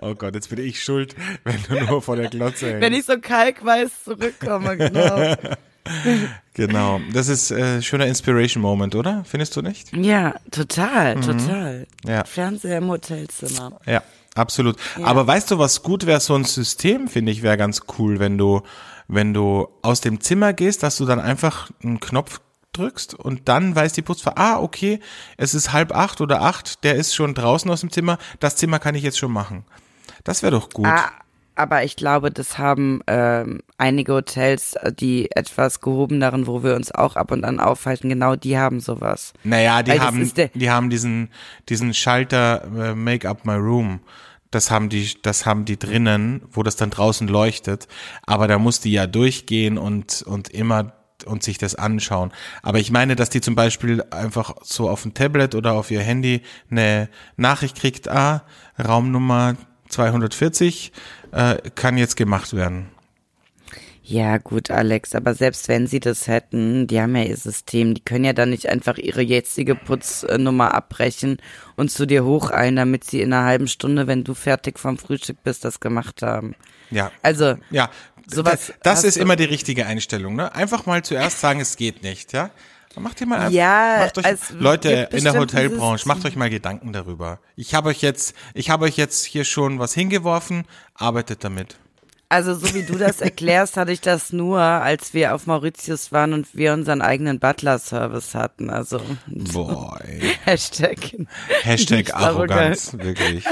Oh 0.00 0.14
Gott, 0.14 0.34
jetzt 0.34 0.50
bin 0.50 0.58
ich 0.58 0.82
schuld, 0.82 1.14
wenn 1.44 1.56
du 1.68 1.80
nur 1.86 2.02
vor 2.02 2.16
der 2.16 2.28
Glotze 2.28 2.66
hängst. 2.70 2.80
Wenn 2.82 2.92
ich 2.92 3.04
so 3.06 3.18
kalkweiß 3.18 4.04
zurückkomme, 4.04 4.76
genau. 4.76 5.34
Genau, 6.54 7.00
das 7.12 7.28
ist 7.28 7.50
äh, 7.50 7.80
schöner 7.82 8.06
Inspiration 8.06 8.60
Moment, 8.62 8.94
oder? 8.94 9.24
Findest 9.24 9.56
du 9.56 9.62
nicht? 9.62 9.94
Ja, 9.96 10.34
total, 10.50 11.14
total. 11.20 11.86
Mhm. 12.04 12.10
Ja. 12.10 12.24
Fernseher 12.24 12.78
im 12.78 12.88
Hotelzimmer. 12.88 13.80
Ja, 13.86 14.02
absolut. 14.34 14.76
Aber 15.02 15.26
weißt 15.26 15.50
du, 15.50 15.58
was 15.58 15.82
gut 15.82 16.06
wäre, 16.06 16.20
so 16.20 16.34
ein 16.34 16.44
System, 16.44 17.08
finde 17.08 17.32
ich, 17.32 17.42
wäre 17.42 17.56
ganz 17.56 17.82
cool, 17.98 18.18
wenn 18.18 18.38
du, 18.38 18.62
wenn 19.08 19.34
du 19.34 19.68
aus 19.82 20.00
dem 20.00 20.20
Zimmer 20.20 20.52
gehst, 20.52 20.82
dass 20.82 20.96
du 20.96 21.04
dann 21.04 21.20
einfach 21.20 21.70
einen 21.82 22.00
Knopf 22.00 22.40
drückst 22.72 23.14
und 23.14 23.48
dann 23.48 23.76
weiß 23.76 23.92
die 23.92 24.02
Putzfrau, 24.02 24.32
ah, 24.36 24.58
okay, 24.58 25.00
es 25.36 25.54
ist 25.54 25.72
halb 25.72 25.94
acht 25.94 26.20
oder 26.20 26.42
acht, 26.42 26.84
der 26.84 26.96
ist 26.96 27.14
schon 27.14 27.34
draußen 27.34 27.70
aus 27.70 27.80
dem 27.80 27.90
Zimmer, 27.90 28.18
das 28.40 28.56
Zimmer 28.56 28.78
kann 28.78 28.94
ich 28.94 29.02
jetzt 29.02 29.18
schon 29.18 29.32
machen. 29.32 29.64
Das 30.24 30.42
wäre 30.42 30.52
doch 30.52 30.70
gut. 30.70 30.86
Ah, 30.86 31.10
aber 31.54 31.84
ich 31.84 31.96
glaube, 31.96 32.30
das 32.30 32.58
haben 32.58 33.02
ähm, 33.06 33.60
einige 33.78 34.14
Hotels, 34.14 34.74
äh, 34.74 34.92
die 34.92 35.30
etwas 35.32 35.80
gehobeneren, 35.80 36.46
wo 36.46 36.62
wir 36.62 36.74
uns 36.74 36.92
auch 36.92 37.16
ab 37.16 37.30
und 37.30 37.44
an 37.44 37.60
aufhalten, 37.60 38.08
genau 38.08 38.36
die 38.36 38.58
haben 38.58 38.80
sowas. 38.80 39.32
Naja, 39.44 39.82
die 39.82 39.92
Weil 39.92 40.00
haben, 40.00 40.32
die 40.54 40.70
haben 40.70 40.90
diesen, 40.90 41.30
diesen 41.68 41.94
Schalter 41.94 42.64
äh, 42.64 42.94
Make 42.94 43.28
Up 43.28 43.44
My 43.44 43.54
Room. 43.54 44.00
Das 44.50 44.70
haben 44.70 44.88
die, 44.88 45.10
das 45.22 45.46
haben 45.46 45.64
die 45.64 45.78
drinnen, 45.78 46.42
wo 46.50 46.62
das 46.62 46.76
dann 46.76 46.90
draußen 46.90 47.26
leuchtet. 47.26 47.88
Aber 48.26 48.48
da 48.48 48.58
muss 48.58 48.80
die 48.80 48.92
ja 48.92 49.06
durchgehen 49.06 49.78
und, 49.78 50.22
und 50.22 50.50
immer 50.50 50.92
und 51.24 51.42
sich 51.42 51.56
das 51.56 51.74
anschauen. 51.74 52.32
Aber 52.62 52.78
ich 52.78 52.90
meine, 52.90 53.16
dass 53.16 53.30
die 53.30 53.40
zum 53.40 53.54
Beispiel 53.54 54.02
einfach 54.10 54.56
so 54.62 54.90
auf 54.90 55.02
dem 55.02 55.14
Tablet 55.14 55.54
oder 55.54 55.74
auf 55.74 55.90
ihr 55.90 56.00
Handy 56.00 56.42
eine 56.70 57.08
Nachricht 57.36 57.76
kriegt, 57.76 58.08
ah, 58.08 58.42
Raumnummer 58.78 59.56
240 59.92 60.92
äh, 61.32 61.56
kann 61.74 61.96
jetzt 61.96 62.16
gemacht 62.16 62.54
werden. 62.54 62.88
Ja, 64.04 64.38
gut, 64.38 64.70
Alex, 64.70 65.14
aber 65.14 65.32
selbst 65.34 65.68
wenn 65.68 65.86
sie 65.86 66.00
das 66.00 66.26
hätten, 66.26 66.88
die 66.88 67.00
haben 67.00 67.14
ja 67.14 67.22
ihr 67.22 67.36
System, 67.36 67.94
die 67.94 68.00
können 68.00 68.24
ja 68.24 68.32
dann 68.32 68.50
nicht 68.50 68.68
einfach 68.68 68.98
ihre 68.98 69.22
jetzige 69.22 69.76
Putznummer 69.76 70.74
abbrechen 70.74 71.38
und 71.76 71.92
zu 71.92 72.04
dir 72.04 72.24
hocheilen, 72.24 72.74
damit 72.74 73.04
sie 73.04 73.20
in 73.20 73.32
einer 73.32 73.44
halben 73.44 73.68
Stunde, 73.68 74.08
wenn 74.08 74.24
du 74.24 74.34
fertig 74.34 74.80
vom 74.80 74.98
Frühstück 74.98 75.44
bist, 75.44 75.64
das 75.64 75.78
gemacht 75.78 76.20
haben. 76.22 76.56
Ja. 76.90 77.12
Also, 77.22 77.54
Ja, 77.70 77.90
Sowas 78.26 78.66
das, 78.66 78.74
das 78.82 79.04
ist 79.04 79.16
immer 79.16 79.36
die 79.36 79.44
richtige 79.44 79.86
Einstellung. 79.86 80.36
Ne? 80.36 80.54
Einfach 80.54 80.86
mal 80.86 81.02
zuerst 81.02 81.40
sagen, 81.40 81.60
es 81.60 81.76
geht 81.76 82.02
nicht. 82.02 82.32
Ja, 82.32 82.50
macht 83.00 83.20
ihr 83.20 83.26
mal. 83.26 83.52
Ja, 83.52 83.98
macht 84.00 84.18
euch, 84.18 84.26
es 84.26 84.50
Leute 84.50 85.08
in 85.12 85.24
der 85.24 85.34
Hotelbranche, 85.34 86.06
macht 86.06 86.24
euch 86.24 86.36
mal 86.36 86.50
Gedanken 86.50 86.92
darüber. 86.92 87.38
Ich 87.56 87.74
habe 87.74 87.88
euch 87.90 88.02
jetzt, 88.02 88.34
ich 88.54 88.70
habe 88.70 88.84
euch 88.84 88.96
jetzt 88.96 89.24
hier 89.24 89.44
schon 89.44 89.78
was 89.78 89.94
hingeworfen. 89.94 90.64
Arbeitet 90.94 91.44
damit. 91.44 91.76
also 92.28 92.54
so 92.54 92.74
wie 92.74 92.82
du 92.82 92.96
das 92.96 93.20
erklärst, 93.20 93.76
hatte 93.76 93.92
ich 93.92 94.00
das 94.00 94.32
nur, 94.32 94.60
als 94.60 95.14
wir 95.14 95.34
auf 95.34 95.46
Mauritius 95.46 96.12
waren 96.12 96.32
und 96.32 96.54
wir 96.54 96.72
unseren 96.72 97.02
eigenen 97.02 97.38
Butler-Service 97.38 98.34
hatten. 98.34 98.70
Also 98.70 99.00
Boah, 99.26 99.98
ey. 100.04 100.34
Hashtag. 100.44 100.98
Hashtag. 101.62 102.14
Arroganz, 102.14 102.94
wirklich. 102.98 103.44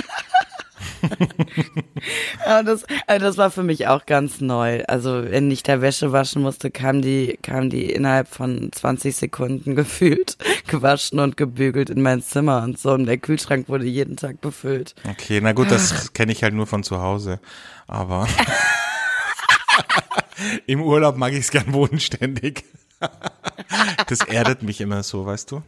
Ja, 2.47 2.63
das, 2.63 2.85
also 3.07 3.27
das 3.27 3.37
war 3.37 3.51
für 3.51 3.63
mich 3.63 3.87
auch 3.87 4.07
ganz 4.07 4.41
neu. 4.41 4.83
Also 4.89 5.31
wenn 5.31 5.51
ich 5.51 5.63
da 5.63 5.81
Wäsche 5.81 6.13
waschen 6.13 6.43
musste, 6.43 6.71
kam 6.71 7.03
die, 7.03 7.39
kam 7.43 7.71
die 7.71 7.91
innerhalb 7.91 8.29
von 8.29 8.71
20 8.73 9.15
Sekunden 9.15 9.75
gefühlt 9.77 10.37
gewaschen 10.67 11.21
und 11.21 11.37
gebügelt 11.37 11.91
in 11.91 12.03
mein 12.03 12.23
Zimmer 12.23 12.63
und 12.63 12.79
so. 12.79 12.93
Und 12.93 13.07
der 13.07 13.19
Kühlschrank 13.19 13.69
wurde 13.69 13.85
jeden 13.85 14.17
Tag 14.17 14.41
befüllt. 14.41 14.95
Okay, 15.09 15.41
na 15.43 15.53
gut, 15.53 15.71
das 15.71 16.13
kenne 16.13 16.33
ich 16.33 16.43
halt 16.43 16.55
nur 16.55 16.67
von 16.67 16.83
zu 16.83 17.01
Hause. 17.01 17.41
Aber 17.87 18.27
im 20.67 20.83
Urlaub 20.83 21.17
mag 21.17 21.33
ich 21.33 21.41
es 21.41 21.51
gern 21.51 21.73
bodenständig. 21.73 22.65
Das 24.09 24.21
erdet 24.21 24.63
mich 24.63 24.81
immer 24.81 25.03
so, 25.05 25.25
weißt 25.27 25.53
du? 25.53 25.63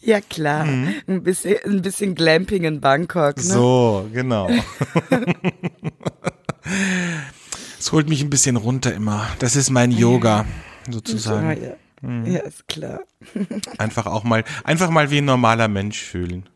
Ja 0.00 0.20
klar, 0.20 0.64
ein 0.64 1.22
bisschen, 1.22 1.56
ein 1.64 1.80
bisschen 1.82 2.14
Glamping 2.14 2.64
in 2.64 2.80
Bangkok. 2.80 3.36
Ne? 3.36 3.42
So, 3.42 4.08
genau. 4.12 4.50
Es 7.78 7.92
holt 7.92 8.08
mich 8.08 8.22
ein 8.22 8.30
bisschen 8.30 8.56
runter 8.56 8.92
immer. 8.92 9.26
Das 9.38 9.54
ist 9.54 9.70
mein 9.70 9.90
Yoga, 9.92 10.44
Ja, 10.86 10.92
sozusagen. 10.92 11.56
ja. 11.62 12.32
ja, 12.32 12.40
ist 12.40 12.66
klar. 12.66 13.00
Einfach 13.78 14.06
auch 14.06 14.24
mal, 14.24 14.42
einfach 14.64 14.90
mal 14.90 15.10
wie 15.10 15.18
ein 15.18 15.24
normaler 15.24 15.68
Mensch 15.68 16.00
fühlen. 16.02 16.48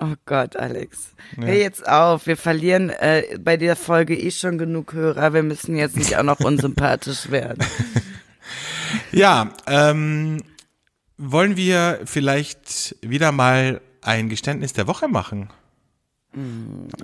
Oh 0.00 0.14
Gott, 0.26 0.56
Alex. 0.56 1.10
Hör 1.36 1.52
jetzt 1.54 1.86
auf. 1.88 2.26
Wir 2.26 2.36
verlieren 2.36 2.90
äh, 2.90 3.22
bei 3.38 3.56
der 3.56 3.76
Folge 3.76 4.18
eh 4.18 4.30
schon 4.30 4.58
genug 4.58 4.92
Hörer. 4.92 5.34
Wir 5.34 5.42
müssen 5.44 5.76
jetzt 5.76 5.96
nicht 5.96 6.16
auch 6.16 6.24
noch 6.24 6.40
unsympathisch 6.40 7.30
werden. 7.30 7.64
Ja, 9.12 9.50
ähm, 9.66 10.42
wollen 11.16 11.56
wir 11.56 12.00
vielleicht 12.04 12.96
wieder 13.02 13.32
mal 13.32 13.80
ein 14.02 14.28
Geständnis 14.28 14.72
der 14.72 14.86
Woche 14.86 15.08
machen? 15.08 15.48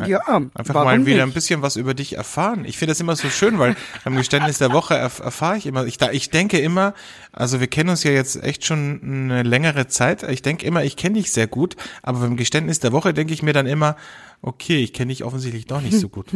Ja, 0.06 0.20
Einfach 0.54 0.74
mal 0.74 1.06
wieder 1.06 1.22
ein 1.22 1.32
bisschen 1.32 1.62
was 1.62 1.76
über 1.76 1.94
dich 1.94 2.16
erfahren. 2.16 2.64
Ich 2.64 2.78
finde 2.78 2.90
das 2.90 3.00
immer 3.00 3.14
so 3.14 3.28
schön, 3.30 3.60
weil 3.60 3.76
beim 4.02 4.16
Geständnis 4.16 4.58
der 4.58 4.72
Woche 4.72 4.96
erf 4.96 5.20
erfahre 5.20 5.56
ich 5.56 5.66
immer, 5.66 5.86
ich, 5.86 5.98
da, 5.98 6.10
ich 6.10 6.30
denke 6.30 6.58
immer, 6.58 6.94
also 7.32 7.60
wir 7.60 7.68
kennen 7.68 7.90
uns 7.90 8.02
ja 8.02 8.10
jetzt 8.10 8.42
echt 8.42 8.64
schon 8.64 9.00
eine 9.02 9.44
längere 9.44 9.86
Zeit. 9.86 10.24
Ich 10.24 10.42
denke 10.42 10.66
immer, 10.66 10.82
ich 10.82 10.96
kenne 10.96 11.14
dich 11.14 11.30
sehr 11.30 11.46
gut, 11.46 11.76
aber 12.02 12.20
beim 12.20 12.36
Geständnis 12.36 12.80
der 12.80 12.90
Woche 12.90 13.14
denke 13.14 13.32
ich 13.32 13.44
mir 13.44 13.52
dann 13.52 13.66
immer, 13.66 13.94
okay, 14.42 14.82
ich 14.82 14.92
kenne 14.92 15.10
dich 15.10 15.24
offensichtlich 15.24 15.66
doch 15.66 15.80
nicht 15.80 15.98
so 15.98 16.08
gut. 16.08 16.26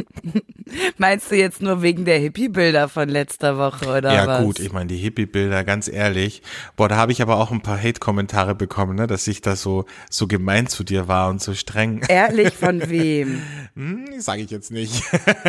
Meinst 0.98 1.30
du 1.30 1.36
jetzt 1.36 1.62
nur 1.62 1.82
wegen 1.82 2.04
der 2.04 2.18
Hippie-Bilder 2.18 2.88
von 2.88 3.08
letzter 3.08 3.58
Woche 3.58 3.86
oder 3.86 4.12
ja 4.12 4.26
was? 4.26 4.42
gut, 4.42 4.60
ich 4.60 4.72
meine, 4.72 4.86
die 4.86 4.96
Hippie-Bilder, 4.96 5.64
ganz 5.64 5.88
ehrlich. 5.88 6.42
Boah, 6.76 6.88
da 6.88 6.96
habe 6.96 7.12
ich 7.12 7.22
aber 7.22 7.36
auch 7.36 7.50
ein 7.50 7.62
paar 7.62 7.80
Hate-Kommentare 7.80 8.54
bekommen, 8.54 8.96
ne, 8.96 9.06
dass 9.06 9.26
ich 9.26 9.40
da 9.40 9.56
so, 9.56 9.84
so 10.10 10.26
gemein 10.26 10.66
zu 10.66 10.84
dir 10.84 11.08
war 11.08 11.30
und 11.30 11.40
so 11.40 11.54
streng. 11.54 12.02
Ehrlich, 12.08 12.54
von 12.54 12.80
wem? 12.90 13.42
Hm, 13.74 14.06
sage 14.18 14.42
ich 14.42 14.50
jetzt 14.50 14.70
nicht. 14.70 15.02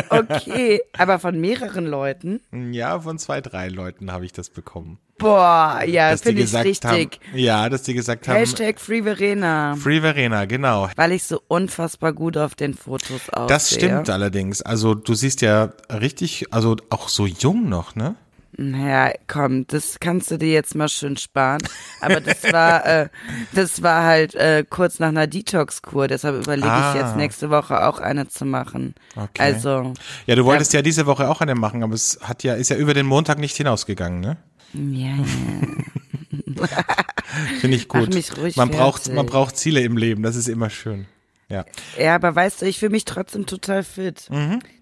Okay, 0.08 0.80
aber 0.96 1.18
von 1.18 1.40
mehreren 1.40 1.86
Leuten? 1.86 2.40
ja, 2.52 3.00
von 3.00 3.18
zwei, 3.18 3.40
drei 3.40 3.68
Leuten 3.68 4.12
habe 4.12 4.24
ich 4.24 4.32
das 4.32 4.50
bekommen. 4.50 4.98
Boah, 5.18 5.80
ja, 5.86 6.16
finde 6.16 6.42
ich 6.42 6.54
richtig. 6.54 6.88
haben, 6.90 7.10
ja, 7.34 7.68
dass 7.68 7.82
die 7.82 7.94
gesagt 7.94 8.28
haben, 8.28 8.36
Hashtag 8.36 8.78
Free 8.78 9.02
Verena. 9.02 9.74
Free 9.76 10.00
Verena, 10.00 10.44
genau. 10.44 10.88
Weil 10.96 11.12
ich 11.12 11.24
so 11.24 11.40
unfassbar 11.48 12.12
gut 12.12 12.36
auf 12.36 12.54
den 12.54 12.74
Fotos 12.74 13.30
aussehe. 13.30 13.46
Das 13.48 13.70
stimmt 13.74 14.10
allerdings. 14.10 14.60
Also 14.62 14.94
du 14.94 15.14
siehst 15.14 15.40
ja 15.40 15.72
richtig, 15.90 16.52
also 16.52 16.76
auch 16.90 17.08
so 17.08 17.26
jung 17.26 17.68
noch, 17.68 17.94
ne? 17.94 18.14
Ja, 18.58 19.12
komm, 19.26 19.66
das 19.66 19.98
kannst 20.00 20.30
du 20.30 20.38
dir 20.38 20.50
jetzt 20.50 20.74
mal 20.74 20.88
schön 20.88 21.18
sparen. 21.18 21.60
Aber 22.00 22.20
das 22.22 22.42
war, 22.52 22.86
äh, 23.02 23.08
das 23.52 23.82
war 23.82 24.04
halt 24.04 24.34
äh, 24.34 24.64
kurz 24.68 24.98
nach 24.98 25.08
einer 25.08 25.26
Detox-Kur. 25.26 26.08
Deshalb 26.08 26.36
überlege 26.42 26.66
Ah. 26.70 26.94
ich 26.94 27.00
jetzt 27.02 27.16
nächste 27.16 27.50
Woche 27.50 27.86
auch 27.86 27.98
eine 27.98 28.28
zu 28.28 28.46
machen. 28.46 28.94
Okay. 29.14 29.28
Also, 29.38 29.92
Ja, 30.26 30.34
du 30.36 30.44
wolltest 30.46 30.72
ja. 30.72 30.80
diese 30.80 31.04
Woche 31.04 31.28
auch 31.28 31.42
eine 31.42 31.54
machen, 31.54 31.82
aber 31.82 31.92
es 31.94 32.18
hat 32.22 32.44
ja, 32.44 32.54
ist 32.54 32.70
ja 32.70 32.76
über 32.76 32.94
den 32.94 33.04
Montag 33.04 33.38
nicht 33.38 33.56
hinausgegangen, 33.56 34.20
ne? 34.20 34.38
Ja, 34.72 35.16
ja. 35.16 36.84
Finde 37.60 37.76
ich 37.76 37.88
gut. 37.88 38.14
Ruhig 38.38 38.56
man 38.56 38.70
braucht, 38.70 39.12
man 39.12 39.26
braucht 39.26 39.56
Ziele 39.56 39.80
im 39.82 39.96
Leben, 39.96 40.22
das 40.22 40.36
ist 40.36 40.48
immer 40.48 40.70
schön. 40.70 41.06
Ja. 41.48 41.64
ja, 41.98 42.14
aber 42.16 42.34
weißt 42.34 42.62
du, 42.62 42.66
ich 42.66 42.78
fühle 42.80 42.90
mich 42.90 43.04
trotzdem 43.04 43.46
total 43.46 43.84
fit. 43.84 44.28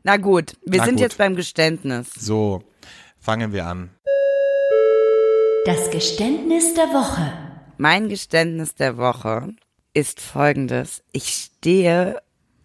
Na 0.03 0.17
gut, 0.17 0.53
wir 0.65 0.71
Mhm. 0.73 0.77
Na 0.79 0.85
sind 0.85 0.95
gut. 0.95 1.01
jetzt 1.03 1.19
beim 1.19 1.37
Geständnis. 1.37 2.11
So, 2.19 2.63
fangen 3.19 3.53
wir 3.53 3.67
an. 3.67 3.91
Das 5.67 5.91
Geständnis 5.91 6.75
der 6.75 6.85
Woche. 6.89 7.33
Mein 7.77 8.09
Geständnis 8.09 8.75
der 8.75 8.97
Woche 8.97 9.49
ist 9.95 10.21
folgendes. 10.21 11.03
Ich 11.13 11.29
stehe 11.29 12.21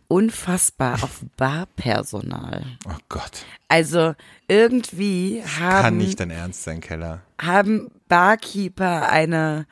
unfassbar 0.10 0.96
auf 1.04 1.22
Barpersonal. 1.38 2.66
Oh 2.86 2.98
Gott. 3.08 3.46
Also 3.70 4.16
irgendwie 4.50 5.42
Kann 5.58 5.84
haben, 5.84 5.98
nicht 5.98 6.20
dein 6.20 6.32
Ernst 6.32 6.64
sein, 6.64 6.82
Keller. 6.82 7.22
haben 7.40 7.92
Barkeeper 8.10 9.10
eine 9.10 9.66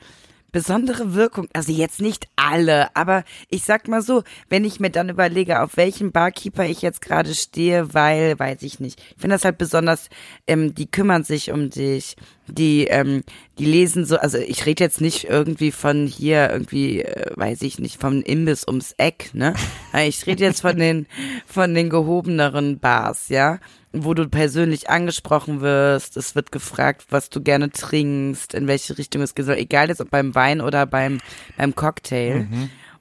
besondere 0.57 1.13
Wirkung. 1.13 1.47
Also 1.53 1.71
jetzt 1.71 2.01
nicht 2.01 2.27
alle, 2.35 2.95
aber 2.95 3.23
ich 3.47 3.63
sag 3.63 3.87
mal 3.87 4.01
so, 4.01 4.23
wenn 4.49 4.65
ich 4.65 4.79
mir 4.79 4.89
dann 4.89 5.07
überlege, 5.07 5.61
auf 5.61 5.77
welchen 5.77 6.11
Barkeeper 6.11 6.65
ich 6.65 6.81
jetzt 6.81 6.99
gerade 6.99 7.35
stehe, 7.35 7.93
weil, 7.93 8.39
weiß 8.39 8.63
ich 8.63 8.79
nicht. 8.79 8.99
Ich 9.11 9.21
finde 9.21 9.35
das 9.35 9.45
halt 9.45 9.59
besonders, 9.59 10.09
ähm, 10.47 10.73
die 10.73 10.89
kümmern 10.89 11.23
sich 11.23 11.51
um 11.51 11.69
dich, 11.69 12.15
die, 12.47 12.85
ähm, 12.85 13.21
die 13.59 13.65
lesen 13.65 14.03
so, 14.03 14.17
also 14.17 14.39
ich 14.39 14.65
rede 14.65 14.83
jetzt 14.83 14.99
nicht 14.99 15.25
irgendwie 15.25 15.71
von 15.71 16.07
hier 16.07 16.49
irgendwie, 16.49 17.03
äh, 17.03 17.31
weiß 17.35 17.61
ich 17.61 17.77
nicht, 17.77 18.01
vom 18.01 18.23
Imbiss 18.23 18.67
ums 18.67 18.95
Eck, 18.97 19.29
ne? 19.33 19.53
Ich 20.07 20.25
rede 20.25 20.43
jetzt 20.43 20.61
von 20.61 20.77
den, 20.77 21.05
von 21.45 21.75
den 21.75 21.91
gehobeneren 21.91 22.79
Bars, 22.79 23.29
ja? 23.29 23.59
Wo 24.03 24.13
du 24.13 24.27
persönlich 24.27 24.89
angesprochen 24.89 25.61
wirst. 25.61 26.17
Es 26.17 26.35
wird 26.35 26.51
gefragt, 26.51 27.05
was 27.09 27.29
du 27.29 27.41
gerne 27.41 27.69
trinkst, 27.71 28.53
in 28.53 28.67
welche 28.67 28.97
Richtung 28.97 29.21
es 29.21 29.35
geht. 29.35 29.47
Egal 29.47 29.89
jetzt 29.89 30.01
ob 30.01 30.09
beim 30.09 30.35
Wein 30.35 30.61
oder 30.61 30.85
beim, 30.85 31.19
beim 31.57 31.75
Cocktail. 31.75 32.47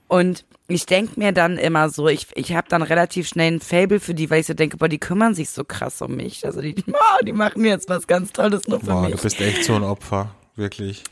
Und 0.09 0.45
ich 0.69 0.87
denk 0.87 1.17
mir 1.17 1.33
dann 1.33 1.59
immer 1.59 1.89
so, 1.91 2.09
ich, 2.09 2.29
ich 2.35 2.55
habe 2.55 2.69
dann 2.69 2.83
relativ 2.83 3.29
schnell 3.29 3.53
ein 3.53 3.61
Fable 3.61 4.01
für 4.01 4.15
die, 4.15 4.31
weil 4.31 4.41
ich 4.41 4.47
so 4.47 4.55
denke, 4.55 4.77
boah, 4.77 4.89
die 4.89 4.99
kümmern 4.99 5.35
sich 5.35 5.51
so 5.51 5.65
krass 5.65 6.03
um 6.03 6.17
mich. 6.17 6.45
Also 6.45 6.61
die, 6.61 6.75
oh, 6.89 7.25
die 7.25 7.33
machen 7.33 7.65
jetzt 7.65 7.89
was 7.89 8.07
ganz 8.07 8.33
Tolles 8.33 8.67
nur 8.67 8.81
für 8.81 8.87
Boah, 8.87 9.03
mich. 9.03 9.15
du 9.15 9.23
bist 9.23 9.41
echt 9.41 9.65
so 9.65 9.75
ein 9.75 9.85
Opfer. 9.85 10.35
Wirklich. 10.57 11.05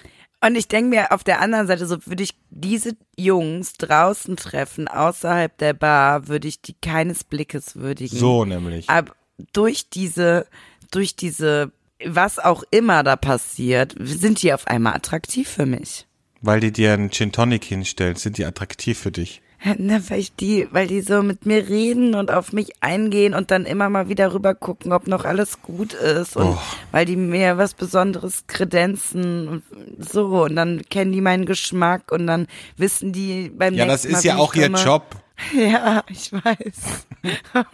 Und 0.45 0.57
ich 0.57 0.69
denke 0.69 0.91
mir 0.91 1.13
auf 1.13 1.25
der 1.25 1.41
anderen 1.41 1.67
Seite, 1.67 1.87
so 1.87 1.97
würde 2.07 2.23
ich 2.23 2.35
diese 2.51 2.97
Jungs 3.17 3.75
draußen 3.75 4.37
treffen, 4.37 4.89
außerhalb 4.89 5.57
der 5.57 5.73
Bar, 5.73 6.29
würde 6.29 6.49
ich 6.49 6.61
die 6.61 6.75
keines 6.75 7.25
Blickes 7.25 7.77
würdigen. 7.77 8.19
So 8.19 8.45
nämlich. 8.45 8.91
Aber 8.91 9.15
durch 9.53 9.89
diese, 9.89 10.47
durch 10.91 11.17
diese, 11.17 11.73
was 12.05 12.39
auch 12.39 12.63
immer 12.71 13.03
da 13.03 13.17
passiert, 13.17 13.95
sind 13.99 14.43
die 14.43 14.53
auf 14.53 14.67
einmal 14.67 14.95
attraktiv 14.95 15.49
für 15.49 15.67
mich. 15.67 16.07
Weil 16.41 16.61
die 16.61 16.73
dir 16.73 16.93
einen 16.93 17.11
Gin 17.11 17.33
Tonic 17.33 17.65
hinstellen, 17.65 18.17
sind 18.17 18.37
die 18.39 18.45
attraktiv 18.45 18.99
für 18.99 19.11
dich. 19.13 19.41
Na, 19.79 19.99
weil 20.11 20.27
die, 20.41 20.69
weil 20.73 20.87
die 20.89 21.01
so 21.01 21.23
mit 21.23 21.47
mir 21.47 21.67
reden 21.71 22.15
und 22.15 22.31
auf 22.31 22.53
mich 22.53 22.73
eingehen 22.83 23.33
und 23.33 23.51
dann 23.51 23.65
immer 23.65 23.89
mal 23.89 24.11
wieder 24.11 24.35
rüber 24.35 24.55
gucken, 24.55 24.93
ob 24.93 25.07
noch 25.07 25.25
alles 25.25 25.63
gut 25.63 25.95
ist 25.95 26.37
und 26.37 26.49
Oh. 26.49 26.59
weil 26.93 27.07
die 27.07 27.17
mir 27.17 27.57
was 27.57 27.73
Besonderes 27.73 28.45
kredenzen 28.47 29.49
und 29.49 29.63
so 29.99 30.45
und 30.45 30.57
dann 30.57 30.83
kennen 30.91 31.13
die 31.13 31.23
meinen 31.23 31.47
Geschmack 31.47 32.13
und 32.13 32.27
dann 32.27 32.47
wissen 32.77 33.15
die 33.15 33.49
beim 33.49 33.73
Ja, 33.73 33.87
das 33.87 34.05
nächsten 34.05 34.13
Mal, 34.13 34.19
ist 34.19 34.25
ja 34.25 34.37
wie 34.37 34.41
auch 34.41 34.55
ihr 34.55 34.71
komme. 34.71 34.85
Job. 34.85 35.17
Ja, 35.57 36.05
ich 36.09 36.31
weiß. 36.33 37.07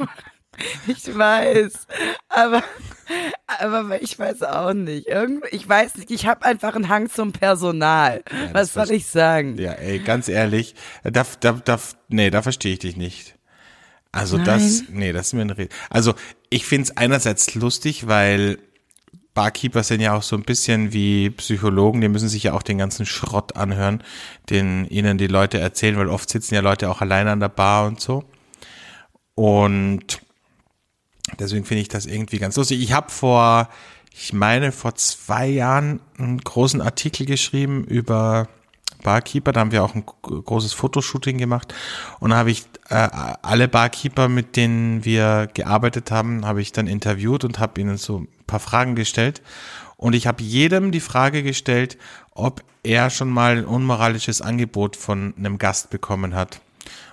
ich 0.86 1.16
weiß. 1.16 1.86
Aber, 2.28 2.62
aber 3.46 4.02
ich 4.02 4.18
weiß 4.18 4.42
auch 4.42 4.72
nicht. 4.72 5.06
Irgend, 5.06 5.44
ich 5.50 5.68
weiß 5.68 5.96
nicht, 5.96 6.10
ich 6.10 6.26
habe 6.26 6.44
einfach 6.44 6.74
einen 6.74 6.88
Hang 6.88 7.10
zum 7.10 7.32
Personal. 7.32 8.22
Was 8.52 8.74
soll 8.74 8.90
ich 8.90 9.06
sagen? 9.06 9.56
Ja, 9.58 9.72
ey, 9.72 9.98
ganz 9.98 10.28
ehrlich, 10.28 10.74
da, 11.02 11.24
da, 11.40 11.52
da, 11.52 11.78
nee, 12.08 12.30
da 12.30 12.42
verstehe 12.42 12.74
ich 12.74 12.78
dich 12.80 12.96
nicht. 12.96 13.36
Also 14.12 14.36
Nein. 14.36 14.46
das, 14.46 14.84
nee, 14.90 15.12
das 15.12 15.28
ist 15.28 15.32
mir 15.34 15.42
ein 15.42 15.50
Red. 15.50 15.72
Also 15.88 16.14
ich 16.48 16.66
find's 16.66 16.96
einerseits 16.96 17.54
lustig, 17.54 18.08
weil 18.08 18.58
Barkeeper 19.34 19.84
sind 19.84 20.00
ja 20.00 20.14
auch 20.14 20.22
so 20.22 20.36
ein 20.36 20.42
bisschen 20.42 20.92
wie 20.92 21.30
Psychologen, 21.30 22.00
die 22.00 22.08
müssen 22.08 22.28
sich 22.28 22.42
ja 22.42 22.52
auch 22.52 22.62
den 22.62 22.78
ganzen 22.78 23.06
Schrott 23.06 23.56
anhören, 23.56 24.02
den 24.50 24.86
ihnen 24.86 25.18
die 25.18 25.28
Leute 25.28 25.60
erzählen, 25.60 25.96
weil 25.96 26.08
oft 26.08 26.28
sitzen 26.28 26.54
ja 26.54 26.60
Leute 26.60 26.90
auch 26.90 27.00
alleine 27.00 27.30
an 27.30 27.40
der 27.40 27.48
Bar 27.48 27.86
und 27.86 28.00
so. 28.00 28.24
Und 29.36 30.20
deswegen 31.38 31.64
finde 31.64 31.82
ich 31.82 31.88
das 31.88 32.06
irgendwie 32.06 32.38
ganz 32.38 32.56
lustig. 32.56 32.80
Ich 32.80 32.92
habe 32.92 33.10
vor, 33.10 33.68
ich 34.12 34.32
meine, 34.32 34.72
vor 34.72 34.94
zwei 34.94 35.46
Jahren 35.46 36.00
einen 36.18 36.38
großen 36.38 36.80
Artikel 36.80 37.26
geschrieben 37.26 37.84
über 37.84 38.48
Barkeeper. 39.02 39.52
Da 39.52 39.60
haben 39.60 39.72
wir 39.72 39.82
auch 39.82 39.94
ein 39.94 40.04
großes 40.04 40.72
Fotoshooting 40.72 41.38
gemacht. 41.38 41.74
Und 42.18 42.30
da 42.30 42.36
habe 42.36 42.50
ich 42.50 42.64
äh, 42.88 43.08
alle 43.42 43.68
Barkeeper, 43.68 44.28
mit 44.28 44.56
denen 44.56 45.04
wir 45.04 45.48
gearbeitet 45.52 46.10
haben, 46.10 46.44
habe 46.44 46.60
ich 46.60 46.72
dann 46.72 46.86
interviewt 46.86 47.44
und 47.44 47.58
habe 47.58 47.80
ihnen 47.80 47.96
so 47.96 48.20
ein 48.20 48.28
paar 48.46 48.60
Fragen 48.60 48.94
gestellt. 48.94 49.42
Und 49.96 50.14
ich 50.14 50.26
habe 50.26 50.42
jedem 50.42 50.92
die 50.92 51.00
Frage 51.00 51.42
gestellt, 51.42 51.98
ob 52.32 52.62
er 52.82 53.10
schon 53.10 53.28
mal 53.28 53.58
ein 53.58 53.66
unmoralisches 53.66 54.40
Angebot 54.40 54.96
von 54.96 55.34
einem 55.36 55.58
Gast 55.58 55.90
bekommen 55.90 56.34
hat. 56.34 56.60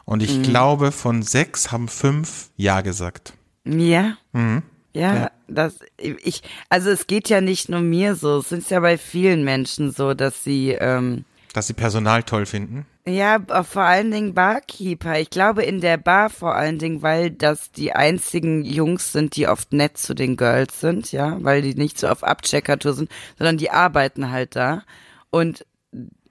Und 0.05 0.23
ich 0.23 0.41
glaube, 0.41 0.93
von 0.93 1.21
sechs 1.21 1.71
haben 1.73 1.89
fünf 1.89 2.49
Ja 2.55 2.79
gesagt. 2.79 3.33
Ja. 3.67 4.17
Mhm. 4.33 4.63
Ja, 4.93 5.29
das 5.47 5.75
ich 5.97 6.41
also 6.69 6.89
es 6.89 7.05
geht 7.05 7.29
ja 7.29 7.39
nicht 7.39 7.69
nur 7.69 7.81
mir 7.81 8.15
so, 8.15 8.39
es 8.39 8.51
ist 8.51 8.71
ja 8.71 8.79
bei 8.79 8.97
vielen 8.97 9.43
Menschen 9.43 9.91
so, 9.91 10.15
dass 10.15 10.43
sie 10.43 10.71
ähm, 10.71 11.23
Dass 11.53 11.67
sie 11.67 11.73
Personal 11.73 12.23
toll 12.23 12.47
finden. 12.47 12.87
ja 13.05 13.37
auch 13.49 13.65
vor 13.65 13.83
allen 13.83 14.09
Dingen 14.09 14.33
Barkeeper. 14.33 15.19
Ich 15.19 15.29
glaube 15.29 15.61
in 15.63 15.81
der 15.81 15.97
Bar 15.97 16.31
vor 16.31 16.55
allen 16.55 16.79
Dingen, 16.79 17.03
weil 17.03 17.29
das 17.29 17.71
die 17.71 17.93
einzigen 17.93 18.63
Jungs 18.65 19.11
sind, 19.11 19.35
die 19.35 19.47
oft 19.47 19.71
nett 19.71 19.97
zu 19.99 20.15
den 20.15 20.35
Girls 20.35 20.79
sind, 20.79 21.11
ja, 21.11 21.37
weil 21.41 21.61
die 21.61 21.75
nicht 21.75 21.99
so 21.99 22.07
auf 22.07 22.23
Abcheckertour 22.23 22.93
sind, 22.93 23.11
sondern 23.37 23.57
die 23.57 23.69
arbeiten 23.69 24.31
halt 24.31 24.55
da 24.55 24.83
und 25.29 25.63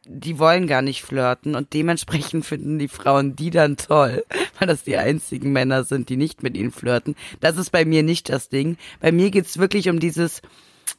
die 0.06 0.38
wollen 0.38 0.66
gar 0.66 0.82
nicht 0.82 1.02
flirten 1.02 1.54
und 1.54 1.72
dementsprechend 1.72 2.44
finden 2.46 2.78
die 2.78 2.88
Frauen 2.88 3.36
die 3.36 3.50
dann 3.50 3.76
toll, 3.76 4.24
weil 4.58 4.68
das 4.68 4.84
die 4.84 4.96
einzigen 4.96 5.52
Männer 5.52 5.84
sind, 5.84 6.08
die 6.08 6.16
nicht 6.16 6.42
mit 6.42 6.56
ihnen 6.56 6.72
flirten. 6.72 7.16
Das 7.40 7.56
ist 7.56 7.70
bei 7.70 7.84
mir 7.84 8.02
nicht 8.02 8.28
das 8.28 8.48
Ding. 8.48 8.76
Bei 9.00 9.12
mir 9.12 9.30
geht's 9.30 9.58
wirklich 9.58 9.88
um 9.88 10.00
dieses 10.00 10.42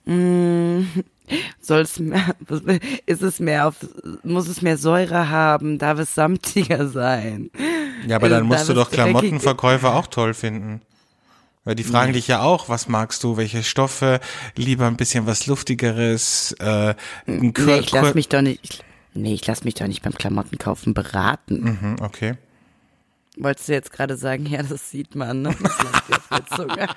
mm, 0.05 0.82
soll 1.60 1.82
es 1.82 1.99
mehr, 1.99 2.36
ist 3.05 3.22
es 3.22 3.39
mehr 3.39 3.68
auf, 3.68 3.76
muss 4.24 4.47
es 4.47 4.62
mehr 4.62 4.78
Säure 4.78 5.30
haben, 5.30 5.78
darf 5.78 5.99
es 5.99 6.16
samtiger 6.16 6.88
sein? 6.88 7.51
Ja, 8.08 8.18
aber 8.18 8.30
dann 8.30 8.43
Also, 8.43 8.47
musst 8.47 8.70
da 8.70 8.74
du 8.74 8.80
doch. 8.80 8.91
Klamottenverkäufer 8.91 9.95
auch 9.95 10.08
toll 10.08 10.34
finden. 10.34 10.82
Weil 11.64 11.76
die 11.76 11.84
fragen 11.84 12.14
dich 12.14 12.30
ja 12.30 12.43
auch, 12.43 12.70
was 12.70 12.88
magst 12.88 13.26
du, 13.26 13.36
welche 13.36 13.62
Stoffe, 13.62 14.22
lieber 14.55 14.88
ein 14.88 14.95
bisschen 14.95 15.28
was 15.28 15.47
Luftigeres, 15.47 16.55
äh, 16.60 16.91
ein 16.91 16.95
Nee, 17.26 17.51
Kur 17.51 17.80
ich 17.80 17.91
lass 17.91 18.14
mich 18.14 18.30
doch 18.30 18.41
nicht, 18.41 18.62
ich, 18.64 18.84
nee, 19.18 19.34
ich 19.34 19.45
lass 19.47 19.63
mich 19.63 19.76
doch 19.76 19.88
nicht 19.88 20.03
beim 20.03 20.13
Klamottenkaufen 20.13 20.93
beraten. 20.93 21.80
Hm, 21.82 21.95
okay. 22.01 22.36
Wolltest 23.38 23.68
du 23.70 23.74
jetzt 23.74 23.91
gerade 23.91 24.18
sagen, 24.18 24.45
ja, 24.45 24.63
das 24.63 24.89
sieht 24.89 25.15
man, 25.15 25.43
ne? 25.43 25.55
Das. 25.59 26.68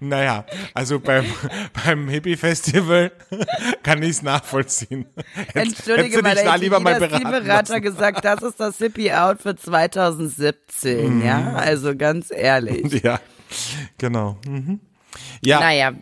Naja, 0.00 0.44
also 0.74 1.00
beim, 1.00 1.24
beim 1.84 2.08
Hippie-Festival 2.08 3.10
kann 3.82 4.02
ich 4.02 4.10
es 4.10 4.22
nachvollziehen. 4.22 5.06
Entschuldige 5.54 6.22
mal, 6.22 6.34
da 6.34 6.44
da 6.44 6.54
lieber 6.54 6.80
mal 6.80 6.98
beraten 6.98 7.46
lassen. 7.46 7.82
gesagt, 7.82 8.24
das 8.24 8.42
ist 8.42 8.60
das 8.60 8.78
Hippie-Outfit 8.78 9.60
2017, 9.60 11.22
ja? 11.22 11.54
Also 11.54 11.96
ganz 11.96 12.30
ehrlich. 12.30 13.02
Ja, 13.02 13.20
genau. 13.96 14.38
Mhm. 14.46 14.80
Ja, 15.40 15.60
Naja, 15.60 15.92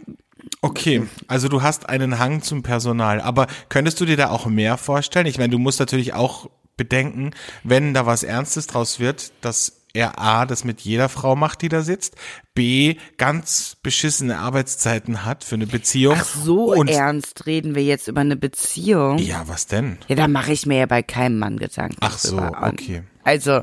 Okay, 0.63 1.03
also 1.29 1.49
du 1.49 1.63
hast 1.63 1.89
einen 1.89 2.19
Hang 2.19 2.43
zum 2.43 2.63
Personal, 2.63 3.21
aber 3.21 3.47
könntest 3.69 4.01
du 4.01 4.05
dir 4.05 4.17
da 4.17 4.31
auch 4.31 4.47
mehr 4.47 4.77
vorstellen? 4.77 5.27
Ich 5.27 5.39
meine, 5.39 5.51
du 5.51 5.59
musst 5.59 5.81
natürlich 5.81 6.15
auch 6.15 6.51
bedenken, 6.77 7.31
wenn 7.63 7.95
da 7.95 8.07
was 8.07 8.23
Ernstes 8.23 8.67
draus 8.67 9.01
wird, 9.01 9.33
dass 9.41 9.77
er 9.97 10.19
A, 10.19 10.45
das 10.45 10.63
mit 10.63 10.83
jeder 10.83 11.09
Frau 11.09 11.37
macht, 11.37 11.63
die 11.63 11.69
da 11.69 11.81
sitzt, 11.81 12.17
B, 12.55 12.97
ganz 13.17 13.77
beschissene 13.83 14.39
Arbeitszeiten 14.39 15.25
hat 15.25 15.43
für 15.43 15.55
eine 15.55 15.67
Beziehung. 15.67 16.17
ach 16.19 16.25
so 16.25 16.75
und 16.75 16.89
ernst 16.89 17.47
reden 17.47 17.75
wir 17.75 17.83
jetzt 17.83 18.07
über 18.07 18.21
eine 18.21 18.37
Beziehung. 18.37 19.19
Ja, 19.19 19.45
was 19.47 19.67
denn? 19.67 19.99
Ja, 20.09 20.17
da 20.17 20.29
mache 20.29 20.53
ich 20.53 20.67
mir 20.67 20.79
ja 20.81 20.87
bei 20.87 21.03
keinem 21.03 21.39
Mann 21.39 21.59
Gedanken. 21.59 21.97
Ach 22.01 22.19
so, 22.19 22.39
okay. 22.39 23.03
Also, 23.25 23.63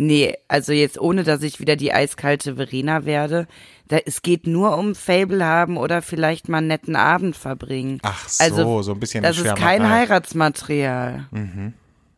nee, 0.00 0.34
also 0.48 0.72
jetzt 0.72 0.98
ohne, 0.98 1.22
dass 1.22 1.42
ich 1.42 1.60
wieder 1.60 1.76
die 1.76 1.92
eiskalte 1.92 2.56
Verena 2.56 3.04
werde. 3.04 3.46
Da, 3.88 3.98
es 3.98 4.22
geht 4.22 4.46
nur 4.46 4.76
um 4.76 4.94
Fable 4.94 5.44
haben 5.44 5.76
oder 5.76 6.00
vielleicht 6.02 6.48
mal 6.48 6.58
einen 6.58 6.68
netten 6.68 6.96
Abend 6.96 7.36
verbringen. 7.36 7.98
Ach 8.02 8.28
so, 8.28 8.44
also, 8.44 8.82
so 8.82 8.92
ein 8.92 9.00
bisschen 9.00 9.22
Das 9.22 9.36
ist 9.36 9.44
kein 9.44 9.80
Schwärmerei. 9.80 10.06
Heiratsmaterial. 10.06 11.28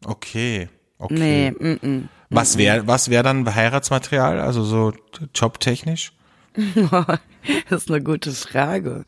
Okay, 0.04 0.68
okay. 0.98 1.14
Nee, 1.14 1.50
mm, 1.50 1.86
mm. 1.86 2.08
Was 2.30 2.56
wäre 2.56 2.86
was 2.86 3.10
wär 3.10 3.22
dann 3.22 3.54
Heiratsmaterial, 3.54 4.40
also 4.40 4.64
so 4.64 4.92
jobtechnisch? 5.34 6.12
Das 7.68 7.82
ist 7.82 7.90
eine 7.90 8.00
gute 8.00 8.30
Frage. 8.30 9.04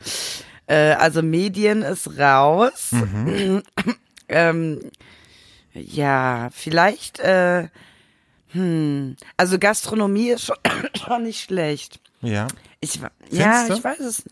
Äh, 0.66 0.94
also 0.94 1.22
Medien 1.22 1.82
ist 1.82 2.18
raus. 2.18 2.90
ähm, 4.28 4.80
ja, 5.72 6.48
vielleicht, 6.52 7.20
äh, 7.20 7.68
hm, 8.54 9.16
also 9.36 9.58
Gastronomie 9.58 10.30
ist 10.30 10.46
schon, 10.46 10.56
schon 10.96 11.24
nicht 11.24 11.40
schlecht. 11.40 12.00
Ja. 12.22 12.46
Ich, 12.80 13.00
ja, 13.30 13.66
du? 13.66 13.74
ich 13.74 13.84
weiß 13.84 14.00
es. 14.00 14.22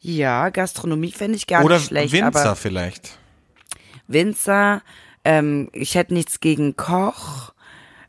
Ja, 0.00 0.50
Gastronomie 0.50 1.12
fände 1.12 1.36
ich 1.36 1.46
gar 1.46 1.64
Oder 1.64 1.76
nicht 1.76 1.86
schlecht. 1.86 2.12
Winzer 2.12 2.26
aber 2.26 2.56
vielleicht. 2.56 3.18
Winzer, 4.08 4.82
ähm, 5.24 5.70
ich 5.72 5.94
hätte 5.94 6.14
nichts 6.14 6.40
gegen 6.40 6.76
Koch. 6.76 7.52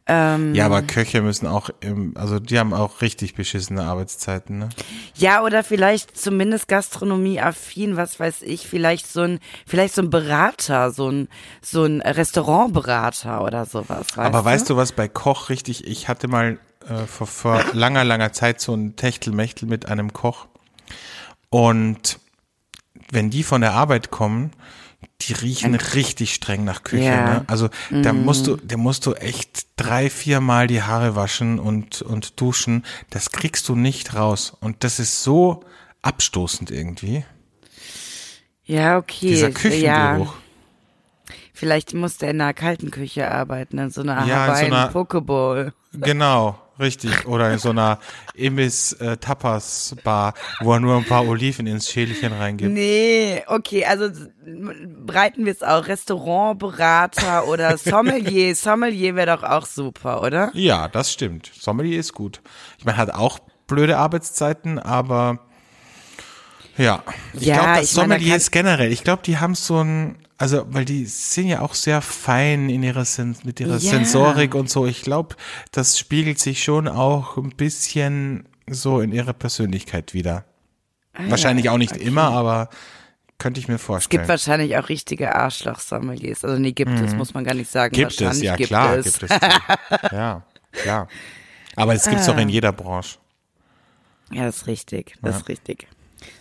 Ähm, 0.08 0.56
Ja, 0.56 0.66
aber 0.66 0.82
Köche 0.82 1.22
müssen 1.22 1.48
auch, 1.48 1.70
im, 1.82 2.14
also 2.16 2.40
die 2.40 2.58
haben 2.58 2.74
auch 2.74 3.02
richtig 3.02 3.36
beschissene 3.36 3.84
Arbeitszeiten, 3.84 4.58
ne? 4.58 4.70
Ja, 5.16 5.44
oder 5.44 5.64
vielleicht 5.64 6.18
zumindest 6.18 6.68
Gastronomie-affin, 6.70 7.98
was 7.98 8.20
weiß 8.20 8.44
ich, 8.44 8.68
vielleicht 8.68 9.08
so 9.08 9.22
ein, 9.22 9.40
vielleicht 9.66 9.96
so 9.96 10.02
ein 10.02 10.10
Berater, 10.10 10.92
so 10.92 11.10
ein, 11.10 11.28
so 11.62 11.84
ein 11.84 12.02
Restaurantberater 12.02 13.44
oder 13.44 13.66
sowas. 13.66 14.08
Weißt 14.16 14.20
Aber 14.20 14.40
du? 14.40 14.46
weißt 14.46 14.70
du, 14.70 14.78
was 14.78 14.94
bei 14.94 15.08
Koch 15.08 15.50
richtig, 15.50 15.86
ich 15.86 16.08
hatte 16.08 16.28
mal 16.28 16.58
äh, 16.88 17.06
vor, 17.06 17.28
vor 17.28 17.64
langer, 17.74 18.04
langer 18.06 18.32
Zeit 18.32 18.62
so 18.62 18.74
ein 18.74 18.96
Techtelmechtel 18.96 19.68
mit 19.68 19.88
einem 19.88 20.14
Koch. 20.14 20.48
Und 21.50 22.20
wenn 23.12 23.30
die 23.30 23.44
von 23.44 23.62
der 23.62 23.74
Arbeit 23.74 24.10
kommen, 24.12 24.52
die 25.22 25.34
riechen 25.34 25.76
richtig 25.76 26.34
streng 26.34 26.64
nach 26.64 26.84
Küche. 26.84 27.04
Ja. 27.04 27.34
Ne? 27.40 27.44
Also 27.48 27.70
da 27.92 28.14
musst 28.14 28.48
du, 28.48 28.56
da 28.58 28.78
musst 28.78 29.06
du 29.06 29.14
echt 29.14 29.68
drei, 29.76 30.10
vier 30.10 30.40
Mal 30.42 30.68
die 30.68 30.82
Haare 30.84 31.16
waschen 31.16 31.60
und, 31.60 32.02
und 32.02 32.40
duschen. 32.40 32.86
Das 33.10 33.32
kriegst 33.32 33.68
du 33.70 33.76
nicht 33.76 34.16
raus. 34.16 34.56
Und 34.60 34.84
das 34.84 35.00
ist 35.00 35.24
so 35.24 35.64
abstoßend 36.02 36.72
irgendwie. 36.72 37.26
Ja, 38.66 38.98
okay. 38.98 39.28
Dieser 39.30 39.50
Ja, 39.50 39.54
Küchengeruch. 39.54 40.34
vielleicht 41.54 41.94
muss 41.94 42.18
der 42.18 42.32
in 42.32 42.42
einer 42.42 42.54
kalten 42.54 42.92
Küche 42.92 43.30
arbeiten, 43.32 43.78
in 43.78 43.90
so 43.90 44.02
einer 44.02 44.16
Ja, 44.16 44.22
in 44.24 44.28
so 44.28 44.36
Hawaiian 44.36 44.74
einer- 44.74 44.88
Pokeball. 44.90 45.74
Genau, 45.94 46.60
richtig. 46.80 47.28
Oder 47.28 47.52
in 47.52 47.60
so 47.60 47.70
einer 47.70 48.00
Imbiss-Tapas-Bar, 48.36 50.34
wo 50.62 50.74
er 50.74 50.80
nur 50.80 50.98
ein 50.98 51.06
paar 51.06 51.28
Oliven 51.28 51.68
ins 51.68 51.90
Schälchen 51.90 52.34
reingibt. 52.34 52.72
Nee, 52.72 53.44
okay, 53.48 53.86
also 53.86 54.10
breiten 55.06 55.46
wir 55.46 55.52
es 55.52 55.64
auch. 55.64 55.88
Restaurantberater 55.88 57.48
oder 57.48 57.78
Sommelier. 57.78 58.56
Sommelier 58.56 59.16
wäre 59.16 59.38
doch 59.38 59.44
auch 59.44 59.66
super, 59.66 60.22
oder? 60.24 60.52
Ja, 60.54 60.88
das 60.88 61.12
stimmt. 61.12 61.52
Sommelier 61.60 62.00
ist 62.00 62.14
gut. 62.14 62.42
Ich 62.78 62.86
meine, 62.86 62.98
hat 62.98 63.14
auch 63.14 63.40
blöde 63.68 63.98
Arbeitszeiten, 63.98 64.80
aber 64.80 65.47
Ja, 66.78 67.04
ich 67.34 67.42
Ja, 67.42 67.56
glaube, 67.64 67.80
das 67.82 67.92
Sommeliers 67.92 68.52
generell, 68.52 68.92
ich 68.92 69.04
glaube, 69.04 69.24
die 69.26 69.38
haben 69.38 69.56
so 69.56 69.82
ein, 69.84 70.16
also, 70.38 70.66
weil 70.70 70.86
die 70.86 71.06
sind 71.06 71.48
ja 71.48 71.62
auch 71.62 71.74
sehr 71.74 72.02
fein 72.02 72.70
in 72.70 72.84
ihrer, 72.84 73.06
Sen 73.06 73.36
mit 73.44 73.60
ihrer 73.60 73.78
Ja. 73.78 73.80
Sensorik 73.80 74.54
und 74.54 74.70
so. 74.70 74.86
Ich 74.86 75.02
glaube, 75.02 75.36
das 75.72 75.98
spiegelt 75.98 76.40
sich 76.40 76.64
schon 76.64 76.88
auch 76.88 77.38
ein 77.38 77.50
bisschen 77.50 78.48
so 78.70 79.00
in 79.02 79.12
ihrer 79.12 79.34
Persönlichkeit 79.34 80.14
wieder. 80.14 80.46
Wahrscheinlich 81.18 81.70
auch 81.70 81.80
nicht 81.80 81.98
immer, 81.98 82.30
aber 82.30 82.70
könnte 83.40 83.60
ich 83.60 83.68
mir 83.68 83.76
Es 83.76 83.80
gibt 83.82 83.86
vorstellen. 83.88 84.28
wahrscheinlich 84.28 84.78
auch 84.78 84.90
richtige 84.90 85.34
Arschloch-Sommeliers. 85.36 86.44
Also 86.46 86.60
nee, 86.60 86.74
gibt 86.74 86.92
es, 87.00 87.16
muss 87.16 87.34
man 87.34 87.44
gar 87.44 87.56
nicht 87.56 87.72
sagen. 87.72 87.96
Mhm. 87.96 88.00
Gibt 88.08 88.22
es, 88.22 88.42
ja 88.42 88.56
gibt 88.56 88.68
klar, 88.70 88.98
es. 88.98 89.20
gibt 89.20 89.32
es. 89.32 89.40
ja, 90.12 90.44
klar. 90.72 91.08
Aber 91.76 91.94
es 91.96 92.08
gibt's 92.08 92.28
doch 92.28 92.38
in 92.38 92.50
jeder 92.50 92.72
Branche. 92.72 93.18
Ja, 94.32 94.46
das 94.46 94.58
ist 94.58 94.68
richtig, 94.68 95.16
das 95.24 95.38
ist 95.38 95.50
richtig. 95.50 95.88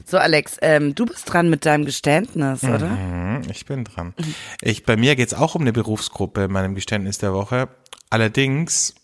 So, 0.04 0.18
Alex, 0.18 0.56
ähm, 0.62 0.94
du 0.94 1.06
bist 1.06 1.32
dran 1.32 1.50
mit 1.50 1.64
deinem 1.66 1.84
Geständnis, 1.84 2.62
oder? 2.62 2.90
Hm, 2.90 3.42
Ich 3.50 3.66
bin 3.66 3.84
dran. 3.84 4.14
Ich, 4.60 4.84
bei 4.84 4.96
mir 4.96 5.16
geht's 5.16 5.34
auch 5.34 5.54
um 5.54 5.62
eine 5.62 5.72
Berufsgruppe 5.72 6.44
in 6.44 6.52
meinem 6.52 6.74
Geständnis 6.74 7.18
der 7.18 7.32
Woche. 7.32 7.68
Allerdings 8.10 8.94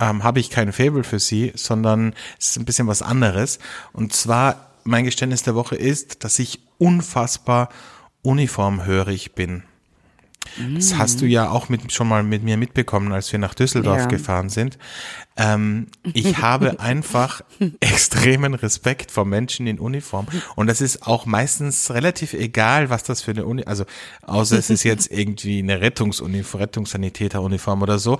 ähm, 0.00 0.24
habe 0.24 0.40
ich 0.40 0.50
kein 0.50 0.72
Fable 0.72 1.04
für 1.04 1.20
sie, 1.20 1.52
sondern 1.54 2.14
es 2.38 2.50
ist 2.50 2.56
ein 2.58 2.64
bisschen 2.64 2.88
was 2.88 3.02
anderes. 3.02 3.58
Und 3.92 4.12
zwar, 4.12 4.70
mein 4.84 5.04
Geständnis 5.04 5.42
der 5.44 5.54
Woche 5.54 5.76
ist, 5.76 6.24
dass 6.24 6.38
ich 6.40 6.60
unfassbar 6.78 7.68
uniformhörig 8.22 9.34
bin. 9.34 9.62
Das 10.74 10.98
hast 10.98 11.20
du 11.22 11.26
ja 11.26 11.48
auch 11.50 11.68
mit, 11.68 11.92
schon 11.92 12.08
mal 12.08 12.22
mit 12.22 12.42
mir 12.42 12.56
mitbekommen, 12.56 13.12
als 13.12 13.32
wir 13.32 13.38
nach 13.38 13.54
Düsseldorf 13.54 14.02
Ja. 14.02 14.06
gefahren 14.08 14.50
sind. 14.50 14.76
Ähm, 15.36 15.86
ich 16.12 16.38
habe 16.38 16.78
einfach 16.80 17.40
extremen 17.80 18.54
Respekt 18.54 19.10
vor 19.10 19.24
Menschen 19.24 19.66
in 19.66 19.78
Uniform. 19.78 20.26
Und 20.54 20.66
das 20.66 20.80
ist 20.80 21.06
auch 21.06 21.24
meistens 21.24 21.90
relativ 21.90 22.34
egal, 22.34 22.90
was 22.90 23.02
das 23.02 23.22
für 23.22 23.30
eine 23.30 23.46
Uni, 23.46 23.64
also 23.64 23.84
außer 24.26 24.58
es 24.58 24.68
ist 24.68 24.82
jetzt 24.84 25.10
irgendwie 25.10 25.60
eine 25.60 25.80
Rettungsuniform, 25.80 26.60
Rettungssanitäteruniform 26.60 27.82
oder 27.82 27.98
so. 27.98 28.18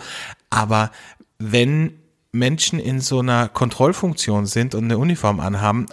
Aber 0.48 0.90
wenn 1.38 1.94
Menschen 2.32 2.78
in 2.78 3.00
so 3.00 3.18
einer 3.18 3.48
Kontrollfunktion 3.48 4.46
sind 4.46 4.74
und 4.74 4.84
eine 4.84 4.96
Uniform 4.96 5.38
anhaben, 5.38 5.86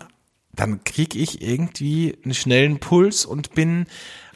dann 0.54 0.84
kriege 0.84 1.20
ich 1.20 1.42
irgendwie 1.42 2.18
einen 2.24 2.34
schnellen 2.34 2.80
Puls 2.80 3.26
und 3.26 3.54
bin 3.56 3.88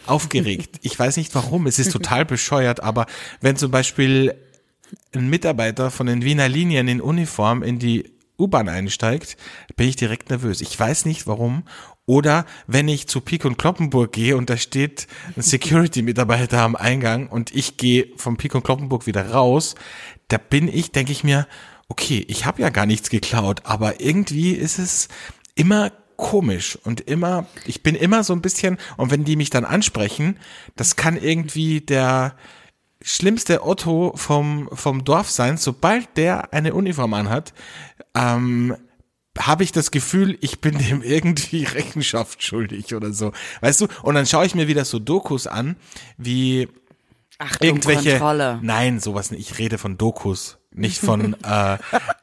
aufgeregt. 0.06 0.80
Ich 0.82 0.98
weiß 0.98 1.18
nicht 1.18 1.34
warum, 1.36 1.68
es 1.68 1.80
ist 1.80 1.92
total 1.92 2.26
bescheuert, 2.26 2.82
aber 2.82 3.06
wenn 3.42 3.56
zum 3.56 3.72
Beispiel 3.72 4.36
ein 5.14 5.30
Mitarbeiter 5.30 5.92
von 5.92 6.08
den 6.08 6.24
Wiener 6.24 6.50
Linien 6.50 6.88
in 6.88 7.02
Uniform 7.02 7.64
in 7.64 7.80
die 7.80 8.12
U-Bahn 8.38 8.70
einsteigt, 8.70 9.38
bin 9.76 9.88
ich 9.88 9.96
direkt 9.96 10.30
nervös. 10.30 10.62
Ich 10.62 10.78
weiß 10.78 11.06
nicht 11.06 11.28
warum. 11.28 11.64
Oder 12.06 12.46
wenn 12.68 12.88
ich 12.88 13.08
zu 13.08 13.22
Pik 13.22 13.46
und 13.46 13.58
Kloppenburg 13.58 14.12
gehe 14.12 14.36
und 14.36 14.50
da 14.50 14.58
steht 14.58 15.08
ein 15.38 15.42
Security-Mitarbeiter 15.42 16.62
am 16.62 16.76
Eingang 16.76 17.28
und 17.28 17.56
ich 17.56 17.78
gehe 17.78 18.08
vom 18.18 18.36
Pik 18.36 18.56
und 18.56 18.64
Kloppenburg 18.64 19.08
wieder 19.08 19.30
raus, 19.30 19.76
da 20.28 20.38
bin 20.38 20.68
ich, 20.68 20.92
denke 20.92 21.14
ich 21.14 21.24
mir, 21.24 21.48
okay, 21.88 22.26
ich 22.28 22.46
habe 22.46 22.62
ja 22.62 22.70
gar 22.70 22.86
nichts 22.86 23.10
geklaut, 23.10 23.62
aber 23.66 24.02
irgendwie 24.02 24.52
ist 24.52 24.80
es 24.80 25.08
immer 25.56 25.92
komisch 26.24 26.80
und 26.86 27.02
immer, 27.02 27.46
ich 27.66 27.84
bin 27.84 27.96
immer 27.96 28.24
so 28.24 28.34
ein 28.34 28.42
bisschen, 28.42 28.78
und 28.96 29.12
wenn 29.12 29.26
die 29.26 29.36
mich 29.36 29.50
dann 29.50 29.66
ansprechen, 29.66 30.40
das 30.78 30.96
kann 30.96 31.18
irgendwie 31.18 31.82
der 31.82 32.36
schlimmste 33.02 33.66
Otto 33.66 34.14
vom, 34.16 34.70
vom 34.72 35.04
Dorf 35.04 35.30
sein, 35.30 35.58
sobald 35.58 36.16
der 36.16 36.54
eine 36.54 36.74
Uniform 36.74 37.14
anhat, 37.14 37.54
ähm, 38.16 38.76
habe 39.38 39.64
ich 39.66 39.74
das 39.74 39.92
Gefühl, 39.92 40.38
ich 40.40 40.62
bin 40.62 40.78
dem 40.78 41.04
irgendwie 41.04 41.64
Rechenschaft 41.66 42.42
schuldig 42.42 42.96
oder 42.96 43.12
so. 43.12 43.34
Weißt 43.60 43.82
du? 43.82 43.88
Und 44.04 44.16
dann 44.16 44.26
schaue 44.26 44.46
ich 44.46 44.56
mir 44.56 44.70
wieder 44.70 44.86
so 44.86 45.00
Dokus 45.00 45.46
an, 45.46 45.76
wie 46.18 46.70
Achtung, 47.38 47.68
irgendwelche. 47.68 48.12
Kontrolle. 48.12 48.60
Nein, 48.62 49.02
sowas 49.02 49.30
nicht. 49.32 49.52
Ich 49.52 49.60
rede 49.60 49.78
von 49.78 49.98
Dokus, 49.98 50.58
nicht 50.74 51.00
von 51.00 51.36
äh, 51.44 51.78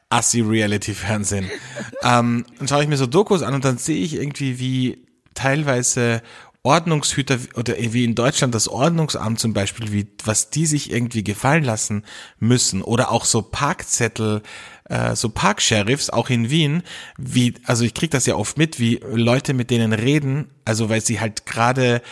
Assi-Reality-Fernsehen. 0.09 1.49
Ähm, 2.03 2.45
dann 2.57 2.67
schaue 2.67 2.83
ich 2.83 2.89
mir 2.89 2.97
so 2.97 3.07
Dokus 3.07 3.43
an 3.43 3.53
und 3.53 3.65
dann 3.65 3.77
sehe 3.77 4.03
ich 4.03 4.15
irgendwie, 4.15 4.59
wie 4.59 5.05
teilweise 5.33 6.21
Ordnungshüter 6.63 7.39
oder 7.55 7.75
wie 7.77 8.03
in 8.03 8.13
Deutschland 8.13 8.53
das 8.53 8.67
Ordnungsamt 8.67 9.39
zum 9.39 9.53
Beispiel, 9.53 9.91
wie 9.91 10.07
was 10.23 10.51
die 10.51 10.67
sich 10.67 10.91
irgendwie 10.91 11.23
gefallen 11.23 11.63
lassen 11.63 12.03
müssen 12.37 12.83
oder 12.83 13.11
auch 13.11 13.25
so 13.25 13.41
Parkzettel, 13.41 14.43
äh, 14.85 15.15
so 15.15 15.29
Parksheriffs 15.29 16.11
auch 16.11 16.29
in 16.29 16.51
Wien, 16.51 16.83
wie 17.17 17.55
also 17.65 17.83
ich 17.83 17.95
krieg 17.95 18.11
das 18.11 18.27
ja 18.27 18.35
oft 18.35 18.59
mit, 18.59 18.79
wie 18.79 18.99
Leute 19.11 19.55
mit 19.55 19.71
denen 19.71 19.91
reden, 19.91 20.51
also 20.63 20.89
weil 20.89 21.01
sie 21.01 21.19
halt 21.19 21.47
gerade 21.47 22.03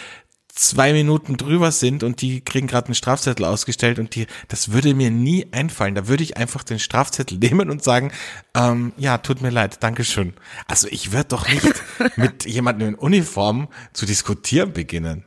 zwei 0.59 0.91
Minuten 0.91 1.37
drüber 1.37 1.71
sind 1.71 2.03
und 2.03 2.21
die 2.21 2.41
kriegen 2.41 2.67
gerade 2.67 2.87
einen 2.87 2.95
Strafzettel 2.95 3.45
ausgestellt 3.45 3.97
und 3.97 4.13
die, 4.15 4.27
das 4.49 4.71
würde 4.71 4.93
mir 4.93 5.09
nie 5.09 5.47
einfallen. 5.51 5.95
Da 5.95 6.07
würde 6.07 6.23
ich 6.23 6.35
einfach 6.35 6.63
den 6.63 6.79
Strafzettel 6.79 7.37
nehmen 7.41 7.69
und 7.69 7.83
sagen, 7.83 8.11
ähm, 8.53 8.91
ja, 8.97 9.17
tut 9.19 9.41
mir 9.41 9.51
leid, 9.51 9.81
Dankeschön. 9.81 10.33
Also 10.67 10.87
ich 10.89 11.13
würde 11.13 11.29
doch 11.29 11.47
nicht 11.47 11.81
mit 12.17 12.45
jemandem 12.45 12.89
in 12.89 12.95
Uniform 12.95 13.69
zu 13.93 14.05
diskutieren 14.05 14.73
beginnen. 14.73 15.23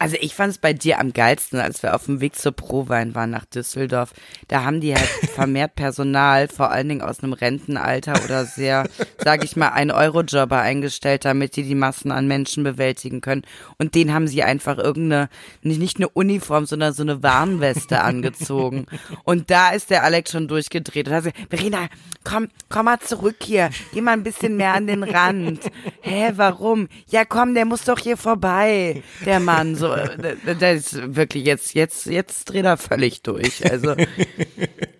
Also 0.00 0.16
ich 0.18 0.34
fand 0.34 0.52
es 0.52 0.56
bei 0.56 0.72
dir 0.72 0.98
am 0.98 1.12
geilsten, 1.12 1.60
als 1.60 1.82
wir 1.82 1.94
auf 1.94 2.06
dem 2.06 2.22
Weg 2.22 2.34
zur 2.34 2.52
Prowein 2.52 3.14
waren 3.14 3.28
nach 3.28 3.44
Düsseldorf. 3.44 4.14
Da 4.48 4.64
haben 4.64 4.80
die 4.80 4.94
halt 4.94 5.06
vermehrt 5.34 5.74
Personal, 5.74 6.48
vor 6.48 6.70
allen 6.70 6.88
Dingen 6.88 7.02
aus 7.02 7.22
einem 7.22 7.34
Rentenalter 7.34 8.14
oder 8.24 8.46
sehr, 8.46 8.88
sage 9.18 9.44
ich 9.44 9.56
mal, 9.56 9.68
ein 9.68 9.90
Eurojobber 9.90 10.58
eingestellt, 10.58 11.26
damit 11.26 11.54
die 11.54 11.64
die 11.64 11.74
Massen 11.74 12.12
an 12.12 12.26
Menschen 12.26 12.64
bewältigen 12.64 13.20
können. 13.20 13.42
Und 13.76 13.94
den 13.94 14.14
haben 14.14 14.26
sie 14.26 14.42
einfach 14.42 14.78
irgendeine, 14.78 15.28
nicht, 15.60 15.80
nicht 15.80 15.98
eine 15.98 16.08
Uniform, 16.08 16.64
sondern 16.64 16.94
so 16.94 17.02
eine 17.02 17.22
Warnweste 17.22 18.00
angezogen. 18.02 18.86
Und 19.24 19.50
da 19.50 19.68
ist 19.72 19.90
der 19.90 20.02
Alex 20.02 20.30
schon 20.30 20.48
durchgedreht 20.48 21.08
und 21.08 21.14
hat 21.14 21.24
gesagt, 21.24 21.50
Verena, 21.50 21.88
komm, 22.24 22.48
komm 22.70 22.86
mal 22.86 23.00
zurück 23.00 23.36
hier, 23.42 23.68
geh 23.92 24.00
mal 24.00 24.12
ein 24.12 24.22
bisschen 24.22 24.56
mehr 24.56 24.72
an 24.72 24.86
den 24.86 25.02
Rand. 25.02 25.60
Hä, 26.00 26.32
warum? 26.36 26.88
Ja 27.08 27.26
komm, 27.26 27.52
der 27.52 27.66
muss 27.66 27.84
doch 27.84 27.98
hier 27.98 28.16
vorbei, 28.16 29.02
der 29.26 29.40
Mann. 29.40 29.76
So, 29.76 29.89
äh, 29.92 30.54
der 30.56 30.74
ist 30.74 31.14
wirklich 31.16 31.44
jetzt, 31.44 31.74
jetzt, 31.74 32.06
jetzt 32.06 32.50
dreht 32.50 32.64
er 32.64 32.76
völlig 32.76 33.22
durch. 33.22 33.70
Also 33.70 33.94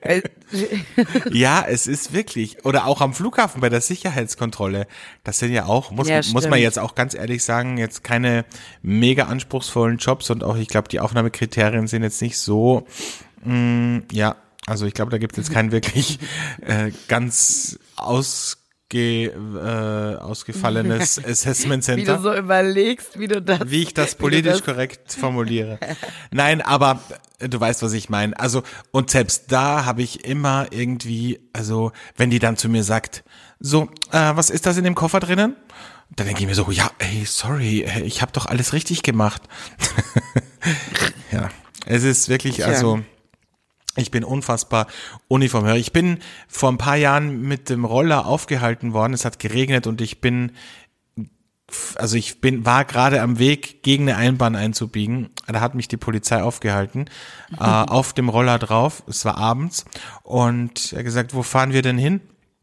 äh, 0.00 0.22
Ja, 1.32 1.64
es 1.66 1.86
ist 1.86 2.12
wirklich. 2.12 2.64
Oder 2.64 2.86
auch 2.86 3.00
am 3.00 3.14
Flughafen 3.14 3.60
bei 3.60 3.68
der 3.68 3.80
Sicherheitskontrolle. 3.80 4.86
Das 5.24 5.38
sind 5.38 5.52
ja 5.52 5.66
auch, 5.66 5.90
muss, 5.90 6.08
Ja, 6.08 6.20
muss 6.32 6.48
man 6.48 6.60
jetzt 6.60 6.78
auch 6.78 6.94
ganz 6.94 7.14
ehrlich 7.14 7.44
sagen, 7.44 7.78
jetzt 7.78 8.04
keine 8.04 8.44
mega 8.82 9.24
anspruchsvollen 9.24 9.98
Jobs 9.98 10.30
und 10.30 10.44
auch, 10.44 10.56
ich 10.56 10.68
glaube, 10.68 10.88
die 10.88 11.00
Aufnahmekriterien 11.00 11.86
sind 11.86 12.02
jetzt 12.02 12.22
nicht 12.22 12.38
so, 12.38 12.86
mh, 13.44 14.02
ja, 14.12 14.36
also 14.66 14.86
ich 14.86 14.94
glaube, 14.94 15.10
da 15.10 15.18
gibt 15.18 15.32
es 15.32 15.38
jetzt 15.38 15.52
kein 15.52 15.72
wirklich 15.72 16.18
äh, 16.60 16.92
ganz 17.08 17.78
ausge, 18.90 19.26
äh, 19.26 20.16
ausgefallenes 20.20 21.18
Assessment 21.24 21.82
wie 21.82 21.86
Center 21.86 22.16
du 22.16 22.22
so 22.22 22.34
überlegst, 22.34 23.18
wie 23.18 23.28
du 23.28 23.40
das, 23.40 23.60
wie 23.66 23.82
ich 23.82 23.94
das 23.94 24.12
wie 24.12 24.16
politisch 24.16 24.52
das- 24.52 24.64
korrekt 24.64 25.12
formuliere. 25.18 25.78
Nein, 26.30 26.60
aber 26.60 27.00
äh, 27.38 27.48
du 27.48 27.60
weißt, 27.60 27.82
was 27.82 27.92
ich 27.92 28.08
meine. 28.08 28.38
Also, 28.38 28.62
und 28.90 29.10
selbst 29.10 29.52
da 29.52 29.84
habe 29.84 30.02
ich 30.02 30.24
immer 30.24 30.66
irgendwie, 30.70 31.40
also, 31.52 31.92
wenn 32.16 32.30
die 32.30 32.38
dann 32.38 32.56
zu 32.56 32.68
mir 32.68 32.82
sagt, 32.84 33.22
so, 33.60 33.84
äh, 34.12 34.32
was 34.34 34.50
ist 34.50 34.66
das 34.66 34.76
in 34.76 34.84
dem 34.84 34.94
Koffer 34.94 35.20
drinnen? 35.20 35.56
Da 36.16 36.24
denke 36.24 36.40
ich 36.40 36.46
mir 36.48 36.54
so, 36.56 36.68
ja, 36.70 36.90
ey, 36.98 37.24
sorry, 37.24 37.82
äh, 37.82 38.00
ich 38.02 38.22
habe 38.22 38.32
doch 38.32 38.46
alles 38.46 38.72
richtig 38.72 39.02
gemacht. 39.02 39.42
ja, 41.32 41.48
es 41.86 42.02
ist 42.02 42.28
wirklich, 42.28 42.64
also, 42.64 43.00
ich 44.00 44.10
bin 44.10 44.24
unfassbar 44.24 44.86
uniformhörig. 45.28 45.80
Ich 45.80 45.92
bin 45.92 46.18
vor 46.48 46.70
ein 46.70 46.78
paar 46.78 46.96
Jahren 46.96 47.42
mit 47.42 47.70
dem 47.70 47.84
Roller 47.84 48.26
aufgehalten 48.26 48.92
worden. 48.92 49.12
Es 49.12 49.24
hat 49.24 49.38
geregnet 49.38 49.86
und 49.86 50.00
ich 50.00 50.20
bin 50.20 50.52
also 51.96 52.16
ich 52.16 52.40
bin, 52.40 52.64
war 52.64 52.84
gerade 52.84 53.22
am 53.22 53.38
Weg, 53.38 53.82
gegen 53.82 54.08
eine 54.08 54.16
Einbahn 54.16 54.56
einzubiegen. 54.56 55.30
Da 55.46 55.60
hat 55.60 55.74
mich 55.74 55.88
die 55.88 55.96
Polizei 55.96 56.42
aufgehalten, 56.42 57.06
äh, 57.52 57.62
auf 57.62 58.12
dem 58.12 58.28
Roller 58.28 58.58
drauf. 58.58 59.02
Es 59.06 59.24
war 59.24 59.36
abends. 59.36 59.84
Und 60.22 60.92
er 60.92 60.98
hat 60.98 61.04
gesagt, 61.04 61.34
wo 61.34 61.42
fahren 61.42 61.72
wir 61.72 61.82
denn 61.82 61.98
hin? 61.98 62.20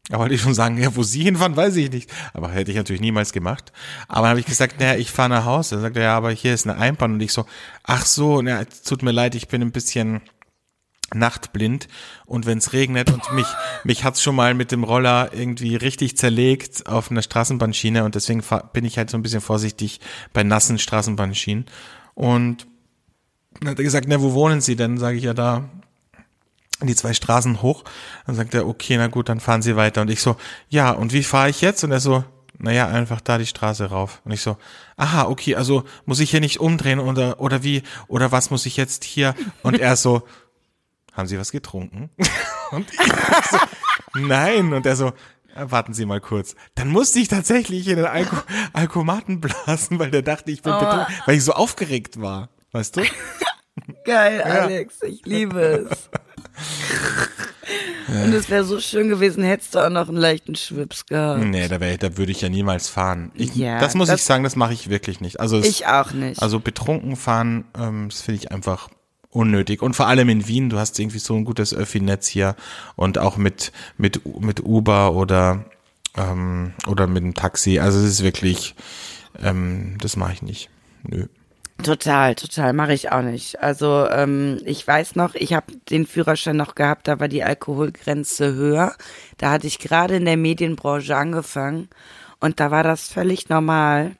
Da 0.08 0.18
wollte 0.18 0.34
ich 0.34 0.40
schon 0.40 0.54
sagen, 0.54 0.78
ja, 0.78 0.96
wo 0.96 1.02
Sie 1.02 1.22
hinfahren, 1.22 1.56
weiß 1.56 1.76
ich 1.76 1.90
nicht. 1.90 2.10
Aber 2.32 2.50
hätte 2.50 2.70
ich 2.70 2.76
natürlich 2.78 3.02
niemals 3.02 3.32
gemacht. 3.32 3.72
Aber 4.08 4.22
dann 4.22 4.30
habe 4.30 4.40
ich 4.40 4.46
gesagt, 4.46 4.80
naja, 4.80 4.98
ich 4.98 5.10
fahre 5.10 5.28
nach 5.28 5.44
Hause. 5.44 5.76
Er 5.76 5.80
sagt, 5.82 5.96
ja, 5.96 6.16
aber 6.16 6.30
hier 6.30 6.54
ist 6.54 6.66
eine 6.66 6.78
Einbahn. 6.78 7.14
Und 7.14 7.20
ich 7.20 7.32
so, 7.32 7.44
ach 7.82 8.06
so, 8.06 8.40
na, 8.40 8.62
es 8.62 8.82
tut 8.82 9.02
mir 9.02 9.12
leid, 9.12 9.34
ich 9.34 9.48
bin 9.48 9.60
ein 9.60 9.72
bisschen 9.72 10.22
nachtblind 11.14 11.88
und 12.26 12.46
wenn 12.46 12.58
es 12.58 12.72
regnet 12.72 13.10
und 13.10 13.32
mich 13.32 13.46
mich 13.84 14.04
hat's 14.04 14.22
schon 14.22 14.34
mal 14.34 14.54
mit 14.54 14.72
dem 14.72 14.84
Roller 14.84 15.30
irgendwie 15.32 15.76
richtig 15.76 16.16
zerlegt 16.16 16.86
auf 16.86 17.10
einer 17.10 17.22
Straßenbahnschiene 17.22 18.04
und 18.04 18.14
deswegen 18.14 18.42
bin 18.72 18.84
ich 18.84 18.98
halt 18.98 19.10
so 19.10 19.16
ein 19.16 19.22
bisschen 19.22 19.40
vorsichtig 19.40 20.00
bei 20.32 20.42
nassen 20.42 20.78
Straßenbahnschienen 20.78 21.66
und 22.14 22.66
dann 23.60 23.70
hat 23.70 23.78
er 23.78 23.84
gesagt, 23.84 24.06
na 24.08 24.20
wo 24.20 24.34
wohnen 24.34 24.60
Sie 24.60 24.76
denn? 24.76 24.98
Sage 24.98 25.16
ich 25.16 25.24
ja 25.24 25.34
da 25.34 25.68
die 26.82 26.94
zwei 26.94 27.12
Straßen 27.12 27.60
hoch. 27.62 27.82
Dann 28.26 28.36
sagt 28.36 28.54
er, 28.54 28.66
okay, 28.68 28.96
na 28.98 29.08
gut, 29.08 29.28
dann 29.28 29.40
fahren 29.40 29.62
Sie 29.62 29.76
weiter 29.76 30.02
und 30.02 30.10
ich 30.10 30.20
so, 30.20 30.36
ja 30.68 30.90
und 30.90 31.12
wie 31.12 31.24
fahre 31.24 31.50
ich 31.50 31.60
jetzt? 31.60 31.82
Und 31.82 31.90
er 31.90 32.00
so, 32.00 32.24
naja, 32.58 32.88
einfach 32.88 33.20
da 33.20 33.38
die 33.38 33.46
Straße 33.46 33.86
rauf. 33.86 34.20
Und 34.24 34.32
ich 34.32 34.42
so, 34.42 34.56
aha, 34.96 35.26
okay, 35.26 35.54
also 35.54 35.84
muss 36.06 36.20
ich 36.20 36.30
hier 36.30 36.40
nicht 36.40 36.60
umdrehen 36.60 36.98
oder, 36.98 37.40
oder 37.40 37.62
wie, 37.62 37.82
oder 38.08 38.32
was 38.32 38.50
muss 38.50 38.66
ich 38.66 38.76
jetzt 38.76 39.04
hier? 39.04 39.34
Und 39.62 39.78
er 39.78 39.96
so, 39.96 40.22
haben 41.18 41.26
Sie 41.26 41.38
was 41.38 41.52
getrunken? 41.52 42.10
Und 42.70 42.86
ich 42.92 42.98
so, 43.50 43.58
nein. 44.20 44.72
Und 44.72 44.86
er 44.86 44.96
so, 44.96 45.12
warten 45.54 45.92
Sie 45.92 46.06
mal 46.06 46.20
kurz. 46.20 46.54
Dann 46.74 46.88
musste 46.88 47.18
ich 47.18 47.28
tatsächlich 47.28 47.86
in 47.88 47.96
den 47.96 48.06
Alko 48.06 48.36
Alkomaten 48.72 49.40
blasen, 49.40 49.98
weil 49.98 50.10
der 50.10 50.22
dachte, 50.22 50.50
ich 50.50 50.62
bin 50.62 50.72
Oh. 50.72 50.78
betrunken, 50.80 51.14
weil 51.26 51.36
ich 51.36 51.44
so 51.44 51.52
aufgeregt 51.52 52.20
war. 52.20 52.48
Weißt 52.72 52.96
du? 52.96 53.02
Geil, 54.04 54.42
Alex, 54.42 55.02
ich 55.02 55.24
liebe 55.24 55.86
es. 55.90 56.08
Und 58.08 58.32
es 58.32 58.48
wäre 58.48 58.64
so 58.64 58.80
schön 58.80 59.08
gewesen, 59.10 59.44
hättest 59.44 59.74
du 59.74 59.80
auch 59.80 59.90
noch 59.90 60.08
einen 60.08 60.16
leichten 60.16 60.54
Schwips 60.56 61.04
gehabt. 61.04 61.44
Nee, 61.44 61.68
da, 61.68 61.78
wär, 61.78 61.98
da 61.98 62.16
würde 62.16 62.32
ich 62.32 62.40
ja 62.40 62.48
niemals 62.48 62.88
fahren. 62.88 63.30
Ich, 63.34 63.54
Ja, 63.54 63.78
das 63.80 63.94
muss 63.94 64.08
das- 64.08 64.20
ich 64.20 64.26
sagen, 64.26 64.44
das 64.44 64.56
mache 64.56 64.72
ich 64.72 64.88
wirklich 64.88 65.20
nicht. 65.20 65.38
Also 65.40 65.58
es, 65.58 65.66
Ich 65.66 65.86
auch 65.86 66.12
nicht. 66.12 66.40
Also 66.42 66.58
betrunken 66.60 67.16
fahren, 67.16 67.66
ähm, 67.78 68.08
das 68.08 68.22
finde 68.22 68.40
ich 68.40 68.50
einfach 68.50 68.88
unnötig. 69.30 69.82
Und 69.82 69.94
vor 69.94 70.06
allem 70.06 70.28
in 70.28 70.48
Wien, 70.48 70.70
du 70.70 70.78
hast 70.78 70.98
irgendwie 70.98 71.18
so 71.18 71.34
ein 71.34 71.44
gutes 71.44 71.74
Öffi-Netz 71.74 72.26
hier 72.28 72.56
und 72.96 73.18
auch 73.18 73.36
mit, 73.36 73.72
mit, 73.96 74.22
mit 74.40 74.64
Uber 74.64 75.14
oder, 75.14 75.64
ähm, 76.16 76.72
oder 76.86 77.06
mit 77.06 77.22
dem 77.22 77.34
Taxi. 77.34 77.78
Also 77.78 77.98
es 77.98 78.04
ist 78.04 78.22
wirklich, 78.22 78.74
ähm, 79.42 79.96
das 80.00 80.16
mache 80.16 80.32
ich 80.32 80.42
nicht. 80.42 80.70
Nö. 81.02 81.26
Total, 81.82 82.34
total, 82.34 82.72
mache 82.72 82.92
ich 82.92 83.12
auch 83.12 83.22
nicht. 83.22 83.62
Also 83.62 84.08
ähm, 84.10 84.60
ich 84.64 84.84
weiß 84.84 85.14
noch, 85.14 85.36
ich 85.36 85.52
habe 85.52 85.66
den 85.90 86.06
Führerschein 86.06 86.56
noch 86.56 86.74
gehabt, 86.74 87.06
da 87.06 87.20
war 87.20 87.28
die 87.28 87.44
Alkoholgrenze 87.44 88.52
höher. 88.54 88.96
Da 89.36 89.52
hatte 89.52 89.68
ich 89.68 89.78
gerade 89.78 90.16
in 90.16 90.24
der 90.24 90.36
Medienbranche 90.36 91.16
angefangen 91.16 91.88
und 92.40 92.58
da 92.58 92.72
war 92.72 92.82
das 92.82 93.08
völlig 93.08 93.48
normal, 93.48 94.16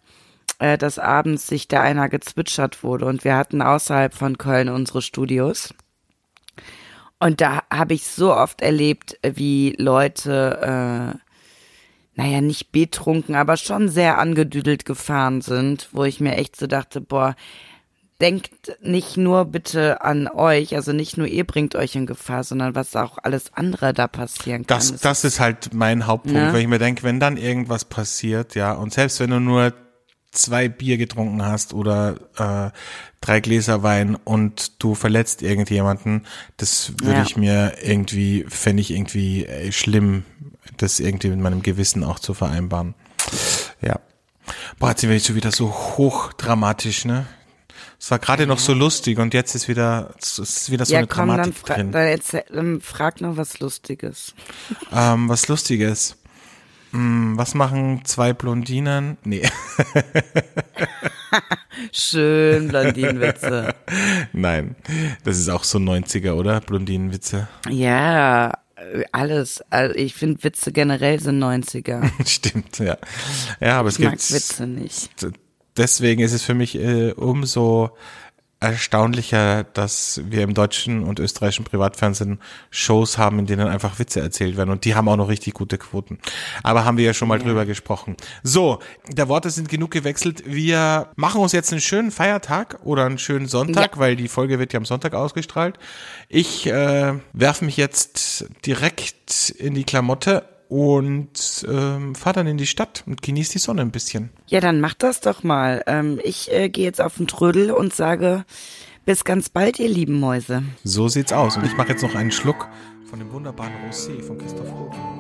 äh, 0.59 0.79
dass 0.79 0.99
abends 0.99 1.47
sich 1.47 1.69
da 1.69 1.81
einer 1.81 2.09
gezwitschert 2.09 2.83
wurde 2.83 3.07
und 3.07 3.25
wir 3.25 3.37
hatten 3.37 3.63
außerhalb 3.63 4.15
von 4.15 4.39
Köln 4.39 4.69
unsere 4.69 5.03
Studios. 5.03 5.75
Und 7.21 7.41
da 7.41 7.63
habe 7.71 7.95
ich 7.95 8.07
so 8.07 8.35
oft 8.35 8.61
erlebt, 8.61 9.19
wie 9.23 9.75
Leute 9.79 11.15
äh, 11.17 11.29
naja, 12.15 12.41
nicht 12.41 12.73
betrunken, 12.73 13.37
aber 13.37 13.57
schon 13.57 13.89
sehr 13.89 14.19
angedüdelt 14.19 14.85
gefahren 14.85 15.41
sind, 15.41 15.89
wo 15.93 16.03
ich 16.03 16.19
mir 16.19 16.35
echt 16.37 16.57
so 16.57 16.67
dachte, 16.67 17.01
boah, 17.01 17.37
denkt 18.21 18.77
nicht 18.83 19.17
nur 19.17 19.45
bitte 19.45 20.03
an 20.03 20.27
euch, 20.27 20.75
also 20.75 20.93
nicht 20.93 21.17
nur 21.17 21.29
ihr 21.29 21.45
bringt 21.45 21.77
euch 21.77 21.95
in 21.95 22.07
Gefahr, 22.07 22.43
sondern 22.43 22.75
was 22.75 22.97
auch 22.97 23.19
alles 23.23 23.53
andere 23.55 23.95
da 23.95 24.09
passieren 24.09 24.67
kann. 24.67 24.79
Das, 24.79 24.97
das 25.01 25.23
ist 25.23 25.39
halt 25.39 25.73
mein 25.73 26.09
Hauptpunkt, 26.09 26.41
Ne? 26.41 26.53
weil 26.53 26.63
ich 26.63 26.67
mir 26.67 26.81
denke, 26.81 27.05
wenn 27.05 27.21
dann 27.21 27.37
irgendwas 27.37 27.85
passiert, 27.85 28.57
ja, 28.57 28.73
und 28.73 28.93
selbst 28.93 29.21
wenn 29.21 29.31
du 29.31 29.39
nur 29.39 29.73
zwei 30.39 30.69
Bier 30.69 30.97
getrunken 30.97 31.45
hast 31.45 31.75
oder 31.75 32.17
äh, 32.37 32.71
drei 33.21 33.41
Gläser 33.41 33.83
Wein 33.83 34.15
und 34.17 34.83
du 34.83 34.95
verletzt 34.95 35.43
irgendjemanden, 35.43 36.27
das 36.57 36.93
würde 37.01 37.19
Ja. 37.19 37.23
ich 37.23 37.37
mir 37.37 37.75
irgendwie, 37.83 38.45
fände 38.49 38.81
ich 38.81 38.91
irgendwie 38.93 39.45
äh, 39.47 39.73
schlimm, 39.73 40.25
das 40.77 41.01
irgendwie 41.01 41.29
mit 41.29 41.41
meinem 41.41 41.63
Gewissen 41.63 42.05
auch 42.05 42.19
zu 42.19 42.35
vereinbaren. 42.35 42.95
Ja. 43.83 43.99
Boah, 44.79 44.91
jetzt 44.91 45.01
sind 45.01 45.11
wir 45.11 45.17
jetzt 45.17 45.27
schon 45.27 45.37
wieder 45.37 45.53
so 45.53 45.71
hochdramatisch, 45.71 47.05
ne? 47.05 47.27
Es 48.01 48.11
war 48.13 48.21
gerade 48.21 48.47
noch 48.47 48.61
so 48.61 48.75
lustig 48.75 49.19
und 49.19 49.35
jetzt 49.35 49.57
ist 49.57 49.67
wieder, 49.67 50.15
es 50.23 50.39
ist 50.39 50.71
wieder 50.71 50.85
so 50.87 50.93
ja, 50.93 50.99
eine 51.01 51.09
komm, 51.09 51.29
dann, 51.29 51.37
Dramatik 51.37 51.55
fra 51.57 51.75
drin. 51.75 51.91
dann, 51.93 52.07
erzähl, 52.07 52.45
dann 52.53 52.81
frag 52.81 53.21
noch 53.21 53.37
was 53.37 53.59
Lustiges. 53.59 54.35
Ähm, 54.93 55.29
was 55.29 55.49
Lustiges. 55.49 56.17
Hm, 56.93 57.37
was 57.37 57.55
machen 57.55 58.03
zwei 58.05 58.33
Blondinen? 58.33 59.19
Nee, 59.25 59.43
Schön, 61.93 62.69
Blondinenwitze. 62.69 63.75
nein. 64.33 64.77
Das 65.25 65.39
ist 65.39 65.49
auch 65.49 65.65
so 65.65 65.79
90er, 65.79 66.33
oder? 66.33 66.61
Blondinenwitze. 66.61 67.49
ja, 67.69 68.53
alles. 69.13 69.63
Also 69.71 69.95
ich 69.95 70.15
finde 70.15 70.43
Witze 70.45 70.73
generell 70.73 71.21
sind 71.21 71.43
90er. 71.43 72.11
Stimmt, 72.27 72.79
ja. 72.79 72.97
Ja, 73.61 73.81
aber 73.81 73.89
es 73.89 73.99
Ich 73.99 74.05
mag 74.05 74.13
gibt. 74.13 74.33
Witze 74.33 74.67
nicht. 74.67 75.11
Deswegen 75.77 76.23
ist 76.23 76.33
es 76.33 76.43
für 76.43 76.55
mich 76.55 76.77
äh, 76.77 77.13
umso 77.13 77.91
erstaunlicher, 78.61 79.65
dass 79.65 80.21
wir 80.25 80.43
im 80.43 80.55
deutschen 80.55 81.05
und 81.05 81.21
österreichischen 81.21 81.65
Privatfernsehen 81.65 82.41
Shows 82.71 83.17
haben, 83.19 83.39
in 83.39 83.47
denen 83.47 83.69
einfach 83.69 83.99
Witze 83.99 84.21
erzählt 84.21 84.57
werden 84.57 84.71
und 84.71 84.85
die 84.85 84.95
haben 84.95 85.09
auch 85.09 85.17
noch 85.17 85.29
richtig 85.29 85.55
gute 85.55 85.79
Quoten. 85.79 86.19
Aber 86.63 86.85
haben 86.85 86.97
wir 86.97 87.05
ja 87.05 87.15
schon 87.15 87.29
mal 87.29 87.39
drüber 87.39 87.67
gesprochen. 87.67 88.17
So, 88.43 88.81
der 89.09 89.29
Worte 89.29 89.51
sind 89.51 89.69
genug 89.69 89.91
gewechselt. 89.93 90.43
Wir 90.47 91.09
machen 91.17 91.41
uns 91.41 91.53
jetzt 91.53 91.71
einen 91.73 91.81
schönen 91.81 92.11
Feiertag 92.11 92.79
oder 92.83 93.05
einen 93.07 93.19
schönen 93.19 93.47
Sonntag, 93.47 93.95
Ja. 93.95 93.99
weil 94.01 94.17
die 94.17 94.29
Folge 94.29 94.59
wird 94.59 94.73
ja 94.73 94.79
am 94.79 94.85
Sonntag 94.87 95.15
ausgestrahlt. 95.15 95.79
Ich 96.29 96.67
äh, 96.67 97.15
werfe 97.33 97.65
mich 97.65 97.77
jetzt 97.77 98.47
direkt 98.67 99.51
in 99.51 99.75
die 99.75 99.85
Klamotte 99.85 100.45
und 100.69 101.67
ähm, 101.69 102.15
fahre 102.15 102.35
dann 102.35 102.47
in 102.47 102.59
die 102.59 102.67
Stadt 102.67 103.03
und 103.07 103.23
genieße 103.23 103.53
die 103.53 103.59
Sonne 103.59 103.83
ein 103.83 103.91
bisschen. 103.91 104.31
Ja, 104.47 104.61
dann 104.61 104.81
mach 104.81 104.95
das 104.95 105.21
doch 105.21 105.43
mal. 105.43 105.83
Ähm, 105.87 106.21
ich 106.23 106.53
äh, 106.53 106.69
gehe 106.69 106.85
jetzt 106.85 107.01
auf 107.01 107.17
den 107.17 107.27
Trödel 107.27 107.71
und 107.71 107.95
sage 107.95 108.45
bis 109.05 109.25
ganz 109.25 109.49
bald, 109.49 109.79
ihr 109.79 109.89
lieben 109.89 110.21
Mäuse. 110.21 110.63
So 110.85 111.09
sieht's 111.09 111.33
aus. 111.33 111.57
Und 111.57 111.65
ich 111.65 111.77
mache 111.77 111.89
jetzt 111.89 112.03
noch 112.03 112.15
einen 112.15 112.31
Schluck 112.31 112.69
von 113.09 113.19
dem 113.19 113.33
wunderbaren 113.33 113.73
Rosé 113.89 114.23
von 114.23 114.37
Christoph 114.37 114.71
Hoch. 114.71 115.18